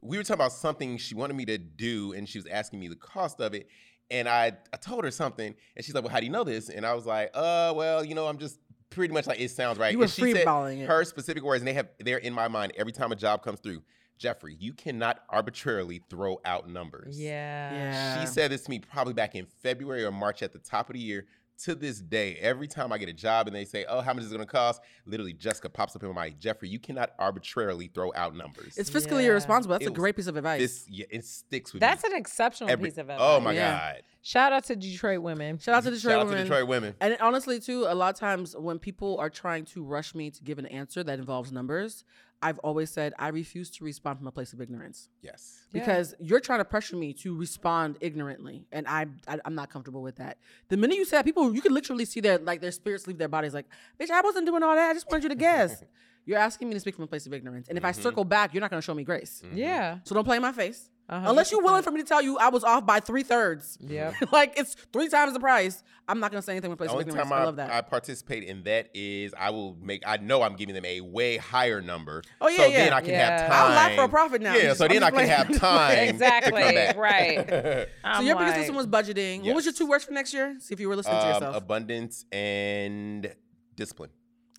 [0.00, 2.86] we were talking about something she wanted me to do, and she was asking me
[2.88, 3.66] the cost of it,
[4.10, 6.68] and I, I told her something, and she's like, well, how do you know this?
[6.68, 8.58] And I was like, uh, well, you know, I'm just
[8.90, 9.92] pretty much like it sounds right.
[9.92, 10.88] You were And she said freeballing it.
[10.88, 13.60] Her specific words, and they have they're in my mind every time a job comes
[13.60, 13.82] through.
[14.18, 17.20] Jeffrey, you cannot arbitrarily throw out numbers.
[17.20, 17.72] Yeah.
[17.72, 18.20] Yeah.
[18.20, 20.94] She said this to me probably back in February or March at the top of
[20.94, 21.26] the year.
[21.64, 24.22] To this day, every time I get a job and they say, "Oh, how much
[24.22, 26.68] is it going to cost?" Literally, Jessica pops up in my mind, Jeffrey.
[26.68, 28.76] You cannot arbitrarily throw out numbers.
[28.78, 29.30] It's fiscally Yeah.
[29.30, 29.74] irresponsible.
[29.74, 30.60] That's It a was great piece of advice.
[30.60, 32.10] this, yeah, it sticks with That's me.
[32.12, 33.28] an exceptional Every- piece of oh advice.
[33.28, 33.92] Oh my Yeah.
[33.94, 34.02] god!
[34.22, 35.58] Shout out to Detroit women.
[35.58, 36.26] Shout out to Detroit women.
[36.28, 36.94] Shout out to Detroit women.
[37.00, 40.42] And honestly, too, a lot of times when people are trying to rush me to
[40.44, 42.04] give an answer that involves numbers,
[42.40, 45.66] I've always said I refuse to respond from a place of ignorance Yes.
[45.72, 45.80] Yeah.
[45.80, 50.02] because you're trying to pressure me to respond ignorantly, and I, I I'm not comfortable
[50.02, 50.38] with that.
[50.68, 53.18] The minute you say that, people, you can literally see their like their spirits leave
[53.18, 53.54] their bodies.
[53.54, 53.66] Like,
[54.00, 54.90] bitch, I wasn't doing all that.
[54.90, 55.82] I just wanted you to guess.
[56.24, 58.02] you're asking me to speak from a place of ignorance, and if I mm-hmm.
[58.02, 59.42] circle back, you're not going to show me grace.
[59.44, 59.56] Mm-hmm.
[59.56, 59.98] Yeah.
[60.04, 60.90] So don't play in my face.
[61.10, 63.78] A Unless you're willing for me to tell you I was off by three thirds.
[63.80, 64.12] Yeah.
[64.32, 65.82] like it's three times the price.
[66.06, 67.70] I'm not gonna say anything with place The only time I I, love that.
[67.72, 70.02] I participate in that is I will make.
[70.06, 72.22] I know I'm giving them a way higher number.
[72.42, 72.76] Oh, yeah, so yeah.
[72.84, 73.30] then I can Yeah.
[73.38, 73.52] have time.
[73.52, 73.90] I'll time.
[73.90, 74.54] lie for a profit now.
[74.54, 75.98] Yeah, I'm so then I'm I just can have time.
[76.08, 76.96] Exactly, To come back.
[76.98, 77.48] right.
[77.48, 79.44] so I'm your biggest like- lesson was budgeting.
[79.44, 80.56] What was your two words for next year?
[80.60, 81.56] See if you were listening to um, yourself.
[81.56, 83.34] abundance and
[83.76, 84.10] discipline.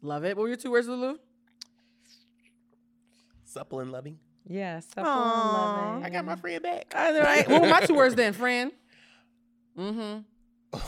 [0.01, 0.35] Love it.
[0.35, 1.17] What were your two words, Lulu?
[3.43, 4.17] Supple and loving.
[4.47, 5.95] Yeah, supple Aw.
[5.97, 6.05] and.
[6.05, 6.93] I got my friend back.
[6.95, 7.47] All right.
[7.47, 8.71] what were my two words then, friend?
[9.77, 10.19] Mm-hmm.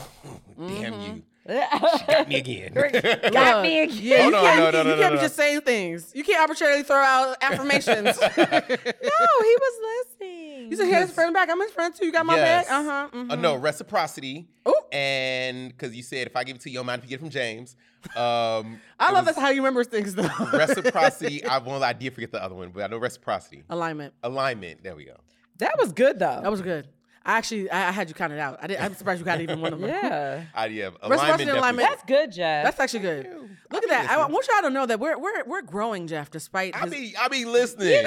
[0.58, 1.16] Damn Mhm.
[1.16, 1.22] you.
[1.44, 2.72] She got me again.
[3.32, 3.98] Got me again.
[4.00, 5.20] Yeah, Oh, you no, can't, no, no, you no, can't no, be no.
[5.22, 6.12] just saying things.
[6.14, 8.04] You can't arbitrarily throw out affirmations.
[8.20, 10.70] no, he was listening.
[10.70, 11.50] you said he had his friend back.
[11.50, 12.06] I'm his friend too.
[12.06, 12.68] You got my Yes.
[12.68, 12.78] back.
[12.78, 13.08] Uh-huh.
[13.30, 14.46] Uh, no, reciprocity.
[14.68, 14.74] Ooh.
[14.92, 17.08] And because you said if I give it to you, you don't mind if you
[17.10, 17.76] get it from James.
[18.14, 20.28] Um, I love was that's how you remember things though.
[20.52, 21.44] reciprocity.
[21.44, 23.64] I well, I did forget the other one, but I know reciprocity.
[23.70, 24.12] Alignment.
[24.22, 24.82] Alignment.
[24.82, 25.16] There we go.
[25.58, 26.40] That was good though.
[26.42, 26.88] That was good.
[27.24, 28.58] I actually I, I had you counted out.
[28.60, 29.88] I did, I'm surprised you got even one of them.
[29.88, 30.42] yeah.
[30.54, 30.86] I yeah.
[30.86, 31.48] Reciprocity Alignment.
[31.50, 31.88] and alignment.
[31.88, 32.64] That's good, Jeff.
[32.64, 33.26] That's actually good.
[33.26, 33.48] you.
[33.70, 34.02] Look at that.
[34.02, 36.90] be I want y'all to know that we're we're we're growing, Jeff, despite I his
[36.90, 38.06] be I be listening.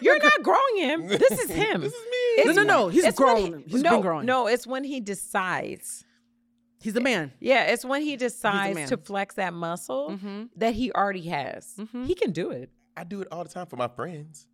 [0.00, 1.08] You're not growing him.
[1.08, 1.80] This is him.
[1.80, 2.00] this is
[2.38, 2.44] me.
[2.44, 2.88] No, no, no.
[2.88, 3.64] He's It's grown.
[3.64, 4.26] he- He's no, been growing.
[4.26, 6.04] No, it's when he decides.
[6.84, 7.32] He's a man.
[7.40, 10.50] Yeah, it's when he decides to flex that muscle Mhm.
[10.56, 11.74] that he already has.
[11.78, 12.06] Mhm.
[12.06, 12.70] He can do it.
[12.96, 14.46] I do it all the time for my friends.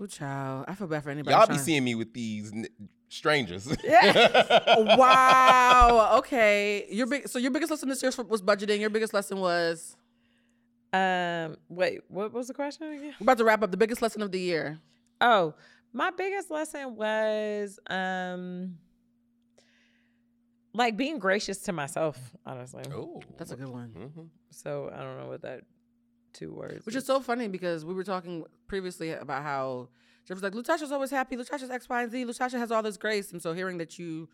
[0.00, 0.64] Oh, child.
[0.66, 1.34] I feel bad for anybody.
[1.36, 2.66] Y'all be seeing me with these n-
[3.08, 3.68] strangers.
[4.76, 6.16] Wow.
[6.18, 6.86] Okay.
[6.90, 7.28] Your big.
[7.28, 8.80] So your biggest lesson this year was budgeting.
[8.80, 9.96] Your biggest lesson was.
[10.92, 13.14] Um, wait, what was the question again?
[13.18, 13.70] We're about to wrap up.
[13.70, 14.78] The biggest lesson of the year.
[15.20, 15.54] Oh,
[15.92, 18.78] my biggest lesson was um
[20.74, 22.84] like being gracious to myself, honestly.
[22.94, 23.90] oh, That's a good one.
[24.16, 24.28] mhm.
[24.50, 25.62] So I don't know what that
[26.32, 26.86] two words.
[26.86, 29.88] Which is so funny because we were talking previously about how
[30.26, 31.36] Jeff was like, Lutasha's always happy.
[31.36, 32.24] Lutasha's X, Y, and Z.
[32.24, 33.32] Lutasha has all this grace.
[33.32, 34.28] And so hearing that you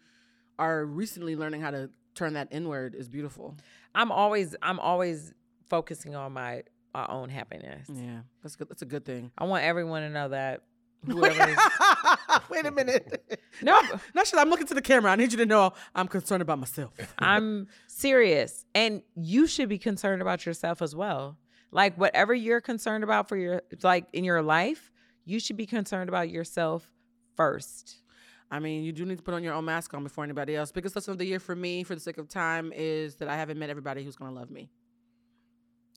[0.58, 3.56] are recently learning how to turn that inward is beautiful.
[3.94, 5.32] I'm always I'm always
[5.68, 6.62] focusing on my
[6.94, 7.88] my own happiness.
[7.92, 8.20] Yeah.
[8.42, 8.68] That's good.
[8.68, 9.30] That's a good thing.
[9.36, 10.67] I want everyone to know that whoever is
[12.50, 13.40] Wait a minute.
[13.60, 13.80] No.
[14.14, 14.38] Not sure.
[14.38, 15.10] I'm looking to the camera.
[15.10, 16.92] I need you to know I'm concerned about myself.
[17.18, 18.64] I'm serious.
[18.72, 21.36] And you should be concerned about yourself as well.
[21.72, 24.92] Like whatever you're concerned about for your like in your life,
[25.24, 26.88] you should be concerned about yourself
[27.36, 27.96] first.
[28.48, 30.70] I mean, you do need to put on your own mask on before anybody else.
[30.70, 33.36] Biggest lesson of the year for me, for the sake of time, is that I
[33.36, 34.70] haven't met everybody who's going to love me.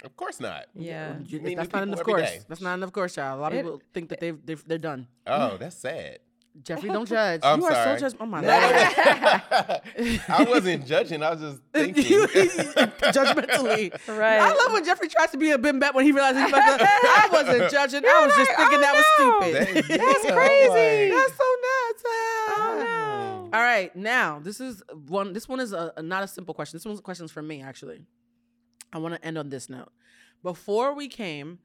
[0.04, 0.66] Of course not.
[0.76, 1.16] Yeah.
[1.26, 2.30] You- meet that's new not enough people course.
[2.30, 2.40] day.
[2.48, 3.40] That's not enough course, child.
[3.40, 5.08] A lot of It- people think that they've, they've they're done.
[5.28, 6.20] Oh, that's sad.
[6.64, 7.40] Jeffrey, don't judge.
[7.44, 7.98] I'm you are sorry.
[8.00, 8.18] so judge.
[8.20, 9.82] Oh my No, god.
[10.28, 11.24] I wasn't judging.
[11.24, 12.06] I was just thinking.
[12.06, 12.28] You-
[13.16, 13.92] judgmentally.
[14.08, 14.40] Right.
[14.42, 16.86] I love when Jeffrey tries to be a bimbet when he realizes he's about to,
[16.86, 18.04] I wasn't judging.
[18.06, 19.76] I was just thinking oh, that was stupid.
[19.88, 21.12] That- That's yeah, crazy.
[21.14, 22.04] like- That's so nuts.
[22.06, 23.50] Oh no.
[23.58, 25.34] All right, now this is one.
[25.34, 26.78] This one is a, a- not a simple question.
[26.78, 28.06] This one's questions for me actually.
[28.94, 29.92] I want to end on this note.
[30.44, 31.60] Before we came,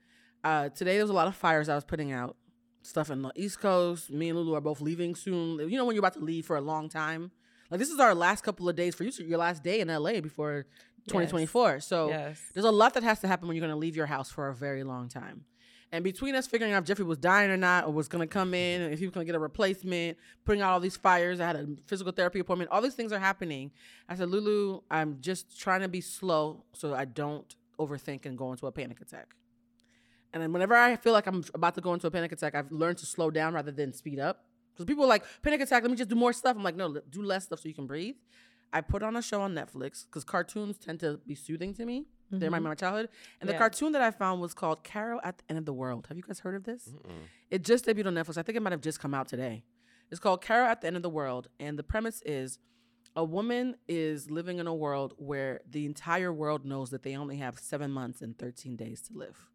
[0.44, 2.36] uh, today there was a lot of fires I was putting out.
[2.82, 4.10] Stuff in the East Coast.
[4.10, 5.58] Me and Lulu are both leaving soon.
[5.68, 7.32] You know when you're about to leave for a long time.
[7.70, 9.10] Like this is our last couple of days for you.
[9.26, 10.66] Your last day in LA before
[11.08, 11.80] 2024.
[11.80, 12.40] So Yes.
[12.54, 14.48] there's a lot that has to happen when you're going to leave your house for
[14.48, 15.44] a very long time.
[15.92, 18.26] And between us figuring out if Jeffrey was dying or not, or was going to
[18.26, 20.96] come in, and if he was going to get a replacement, putting out all these
[20.96, 23.70] fires, I had a physical therapy appointment, all these things are happening.
[24.08, 28.50] I said, Lulu, I'm just trying to be slow so I don't overthink and go
[28.50, 29.34] into a panic attack.
[30.32, 32.70] And then whenever I feel like I'm about to go into a panic attack, I've
[32.72, 34.44] learned to slow down rather than speed up
[34.74, 35.82] Because people are like panic attack.
[35.82, 36.56] Let me just do more stuff.
[36.56, 38.16] I'm like, no, do less stuff so you can breathe.
[38.72, 42.06] I put on a show on Netflix because cartoons tend to be soothing to me.
[42.30, 43.08] They remind me of my childhood.
[43.40, 46.06] And the cartoon that I found was called Carol at the End of the World.
[46.08, 46.88] Have you guys heard of this?
[47.50, 48.36] It just debuted on Netflix.
[48.36, 49.62] I think it might have just come out today.
[50.10, 51.48] It's called Carol at the End of the World.
[51.60, 52.58] And the premise is
[53.14, 57.36] a woman is living in a world where the entire world knows that they only
[57.36, 59.48] have seven months and 13 days to live.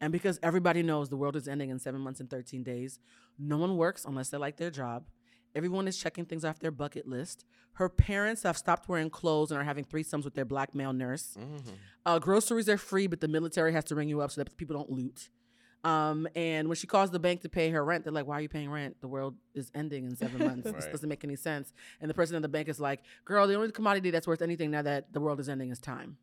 [0.00, 2.98] And because everybody knows the world is ending in seven months and 13 days,
[3.38, 5.06] no one works unless they like their job.
[5.56, 7.46] Everyone is checking things off their bucket list.
[7.72, 11.34] Her parents have stopped wearing clothes and are having threesomes with their black male nurse.
[12.04, 14.76] Uh, groceries are free, but the military has to ring you up so that people
[14.76, 15.30] don't loot.
[15.82, 18.40] Um, and when she calls the bank to pay her rent, they're like, "Why are
[18.40, 18.96] you paying rent?
[19.00, 20.70] The world is ending in seven months.
[20.70, 23.54] This doesn't make any sense." And the president of the bank is like, "Girl, the
[23.54, 26.18] only commodity that's worth anything now that the world is ending is time."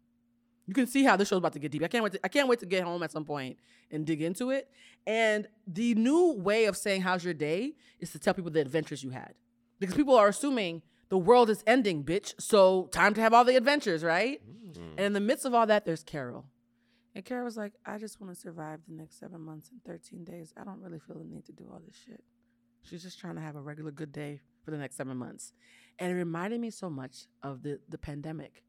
[0.65, 1.83] You can see how this show's about to get deep.
[1.83, 2.13] I can't wait.
[2.13, 3.57] To, I can't wait to get home at some point
[3.91, 4.69] and dig into it.
[5.05, 9.03] And the new way of saying "How's your day?" is to tell people the adventures
[9.03, 9.33] you had,
[9.79, 12.33] because people are assuming the world is ending, bitch.
[12.39, 14.41] So time to have all the adventures, right?
[14.73, 14.91] Mm.
[14.97, 16.45] And in the midst of all that, there's Carol.
[17.15, 20.23] And Carol was like, I just want to survive the next seven months and 13
[20.23, 20.53] days.
[20.59, 22.23] I don't really feel the need to do all this shit.
[22.81, 25.53] She's just trying to have a regular good day for the next seven months.
[25.99, 28.63] And it reminded me so much of the, the pandemic.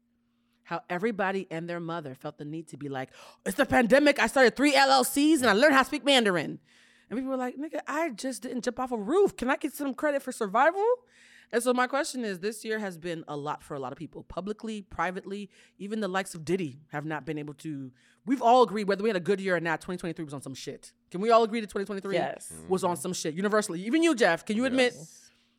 [0.65, 3.09] How everybody and their mother felt the need to be like,
[3.45, 4.19] it's the pandemic.
[4.19, 6.59] I started three LLCs and I learned how to speak Mandarin.
[7.09, 9.37] And people were like, nigga, I just didn't jump off a roof.
[9.37, 10.83] Can I get some credit for survival?
[11.51, 13.97] And so my question is this year has been a lot for a lot of
[13.99, 17.91] people, publicly, privately, even the likes of Diddy have not been able to.
[18.25, 20.55] We've all agreed whether we had a good year or not, 2023 was on some
[20.55, 20.91] shit.
[21.11, 22.51] Can we all agree that 2023 Yes.
[22.67, 23.81] was on some shit universally?
[23.83, 24.95] Even you, Jeff, can you admit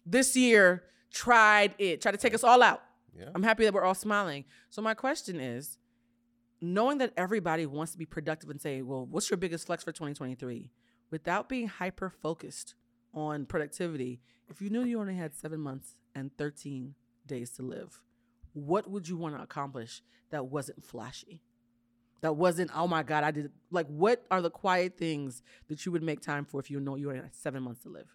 [0.04, 2.82] this year tried it, tried to take us all out?
[3.18, 3.30] Yeah.
[3.34, 4.44] I'm happy that we're all smiling.
[4.70, 5.78] So my question is,
[6.60, 9.93] knowing that everybody wants to be productive and say, well, what's your biggest flex for
[9.93, 10.70] 2023?
[11.10, 12.74] Without being hyper focused
[13.14, 16.94] on productivity, if you knew you only had seven months and 13
[17.26, 18.02] days to live,
[18.52, 21.43] what would you want to accomplish that wasn't flashy?
[22.22, 23.51] That wasn't, oh my God, I did.
[23.70, 26.97] Like, what are the quiet things that you would make time for if you know
[26.97, 28.09] you only had seven months to live?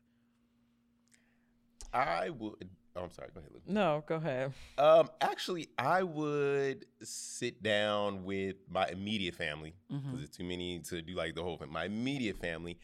[1.93, 2.69] I would.
[2.95, 3.29] Oh, I'm sorry.
[3.33, 3.63] Go ahead, Luke.
[3.67, 4.51] No, go ahead.
[4.77, 10.23] Um, actually, I would sit down with my immediate family because Mm-hmm.
[10.23, 11.71] it's too many to do like the whole thing.
[11.71, 12.77] My immediate family,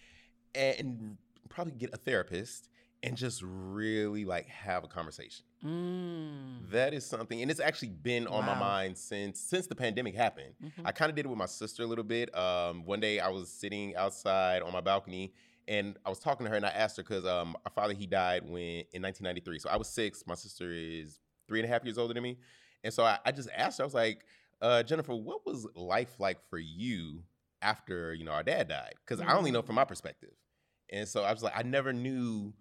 [0.56, 1.18] and
[1.50, 2.70] probably get a therapist
[3.04, 5.44] and just really like have a conversation.
[5.64, 6.72] Mm.
[6.72, 10.54] That is something, and it's actually been on my mind since since the pandemic happened.
[10.86, 12.36] I kind of did it with my sister a little bit.
[12.36, 15.34] Um, one day I was sitting outside on my balcony,
[15.68, 18.08] and I was talking to her, and I asked her because um, our father he
[18.08, 19.60] died when in 1993.
[19.60, 20.24] So I was six.
[20.26, 22.38] My sister is three and a half years older than me,
[22.84, 23.84] and so I, I just asked her.
[23.84, 24.26] I was like,
[24.62, 27.24] uh, Jennifer, what was life like for you
[27.62, 28.96] after you know our dad died?
[29.06, 30.34] Because I only know from my perspective,
[30.92, 32.54] and so I was like, I never knew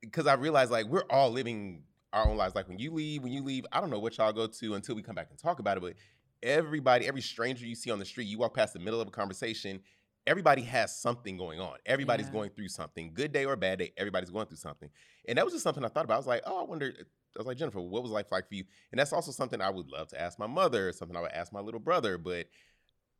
[0.00, 1.82] because I realized like we're all living
[2.12, 2.54] our own lives.
[2.54, 4.94] Like when you leave, when you leave, I don't know what y'all go to until
[4.94, 5.80] we come back and talk about it.
[5.80, 5.94] But
[6.42, 9.10] everybody, every stranger you see on the street, you walk past the middle of a
[9.10, 9.80] conversation,
[10.26, 11.76] everybody has something going on.
[11.86, 12.32] Everybody's Yeah.
[12.32, 13.92] going through something, good day or bad day.
[13.96, 14.90] Everybody's going through something,
[15.28, 16.14] and that was just something I thought about.
[16.14, 16.92] I was like, oh, I wonder.
[16.98, 18.64] I was like, Jennifer, what was life like for you?
[18.92, 21.52] And that's also something I would love to ask my mother, something I would ask
[21.52, 22.46] my little brother, but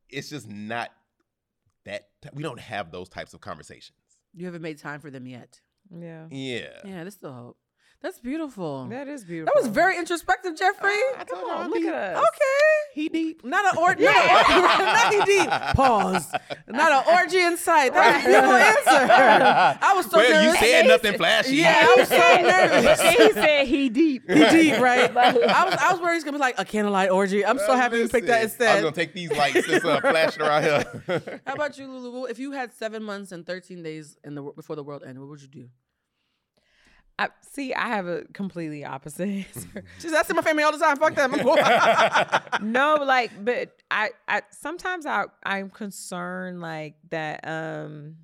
[0.09, 0.89] it's just not
[1.83, 3.97] that we don't have those types of conversations.
[4.33, 5.59] You haven't made time for them yet.
[5.91, 6.27] Yeah.
[6.31, 6.69] Yeah.
[6.85, 7.57] Yeah, there's still hope.
[8.01, 8.85] That's beautiful.
[8.89, 9.51] That is beautiful.
[9.55, 10.89] That was very introspective, Jeffrey.
[11.17, 11.87] I told Come y'all on, look deep.
[11.89, 12.23] at us.
[12.23, 13.01] okay.
[13.01, 13.43] He deep.
[13.43, 14.03] Not an orgy.
[14.03, 14.43] yeah.
[15.11, 15.49] not he deep.
[15.75, 16.31] Pause.
[16.67, 17.93] Not an orgy in sight.
[17.95, 19.13] That was a beautiful answer.
[19.81, 20.59] I was so well, you nervous.
[20.59, 21.55] said nothing flashy.
[21.55, 23.01] Yeah, I was so nervous.
[23.01, 24.29] he said he deep.
[24.29, 25.09] He deep, right?
[25.17, 27.43] I was, I was worried he's gonna be like a candlelight orgy.
[27.43, 28.77] I'm so Uh, happy you picked that instead.
[28.77, 31.41] I'm gonna take these lights that's uh, flashing around here.
[31.47, 32.25] How about you, Lulu?
[32.25, 35.29] If you had seven months and 13 days in the before the world ended, what
[35.29, 35.69] would you do?
[37.17, 39.83] I, see, I have a completely opposite answer.
[39.99, 40.97] She's asking my family all the time.
[40.97, 41.31] Fuck them.
[42.73, 47.47] No, like, but I, I sometimes I, I'm concerned like that.
[47.47, 48.15] Um,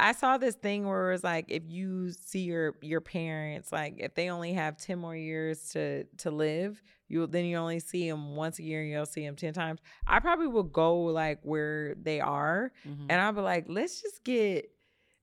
[0.00, 3.94] I saw this thing where it was like, if you see your your parents, like,
[3.98, 8.08] if they only have ten more years to to live, you then you only see
[8.10, 9.80] them once a year, and you'll see them ten times.
[10.06, 13.06] I probably will go like where they are, Mhm.
[13.08, 14.68] and I'll be like, let's just get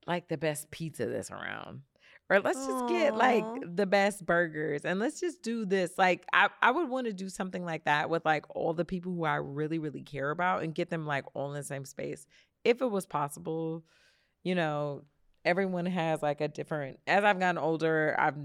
[0.08, 1.82] like the best pizza that's around.
[2.30, 3.46] Or let's just get like
[3.76, 5.98] the best burgers and let's just do this.
[5.98, 9.12] Like I, I would want to do something like that with like all the people
[9.14, 12.26] who I really, really care about and get them like all in the same space.
[12.64, 13.84] If it was possible,
[14.44, 15.04] you know,
[15.44, 18.38] everyone has like a different as I've gotten older, I've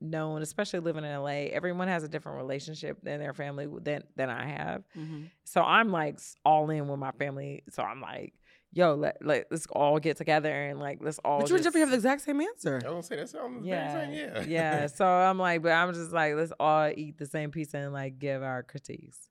[0.00, 4.30] known, especially living in LA, everyone has a different relationship than their family than than
[4.30, 4.82] I have.
[4.96, 5.28] Mhm.
[5.44, 7.62] So I'm like all in with my family.
[7.70, 8.34] So I'm like,
[8.72, 11.40] yo, let, let let's all get together and like let's all.
[11.40, 12.76] But you and just- Jeffrey have the exact same answer.
[12.76, 14.32] I don't say that sounds yeah, very same.
[14.50, 14.80] Yeah.
[14.80, 14.86] yeah.
[14.94, 18.18] So I'm like, but I'm just like, let's all eat the same pizza and like
[18.18, 19.28] give our critiques.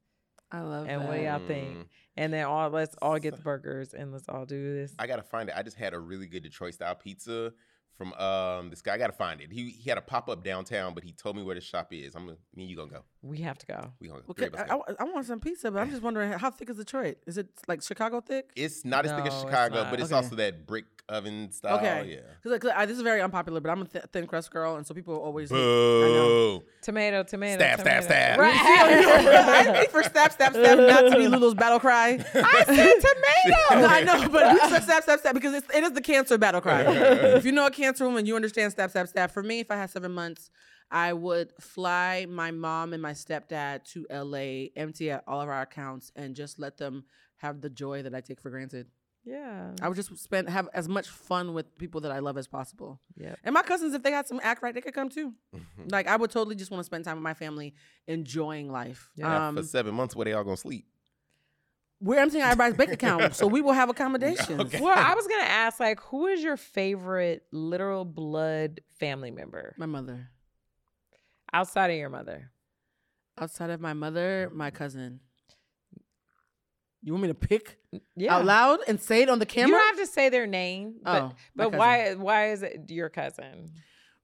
[0.51, 1.07] I love And that.
[1.07, 1.77] what do y'all think?
[1.77, 1.85] Mm.
[2.15, 4.93] And then all let's all get the burgers and let's all do this.
[4.97, 5.55] I gotta find it.
[5.57, 7.51] I just had a really good Detroit style pizza
[7.97, 8.93] from um this guy.
[8.93, 9.51] I gotta find it.
[9.51, 12.15] He he had a pop up downtown, but he told me where the shop is.
[12.15, 13.03] I'm gonna me and you gonna go.
[13.23, 13.91] We have to go.
[13.99, 14.34] We gonna go.
[14.34, 14.76] Three Okay, I.
[14.76, 17.18] I- I want some pizza, but I'm just wondering how thick is Detroit?
[17.26, 18.52] Is it like Chicago thick?
[18.56, 20.15] It's not as thick as No, it's Chicago, but it's Okay.
[20.15, 21.77] also that brick oven style.
[21.77, 22.15] Okay.
[22.15, 22.34] Yeah.
[22.44, 25.15] Because this is very unpopular, but I'm a th- thin crust girl, and so people
[25.15, 25.49] always.
[25.49, 25.60] hate- I.
[25.60, 26.64] Boo.
[26.81, 27.57] Tomato, tomato.
[27.64, 28.06] Stab, stab, tomato.
[28.06, 28.39] stab.
[28.39, 28.53] Right.
[29.76, 32.23] I hate for stab, stab, stab, not to be Lulu's battle cry.
[32.34, 33.81] I said tomato.
[33.81, 36.38] No, I know, but we said stab, stab, stab because it's, it is the cancer
[36.38, 36.81] battle cry.
[36.84, 39.31] if you know a cancer woman, you understand stab, stab, stab.
[39.31, 40.49] For me, if I had seven months,
[40.89, 45.61] I would fly my mom and my stepdad to LA, empty out all of our
[45.61, 47.03] accounts, and just let them
[47.38, 48.88] have the joy that I take for granted.
[49.26, 49.72] yeah.
[49.81, 52.99] I would just spend have as much fun with people that I love as possible.
[53.18, 53.35] Yeah.
[53.43, 55.34] And my cousins, if they had some act right, they could come too.
[55.91, 57.73] Like I would totally just want to spend time with my family,
[58.07, 59.11] enjoying life.
[59.18, 60.85] Now, Um, for seven months, where they all gonna sleep?
[61.99, 64.59] we're emptying everybody's bank account, so we will have accommodations.
[64.61, 64.80] Okay.
[64.80, 69.88] Well, I was gonna ask, like, who is your favorite literal blood family member My
[69.88, 70.30] mother.
[71.57, 72.51] Outside of your mother?
[73.39, 75.19] Outside of my mother, my cousin.
[77.03, 77.77] You want me to pick
[78.15, 78.35] Yeah.
[78.35, 79.69] out loud and say it on the camera?
[79.69, 82.13] You don't have to say their name, but, Oh, but why?
[82.15, 83.71] Why is it your cousin?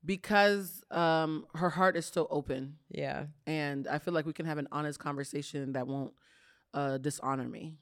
[0.06, 3.28] because um, her heart is so open, Yeah.
[3.48, 6.14] and I feel like we can have an honest conversation that won't
[6.74, 7.78] uh, dishonor me.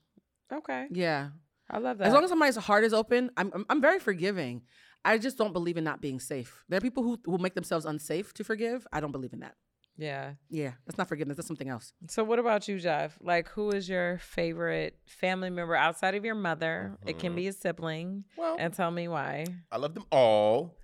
[0.54, 0.86] Okay.
[0.92, 1.30] Yeah,
[1.68, 2.06] I love that.
[2.08, 4.62] as long as somebody's heart is open, I'm, I'm I'm very forgiving.
[5.04, 6.64] I just don't believe in not being safe.
[6.70, 8.86] There are people who will make themselves unsafe to forgive.
[8.94, 9.56] I don't believe in that.
[9.98, 10.34] yeah.
[10.50, 11.38] Yeah, that's not forgiveness.
[11.38, 11.94] That's something else.
[12.08, 13.18] So what about you, Jeff?
[13.22, 16.98] Like, who is your favorite family member outside of your mother?
[17.06, 17.36] It can Mhm.
[17.36, 19.46] be a sibling, Well, and tell me why.
[19.72, 20.76] I love them all,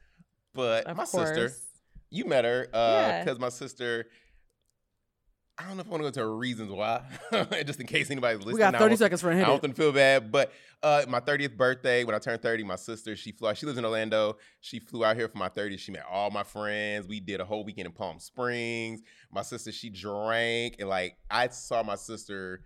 [0.54, 1.30] but Of my course.
[1.30, 1.52] sister,
[2.10, 3.24] you met her Yeah.
[3.24, 4.06] because my sister.
[5.60, 7.02] I don't know if I want to go into reasons why,
[7.66, 8.54] just in case anybody's listening.
[8.54, 9.62] we got 30 seconds for a I don't it.
[9.62, 10.52] think feel bad, but
[10.84, 13.58] uh, my 30th birthday, when I turned 30, my sister, she flew out.
[13.58, 14.38] She lives in Orlando.
[14.62, 15.80] She flew out here for my 30th.
[15.80, 17.08] She met all my friends.
[17.08, 19.02] We did a whole weekend in Palm Springs.
[19.32, 22.62] My sister, she drank and like I saw my sister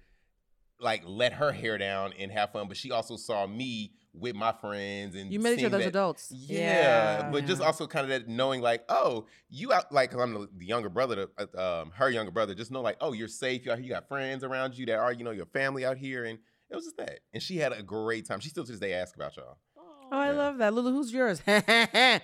[0.81, 4.51] like let her hair down and have fun, but she also saw me with my
[4.51, 6.31] friends and You met each seeing other as adults.
[6.31, 7.29] yeah, Yeah.
[7.31, 10.49] but just also kind of that knowing like, oh, you out like 'cause I'm the,
[10.57, 12.53] the younger brother, to, uh, um, her younger brother.
[12.53, 13.65] Just know like, oh, you're safe.
[13.65, 15.97] You out here, you got friends around you that are, you know, your family out
[15.97, 16.39] here, and
[16.69, 17.19] it was just that.
[17.33, 18.39] And she had a great time.
[18.41, 19.57] She still to this day asks about y'all.
[19.77, 20.38] Oh, I Yeah.
[20.38, 20.73] love that.
[20.73, 21.39] Lulu, who's yours?
[21.45, 22.19] Hunger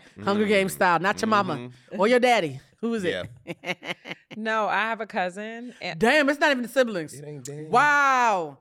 [0.46, 0.48] Mhm.
[0.48, 2.00] Games style, not your mama Mhm.
[2.00, 2.60] or your daddy.
[2.82, 3.30] Who is it?
[4.36, 5.74] No, I have a cousin.
[5.82, 7.12] And Damn, it's not even the siblings.
[7.14, 7.70] It ain't damn.
[7.72, 8.60] Wow.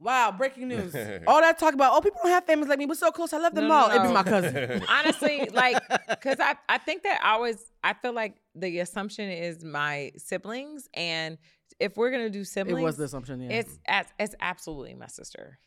[0.00, 0.94] Wow, breaking news.
[1.26, 2.86] all that talk about, oh, people don't have families like me.
[2.86, 3.32] We're so close.
[3.32, 3.90] I love them No, no, all.
[3.90, 4.82] It'd be my cousin.
[4.88, 5.76] honestly, like,
[6.08, 10.88] because I, I think that I always, I feel like the assumption is my siblings.
[10.94, 11.38] And
[11.80, 13.50] if we're going to do siblings, It was the assumption, yeah.
[13.60, 13.78] it's,
[14.18, 15.58] it's absolutely my sister.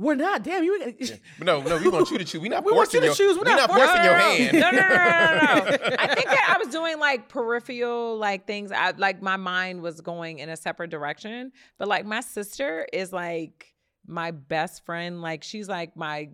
[0.00, 0.44] We're not.
[0.44, 0.94] Damn, you.
[1.38, 2.40] But no, no, we want you to choose.
[2.40, 3.36] We not We want forcing you to your, choose.
[3.36, 4.52] We're we not not forcing your No, hand.
[4.52, 5.96] No, no, no, no, no, no.
[5.98, 8.70] I think that I was doing like peripheral like things.
[8.70, 11.50] I like my mind was going in a separate direction.
[11.78, 13.74] But like my sister is like
[14.06, 15.20] my best friend.
[15.20, 16.28] Like she's like my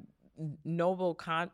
[0.65, 1.51] noble con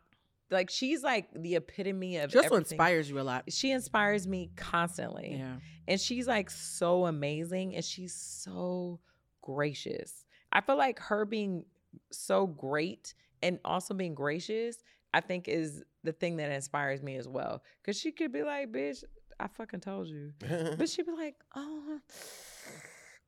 [0.49, 2.73] like she's like the epitome of She also everything.
[2.73, 3.45] inspires you a lot.
[3.49, 5.37] She inspires me constantly.
[5.39, 5.55] Yeah.
[5.87, 8.99] And she's like so amazing and she's so
[9.41, 10.25] gracious.
[10.51, 11.63] I feel like her being
[12.11, 13.13] so great
[13.43, 14.77] and also being gracious,
[15.13, 17.63] I think is the thing that inspires me as well.
[17.85, 19.03] Cause she could be like, bitch,
[19.39, 20.33] I fucking told you.
[20.39, 21.99] But she'd be like, oh,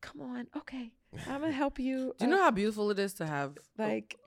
[0.01, 0.47] come on.
[0.55, 0.91] Okay.
[1.29, 2.13] I'm gonna help you.
[2.19, 4.17] Do you know Uh, how beautiful it is to have like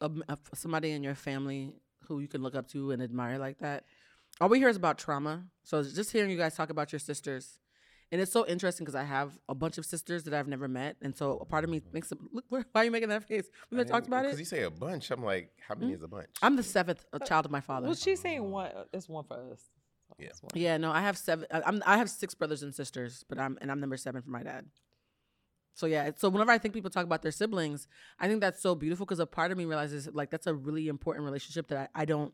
[0.00, 1.72] a, a- somebody in your family
[2.04, 3.84] who you can look up to and admire like that.
[4.40, 5.44] All we hear is about trauma.
[5.64, 7.58] So just hearing you guys talk about your sisters.
[8.12, 10.96] And it's so interesting because I have a bunch of sisters that I've never met.
[11.02, 13.50] And so a part of me thinks, look, why are you making that face?
[13.70, 14.28] We've been talked about it.
[14.28, 15.10] Because you say a bunch.
[15.10, 16.28] I'm like, how many is a bunch?
[16.40, 17.86] I'm the seventh uh, child of my father.
[17.86, 19.60] well, she's saying one it's one for us.
[20.18, 20.28] Yeah.
[20.40, 20.50] One.
[20.54, 21.46] Yeah, no, I have seven.
[21.52, 24.30] I- I'm I have six brothers and sisters, but I'm and I'm number seven for
[24.30, 24.66] my dad.
[25.74, 27.86] So yeah, so whenever I think people talk about their siblings,
[28.20, 30.86] I think that's so beautiful because a part of me realizes like that's a really
[30.88, 32.32] important relationship that I, I don't,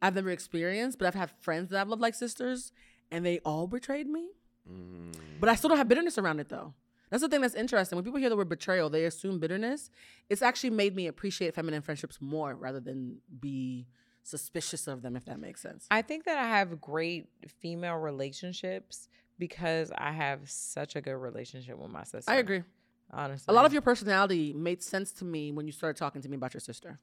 [0.00, 2.72] I've never experienced, but I've had friends that I've loved like sisters,
[3.10, 4.30] and they all betrayed me.
[4.70, 5.14] Mm.
[5.40, 6.74] But I still don't have bitterness around it though.
[7.10, 7.96] That's the thing that's interesting.
[7.96, 9.90] When people hear the word betrayal, they assume bitterness.
[10.28, 13.88] It's actually made me appreciate feminine friendships more rather than be
[14.22, 15.86] suspicious of them, if that makes sense.
[15.90, 17.28] I think that I have great
[17.60, 22.30] female relationships because I have such a good relationship with my sister.
[22.30, 22.62] I agree.
[23.12, 23.50] Honestly.
[23.50, 26.36] A lot of your personality made sense to me when you started talking to me
[26.36, 27.00] about your sister.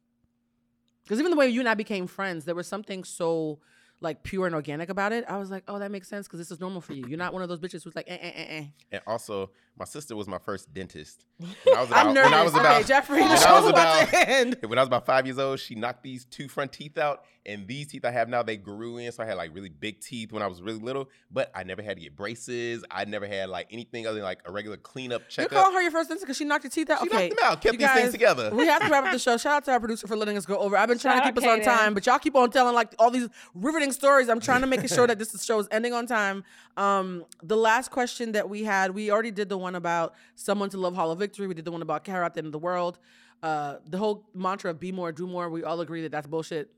[1.03, 3.60] Because even the way you and I became friends, there was something so
[4.02, 5.26] like pure and organic about it.
[5.28, 7.06] I was like, oh, that makes sense because this is normal for you.
[7.07, 8.65] You're not one of those bitches who's like, eh, eh, eh, eh.
[8.91, 11.24] And also, my sister was my first dentist.
[11.64, 12.32] When I was I'm about, nervous.
[12.32, 14.58] when I was about, okay, Jeffrey, when the show's about, about- to end.
[14.66, 17.68] when I was about five years old, she knocked these two front teeth out, and
[17.68, 20.32] these teeth I have now they grew in, so I had like really big teeth
[20.32, 21.10] when I was really little.
[21.30, 22.84] But I never had to get braces.
[22.90, 25.52] I never had like anything other than like a regular cleanup You're checkup.
[25.62, 27.04] calling her your first dentist because she knocked your teeth out.
[27.04, 28.49] She okay, knocked them out, kept you these things together.
[28.54, 29.38] We have to wrap up the show.
[29.38, 30.76] Shout out to our producer for letting us go over.
[30.76, 32.95] I've been trying Shout to keep us on time, but y'all keep on telling like
[32.98, 34.28] all these riveting stories.
[34.28, 36.44] I'm trying to make sure that this show is ending on time.
[36.78, 40.77] Um, the last question that we had, we already did the one about someone to
[40.77, 41.48] love Hall of Victory.
[41.48, 42.99] We did the one about Carol at the end of the world.
[43.44, 45.49] Uh, the whole mantra of be more, do more.
[45.49, 46.72] We all agree that that's bullshit.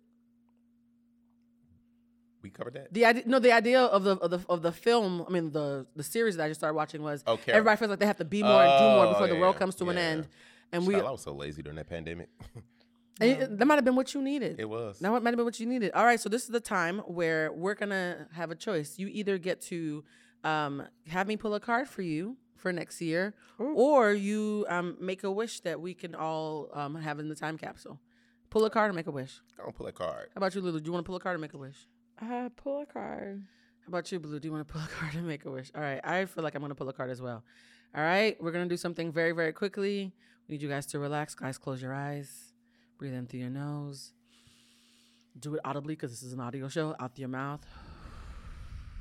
[2.41, 2.93] we covered that.
[2.93, 5.25] The idea, no, the idea of the of the of the film.
[5.27, 7.99] I mean, the the series that I just started watching was Oh, everybody feels like
[7.99, 9.97] they have to be more and do more Oh, before the world comes to an
[9.97, 10.27] end.
[10.71, 12.29] And we I was so lazy during that pandemic.
[13.21, 14.59] and it- that might have been what you needed.
[14.59, 14.99] it was.
[14.99, 15.91] That might have been what you needed.
[15.93, 18.97] All right, so this is the time where we're gonna have a choice.
[18.99, 20.03] You either get to
[20.43, 25.23] um, have me pull a card for you for next year, or you um, make
[25.23, 27.99] a wish that we can all um, have in the time capsule.
[28.49, 29.41] Pull a card or make a wish.
[29.59, 30.29] I don't pull a card.
[30.33, 30.79] How about you, Lulu?
[30.79, 31.87] Do you want to pull a card or make a wish?
[32.21, 33.43] Uh, pull a card.
[33.85, 34.39] How about you, Blue?
[34.39, 35.71] Do you want to pull a card and make a wish?
[35.75, 37.43] All right, I feel like I'm gonna pull a card as well.
[37.95, 40.13] All right, we're gonna do something very, very quickly.
[40.47, 41.33] We need you guys to relax.
[41.33, 42.53] Guys, close your eyes.
[42.97, 44.13] Breathe in through your nose.
[45.39, 46.95] Do it audibly because this is an audio show.
[46.99, 47.65] Out through your mouth.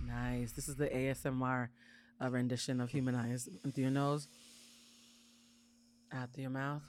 [0.06, 0.52] Nice.
[0.52, 1.68] This is the ASMR
[2.22, 3.48] uh, rendition of Human Eyes.
[3.64, 4.28] In through your nose.
[6.12, 6.82] Out through your mouth.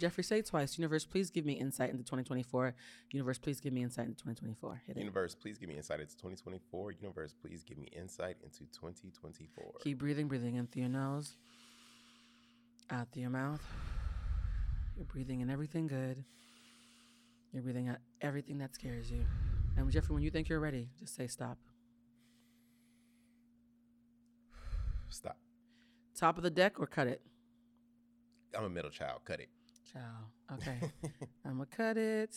[0.00, 0.78] Jeffrey, say it twice.
[0.78, 2.74] Universe, please give me insight into 2024.
[3.10, 4.82] Universe, please give me insight into 2024.
[4.86, 5.00] Hit it.
[5.00, 6.92] Universe, please give me insight into 2024.
[6.92, 9.72] Universe, please give me insight into 2024.
[9.82, 11.36] Keep breathing, breathing in through your nose,
[12.90, 13.60] out through your mouth.
[14.96, 16.24] You're breathing in everything good.
[17.52, 19.26] You're breathing out everything that scares you.
[19.76, 21.58] And Jeffrey, when you think you're ready, just say stop.
[25.10, 25.36] Stop.
[26.16, 27.20] Top of the deck or cut it?
[28.56, 29.20] I'm a middle child.
[29.24, 29.48] Cut it.
[29.92, 30.54] Ciao.
[30.54, 30.78] Okay.
[31.44, 32.30] I'm going to cut it.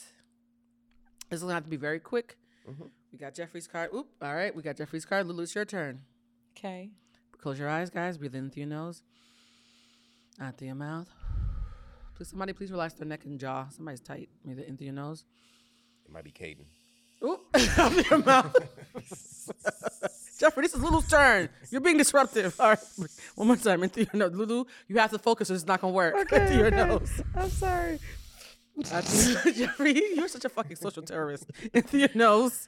[1.30, 2.38] This is going to have to be very quick.
[2.70, 2.90] Mhm.
[3.12, 3.90] We got Jeffrey's card.
[3.94, 4.08] Oop.
[4.22, 4.56] All right.
[4.56, 5.28] We got Jeffrey's card.
[5.28, 6.02] Lulu, it's your turn.
[6.58, 6.92] Okay.
[7.40, 8.18] Close your eyes, guys.
[8.18, 9.02] Breathe in through your nose,
[10.40, 11.10] out through your mouth.
[12.16, 13.68] Please, somebody, please relax their neck and jaw.
[13.70, 14.30] Somebody's tight.
[14.46, 15.26] Breathe in through your nose.
[16.06, 16.66] It might be Caden.
[17.22, 17.42] Oop,
[17.78, 18.56] out through your mouth.
[20.44, 21.48] Jeffrey, this is Lulu's turn.
[21.70, 22.60] You're being disruptive.
[22.60, 22.80] All right,
[23.36, 23.82] one more time.
[23.82, 24.38] In through your nose.
[24.38, 26.34] Lulu, you have to focus or it's not going to work.
[26.34, 27.22] in through your nose.
[27.34, 27.98] I'm sorry.
[28.84, 31.50] Jeffrey, you're such a fucking social terrorist.
[31.74, 32.68] In through your nose,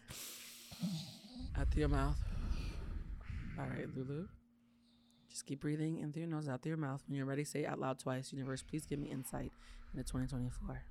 [1.57, 2.17] out through your mouth.
[3.59, 4.27] All right, Lulu.
[5.29, 7.03] Just keep breathing in through your nose, out through your mouth.
[7.09, 8.31] When you're ready, say it out loud twice.
[8.31, 9.51] Universe, please give me insight
[9.93, 10.81] into 2024.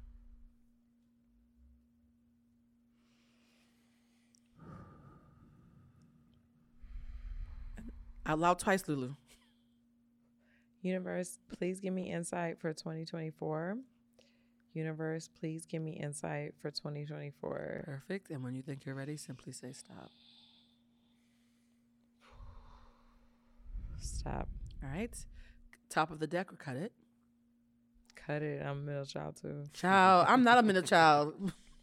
[8.27, 9.15] Out loud twice, Lulu.
[10.83, 13.79] Universe, please give me insight for 2024.
[14.75, 17.83] Universe, please give me insight for 2024.
[17.87, 18.31] Perfect.
[18.31, 20.11] And when you think you're ready, simply say stop.
[24.01, 24.49] Stop.
[24.83, 25.15] All right.
[25.89, 26.93] Top of the deck or cut it.
[28.17, 28.63] Cut it.
[28.63, 29.65] I'm a middle child too.
[29.75, 31.35] Child, I'm not a middle child.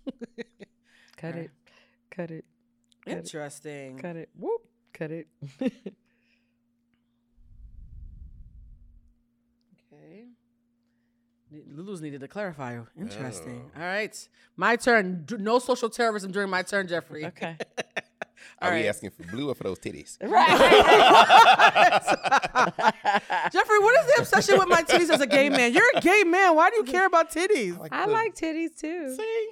[1.18, 1.45] Cut Alright.
[1.45, 1.51] it.
[2.09, 2.45] Cut it.
[3.05, 3.18] Cut it.
[3.18, 3.97] Interesting.
[3.99, 4.30] Cut it.
[4.38, 4.61] Whoop.
[4.93, 5.27] Cut it.
[9.93, 10.23] Okay.
[10.23, 10.27] Ne-
[11.52, 12.88] Lulu's needed a clarifier.
[12.99, 13.69] Interesting.
[13.76, 13.82] Oh.
[13.82, 14.28] All right.
[14.56, 15.26] My turn.
[15.38, 17.26] No social terrorism during my turn, Jeffrey.
[17.26, 17.57] okay.
[18.61, 20.18] Are All we asking for blue or for those titties?
[20.22, 20.48] Right.
[23.52, 25.73] Jeffrey, what is the obsession with my titties as a gay man?
[25.73, 26.56] You're a gay man.
[26.56, 27.78] Why do you care about titties?
[27.91, 29.15] I the- like titties too.
[29.15, 29.49] See?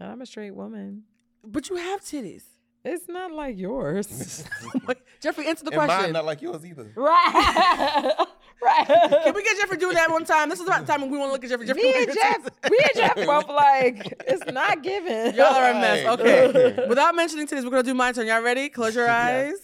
[0.00, 1.04] I'm a straight woman.
[1.44, 2.44] But you have titties.
[2.88, 4.44] It's not like yours.
[5.20, 6.12] Jeffrey, answer the And mine question.
[6.12, 6.90] not like yours either.
[6.96, 8.14] right.
[8.62, 8.86] right.
[9.24, 10.48] Can we get Jeffrey doing that one time?
[10.48, 11.66] This is about the time when we want to look at Jeffrey.
[11.66, 12.70] Jeffrey Me look and Jeff, titties.
[12.70, 15.34] me and Jeff both like it's not given.
[15.34, 16.06] Y'all are a mess.
[16.20, 16.86] Okay.
[16.88, 18.26] Without mentioning titties, we're gonna do my turn.
[18.26, 18.68] Y'all ready?
[18.68, 19.54] Close your eyes.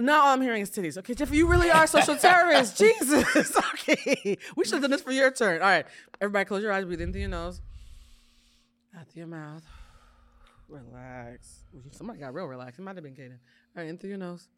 [0.00, 0.96] Now all I'm hearing is titties.
[0.98, 2.78] Okay, Jeffrey, you really are a social terrorist.
[2.78, 3.56] Jesus.
[3.90, 4.36] Okay.
[4.56, 5.60] We should have done this for your turn.
[5.60, 5.86] All right.
[6.20, 7.60] Everybody close your eyes, breathe in through your nose.
[8.96, 9.62] Out through your mouth.
[10.68, 11.57] Relax.
[11.90, 12.78] Somebody got real relaxed.
[12.78, 13.38] It might have been Kaden.
[13.76, 14.48] All right, in through your nose.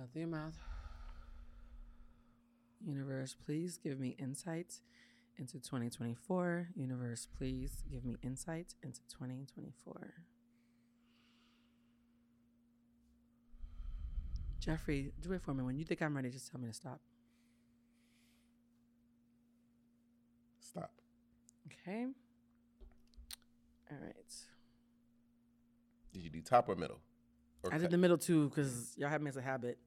[0.00, 0.56] Out through your mouth.
[2.86, 4.80] Universe, please give me insight
[5.36, 6.68] into 2024.
[6.74, 10.14] Universe, please give me insight into 2024.
[14.60, 15.64] Jeffrey, do it for me.
[15.64, 17.00] When you think I'm ready, just tell me to stop.
[20.70, 20.92] stop.
[21.66, 22.06] Okay.
[23.90, 24.49] All right.
[26.12, 26.98] Did you do top or middle?
[27.62, 27.90] Or I did cut?
[27.92, 29.78] the middle too because y'all have me as a habit.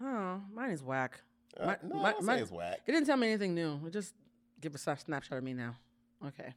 [0.00, 0.38] Huh?
[0.52, 1.20] Mine is whack.
[1.58, 2.80] Uh, my- no, my- I don't my- say whack.
[2.86, 3.80] It didn't tell me anything new.
[3.86, 4.14] It just
[4.60, 5.76] give a snapshot of me now.
[6.26, 6.54] Okay.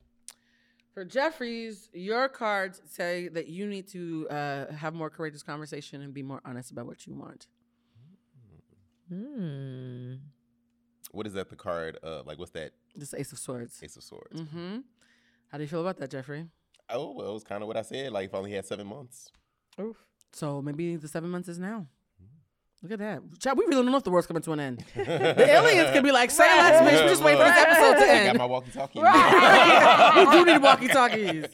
[0.94, 6.14] For Jeffries, your cards say that you need to uh, have more courageous conversation and
[6.14, 7.48] be more honest about what you want.
[9.10, 10.16] Hmm.
[11.12, 11.50] What is that?
[11.50, 11.98] The card?
[12.04, 12.72] Uh, like what's that?
[12.96, 13.80] This Ace of Swords.
[13.84, 14.40] Ace of Swords.
[14.42, 14.78] Mm-hmm.
[15.52, 16.46] How do you feel about that, Jeffrey?
[16.92, 18.12] Oh well, it was kind of what I said.
[18.12, 19.32] Like if I only had seven months.
[19.80, 19.98] Oof.
[20.34, 21.88] So maybe the seven months is now.
[22.22, 22.84] Mm-hmm.
[22.84, 23.40] Look at that.
[23.40, 24.86] Child, we really don't know if the world's coming to an end.
[24.96, 27.04] the aliens could be like, say less, bitch.
[27.04, 28.30] We just wait for this episode to end.
[28.30, 29.00] I got my walkie-talkie.
[30.30, 31.46] we do need walkie talkies.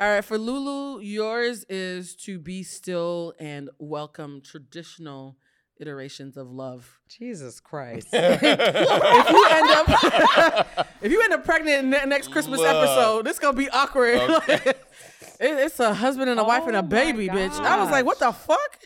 [0.00, 5.36] All right, for Lulu, yours is to be still and welcome traditional
[5.78, 7.00] iterations of love.
[7.08, 8.08] Jesus Christ.
[8.12, 12.84] if you end up, if you end up pregnant ne- next Christmas Love.
[12.84, 14.18] episode, this is gonna be awkward.
[14.18, 14.72] Okay.
[15.42, 17.58] It- it's a husband and a wife and Oh a my baby, bitch.
[17.60, 18.78] I was like, what the fuck?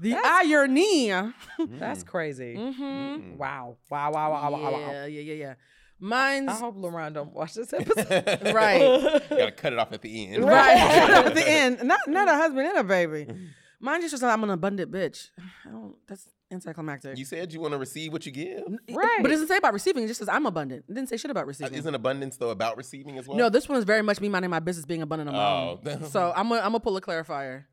[0.00, 1.12] The irony.
[1.58, 2.54] That's crazy.
[2.56, 3.36] Mm-hmm.
[3.36, 3.76] Wow.
[3.90, 4.78] Wow, wow, wow, wow, wow, wow.
[4.92, 5.54] Yeah, yeah, yeah, yeah.
[6.02, 8.54] Mine's I hope LeBron don't watch this episode.
[8.54, 9.22] right.
[9.28, 10.44] Gotta cut it off at the end.
[10.44, 10.78] Right.
[10.78, 11.82] cut it off At the end.
[11.82, 13.26] Not not a husband and a baby.
[13.80, 15.28] Mine just was like, I'm an abundant bitch.
[15.66, 17.16] I don't that's anticlimactic.
[17.18, 18.62] You said you want to receive what you give.
[18.90, 19.18] Right.
[19.22, 20.84] But it doesn't say about receiving, it just says I'm abundant.
[20.88, 21.74] It didn't say shit about Uh, receiving.
[21.74, 23.36] Isn't abundance though about receiving as well?
[23.38, 25.80] no, this one is very much me minding my business being abundant on my Oh.
[25.84, 26.04] own.
[26.10, 27.64] So I'm gonna I'm gonna pull a clarifier.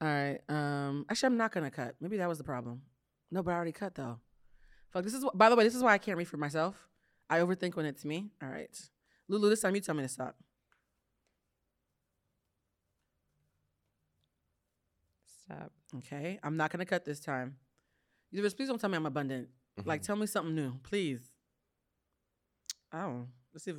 [0.00, 0.40] All right.
[0.48, 1.94] Um actually I'm not gonna cut.
[2.00, 2.82] Maybe that was the problem.
[3.30, 4.18] No, but I already cut though.
[4.90, 6.74] Fuck this is wh- by the way, this is why I can't read for myself.
[7.28, 8.30] I overthink when it's me.
[8.42, 8.76] All right.
[9.28, 10.36] Lulu, this time you tell me to stop.
[15.44, 15.72] Stop.
[15.98, 17.56] Okay, I'm not gonna cut this time.
[18.36, 19.48] Universe, please don't tell me I'm abundant.
[19.84, 21.20] Like, tell me something new, please.
[22.92, 23.72] Oh, let's see.
[23.72, 23.76] If,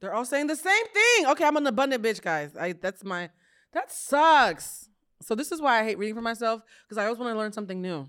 [0.00, 1.26] they're all saying the same thing.
[1.28, 2.56] Okay, I'm an abundant bitch, guys.
[2.56, 3.30] I that's my
[3.72, 4.88] that sucks.
[5.20, 7.52] So this is why I hate reading for myself because I always want to learn
[7.52, 8.08] something new.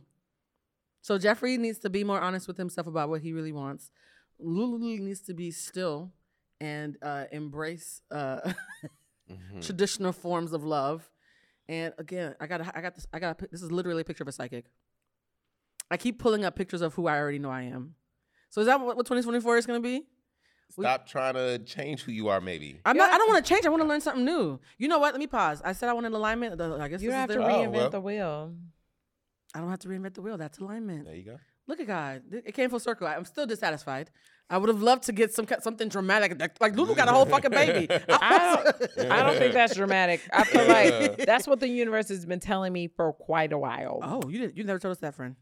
[1.01, 3.91] So Jeffrey needs to be more honest with himself about what he really wants.
[4.39, 6.11] Lulu needs to be still
[6.59, 8.39] and uh, embrace uh,
[9.31, 9.63] Mhm.
[9.65, 11.09] traditional forms of love.
[11.69, 14.27] And again, I got I got this I got this is literally a picture of
[14.27, 14.65] a psychic.
[15.91, 17.95] I keep pulling up pictures of who I already know I am.
[18.49, 20.05] So is that what, what 2024 is going to be?
[20.71, 22.41] Stop trying to change who you are.
[22.41, 22.79] Maybe.
[22.85, 23.65] I'm not I don't want to change.
[23.65, 24.59] I want to learn something new.
[24.77, 25.13] You know what?
[25.13, 25.61] Let me pause.
[25.63, 26.59] I said I wanted alignment.
[26.59, 27.89] I guess You this don't have is to the, Oh, reinvent well.
[27.91, 28.53] the wheel.
[29.53, 30.37] I don't have to reinvent the wheel.
[30.37, 31.05] That's alignment.
[31.05, 31.37] There you go.
[31.67, 32.23] Look at God.
[32.31, 33.07] It came full circle.
[33.07, 34.09] I'm still dissatisfied.
[34.49, 36.39] I would have loved to get some something dramatic.
[36.39, 37.87] Like, like Lulu got a whole fucking baby.
[38.09, 40.21] I don't, I don't think that's dramatic.
[40.31, 43.99] I feel like that's what the universe has been telling me for quite a while.
[44.03, 44.57] Oh, you didn't.
[44.57, 45.35] You never told us that, friend.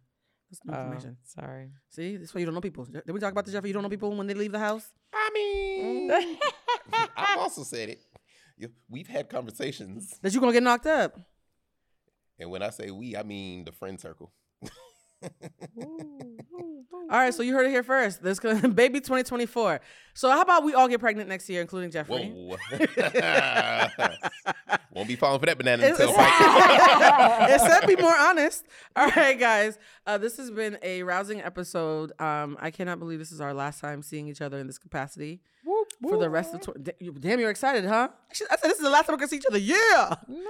[0.49, 1.17] That's new Oh, information.
[1.23, 1.71] sorry.
[1.89, 2.85] See, that's why you don't know people.
[2.85, 3.69] Did we talk about the Jeffrey?
[3.69, 4.89] You don't know people when they leave the house.
[5.13, 6.37] I mean, mm.
[7.17, 8.01] I've also said it.
[8.89, 11.19] We've had conversations, That you're gonna get knocked up.
[12.39, 14.31] and when I say we, I mean the friend circle.
[16.93, 18.21] All right, so you heard it here first.
[18.23, 19.81] This gonna baby 2024.
[20.13, 22.29] So how about we all get pregnant next year, including Jeffrey?
[22.33, 22.57] Whoa.
[24.93, 27.49] Won't be falling for that banana It's- until fight.
[27.49, 28.65] it said be more honest.
[28.95, 29.77] All right, guys.
[30.05, 32.11] Uh, this has been a rousing episode.
[32.21, 35.39] Um, I cannot believe this is our last time seeing each other in this capacity
[36.01, 36.61] for the rest of.
[36.61, 38.09] Tw- damn, you're excited, huh?
[38.31, 39.57] I said this is the last time we're gonna see each other.
[39.59, 40.15] Yeah.
[40.27, 40.49] No,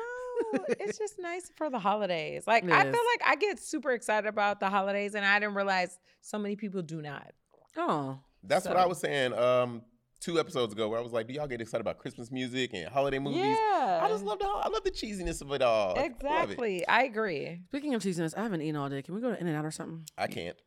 [0.79, 2.45] it's just nice for the holidays.
[2.47, 2.93] Like It I is.
[2.95, 6.55] feel like I get super excited about the holidays, and I didn't realize so many
[6.55, 7.31] people do not.
[7.77, 8.19] Oh.
[8.43, 9.83] That's what I was saying um,
[10.19, 12.89] two episodes ago, where I was like, "Do y'all get excited about Christmas music and
[12.89, 15.91] holiday movies?" Yeah, I just love the I love the cheesiness of it all.
[15.91, 16.11] I love it.
[16.15, 16.87] exactly.
[16.87, 17.61] I agree.
[17.67, 19.01] Speaking of cheesiness, I haven't eaten all day.
[19.03, 20.05] Can we go to In-N-Out or something?
[20.17, 20.57] I can't.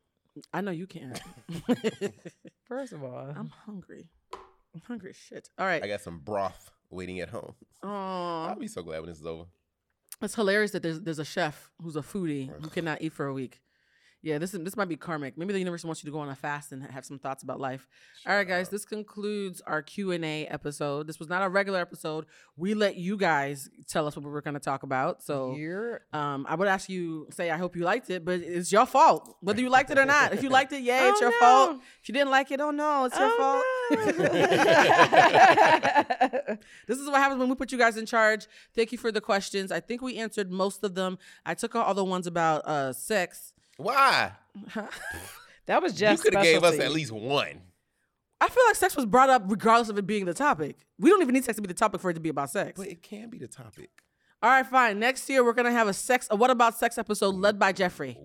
[0.53, 1.21] I know you can't.
[2.69, 4.09] First of all, I'm hungry.
[4.33, 5.49] I'm hungry as shit.
[5.59, 5.83] All right.
[5.83, 7.55] I got some broth waiting at home.
[7.83, 8.49] Aw.
[8.49, 9.45] I'll be so glad when this is over.
[10.23, 13.33] It's hilarious that there's there's a chef who's a foodie who cannot eat for a
[13.35, 13.61] week.
[14.23, 15.37] Yeah, this is this might be karmic.
[15.37, 17.61] Maybe the universe wants you to go on a fast and have some thoughts about
[17.61, 17.87] life.
[18.27, 21.07] All right, guys, this concludes our Q and A episode.
[21.07, 22.25] This was not a regular episode.
[22.57, 25.23] We let you guys tell us what we were going to talk about.
[25.23, 28.73] So, you're um, I would ask you say I hope you liked it, but it's
[28.73, 30.33] your fault whether you liked it or not.
[30.33, 31.39] If you liked it, yay, it's Oh, your no.
[31.41, 31.83] fault.
[32.01, 33.63] If you didn't like it, oh no, it's your fault.
[36.87, 38.47] This is what happens when we put you guys in charge.
[38.75, 39.73] Thank you for the questions.
[39.73, 41.19] I think we answered most of them.
[41.45, 43.53] I took out all the ones about uh, sex.
[43.77, 44.33] Why?
[45.67, 47.61] that was just you could have gave us at least one.
[48.41, 50.77] I feel like sex was brought up regardless of it being the topic.
[50.99, 52.73] We don't even need sex to be the topic for it to be about sex.
[52.77, 53.91] But it can be the topic.
[54.43, 54.99] All right, fine.
[54.99, 58.19] Next year we're gonna have a sex, a what about sex episode led by Jeffrey.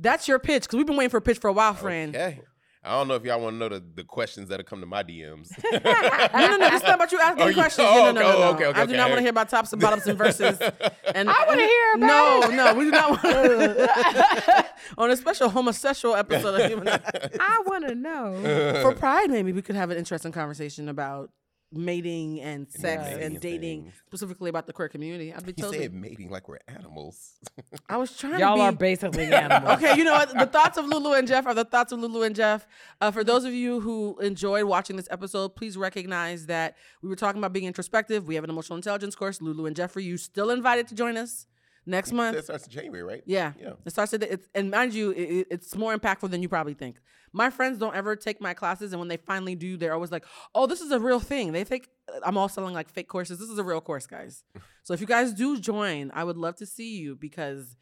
[0.00, 2.16] That's your pitch because we've been waiting for a pitch for a while, friend.
[2.16, 2.40] Okay.
[2.84, 5.04] I don't know if y'all want to know the, the questions that'll come to my
[5.04, 5.50] DMs.
[5.72, 6.66] No, no, no.
[6.66, 7.86] It's not about you asking Oh, you- questions.
[7.88, 8.48] oh, no, no, no, okay, no.
[8.50, 10.58] okay, okay, I do not want to hear about tops and bottoms and verses.
[11.14, 14.68] And I wanna hear No, about no, we do not want to.
[14.98, 16.88] on a special homosexual episode of Human.
[16.88, 18.80] I want to know.
[18.82, 21.30] For Pride, maybe we could have an interesting conversation about
[21.72, 23.94] mating and sex mating and and dating, things.
[24.06, 25.32] specifically about the queer community.
[25.32, 25.78] I'd be He totally.
[25.84, 27.32] said mating like we're animals.
[27.88, 28.66] I was trying Y'all to be.
[28.66, 29.82] are basically animals.
[29.82, 30.36] Okay, you know what?
[30.36, 32.66] The thoughts of Lulu and Jeff are the thoughts of Lulu and Jeff.
[33.00, 37.16] Uh, for those of you who enjoyed watching this episode, please recognize that we were
[37.16, 38.26] talking about being introspective.
[38.26, 39.40] We have an emotional intelligence course.
[39.40, 41.46] Lulu and Jeffrey, you still invited to join us
[41.86, 42.36] next month.
[42.36, 43.22] that starts in January, right?
[43.26, 43.52] Yeah.
[43.58, 43.72] Yeah.
[43.84, 46.74] It starts at it's, and mind you, it, it- it's more impactful than you probably
[46.74, 46.96] think.
[47.34, 50.26] My friends don't ever take my classes, and when they finally do, they're always like,
[50.54, 53.38] "Oh, this is a real thing." They think uh, I'm all selling like fake courses.
[53.38, 54.44] This is a real course, guys.
[54.82, 57.74] so if you guys do join, I would love to see you because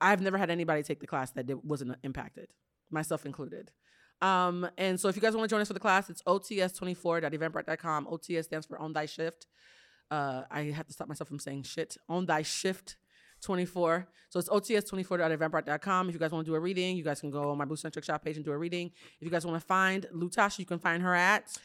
[0.00, 2.48] I've never had anybody take the class that did, wasn't impacted,
[2.90, 3.70] myself included.
[4.20, 8.06] Um, and so if you guys want to join us for the class, it's ots24.eventbrite.com.
[8.06, 9.46] OTS stands for Own Thy Shift.
[10.10, 11.96] Uh, I have to stop myself from saying shit.
[12.08, 12.96] Own Thy Shift
[13.40, 14.06] 24.
[14.28, 16.08] So it's ots24.eventbrite.com.
[16.08, 18.04] If you guys want to do a reading, you guys can go on my Bluecentric
[18.04, 18.92] shop page and do a reading.
[19.18, 21.58] If you guys want to find Lutasha, you can find her at.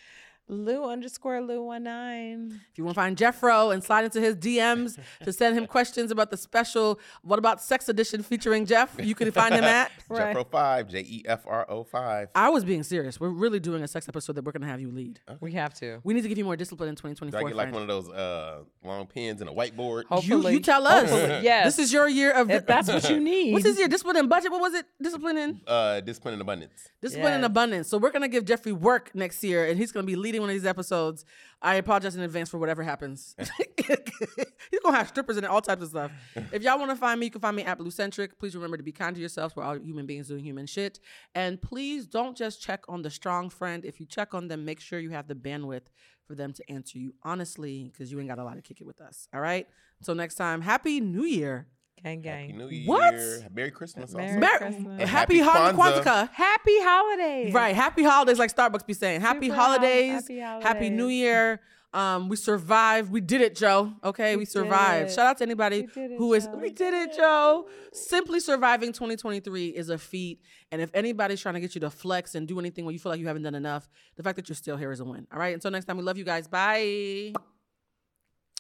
[0.47, 2.61] Lou underscore Lou one nine.
[2.72, 6.11] If you want to find Jeffro and slide into his DMs to send him questions
[6.11, 9.91] about the special What About Sex Edition featuring Jeff, you can find him at.
[10.07, 10.35] Right.
[10.35, 12.30] Jeffro five, J E F R O five.
[12.35, 13.19] I was being serious.
[13.19, 15.19] We're really doing a sex episode that we're going to have you lead.
[15.39, 15.99] We have to.
[16.03, 17.39] We need to give you more discipline in Do 2024.
[17.39, 17.73] I get like friend.
[17.73, 20.03] one of those uh, long pins and a whiteboard?
[20.03, 21.09] you, Hopefully, you tell us.
[21.09, 21.65] Hopefully, yes.
[21.76, 22.51] This is your year of.
[22.51, 23.53] If that's what you need.
[23.53, 23.88] What's this year?
[23.88, 24.51] Discipline and budget.
[24.51, 24.85] What was it?
[25.01, 26.88] Discipline and Uh, discipline and abundance.
[27.01, 27.88] discipline and abundance.
[27.88, 30.56] So we're gonna give Jeffrey work next year, and he's gonna be leading one of
[30.56, 31.26] these episodes.
[31.62, 33.36] I apologize in advance for whatever happens.
[33.88, 36.12] he's gonna have strippers and all types of stuff.
[36.52, 38.38] If y'all want to find me, you can find me at Bluecentric.
[38.40, 39.56] Please remember to be kind to yourselves.
[39.56, 40.99] We're all human beings doing human shit.
[41.34, 43.86] And please don't just check on the strong friend.
[43.86, 45.88] If you check on them, make sure you have the bandwidth
[46.26, 48.88] for them to answer you honestly, because you ain't got a lot to kick it
[48.88, 49.28] with us.
[49.34, 49.68] All right.
[49.99, 51.68] Until next time, happy New Year.
[52.03, 52.57] Gang Happy gang.
[52.57, 52.88] New Year.
[52.88, 53.15] What?
[53.53, 54.13] Merry Christmas.
[54.13, 54.39] Merry also.
[54.39, 55.09] Mer- Christmas.
[55.09, 55.73] happy Happy Hanukkah.
[55.76, 56.03] Kwanzaa.
[56.03, 56.30] Kwanzaa.
[56.31, 57.53] Happy holidays.
[57.53, 57.76] Right.
[57.76, 59.22] Happy holidays, like Starbucks be saying.
[59.22, 60.11] Happy Super hol- holidays.
[60.27, 61.07] happy Happy New.
[61.07, 61.61] Year.
[61.93, 63.09] Um, we survived.
[63.09, 63.93] We did it, Joe.
[64.03, 65.11] Okay, we, We survived.
[65.11, 66.45] Shout out to anybody it, who is.
[66.45, 66.55] Joe.
[66.55, 67.17] We We did it, did.
[67.17, 67.69] Joe.
[67.93, 70.41] Simply surviving 2023 is a feat.
[70.73, 73.13] And if anybody's trying to get you to flex and do anything where you feel
[73.13, 75.26] like you haven't done enough, the fact that you're still here is a win.
[75.31, 75.53] All right.
[75.53, 76.49] Until next time, we love you guys.
[76.49, 77.31] Bye.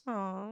[0.07, 0.51] Aw.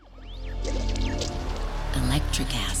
[1.93, 2.80] Electricast.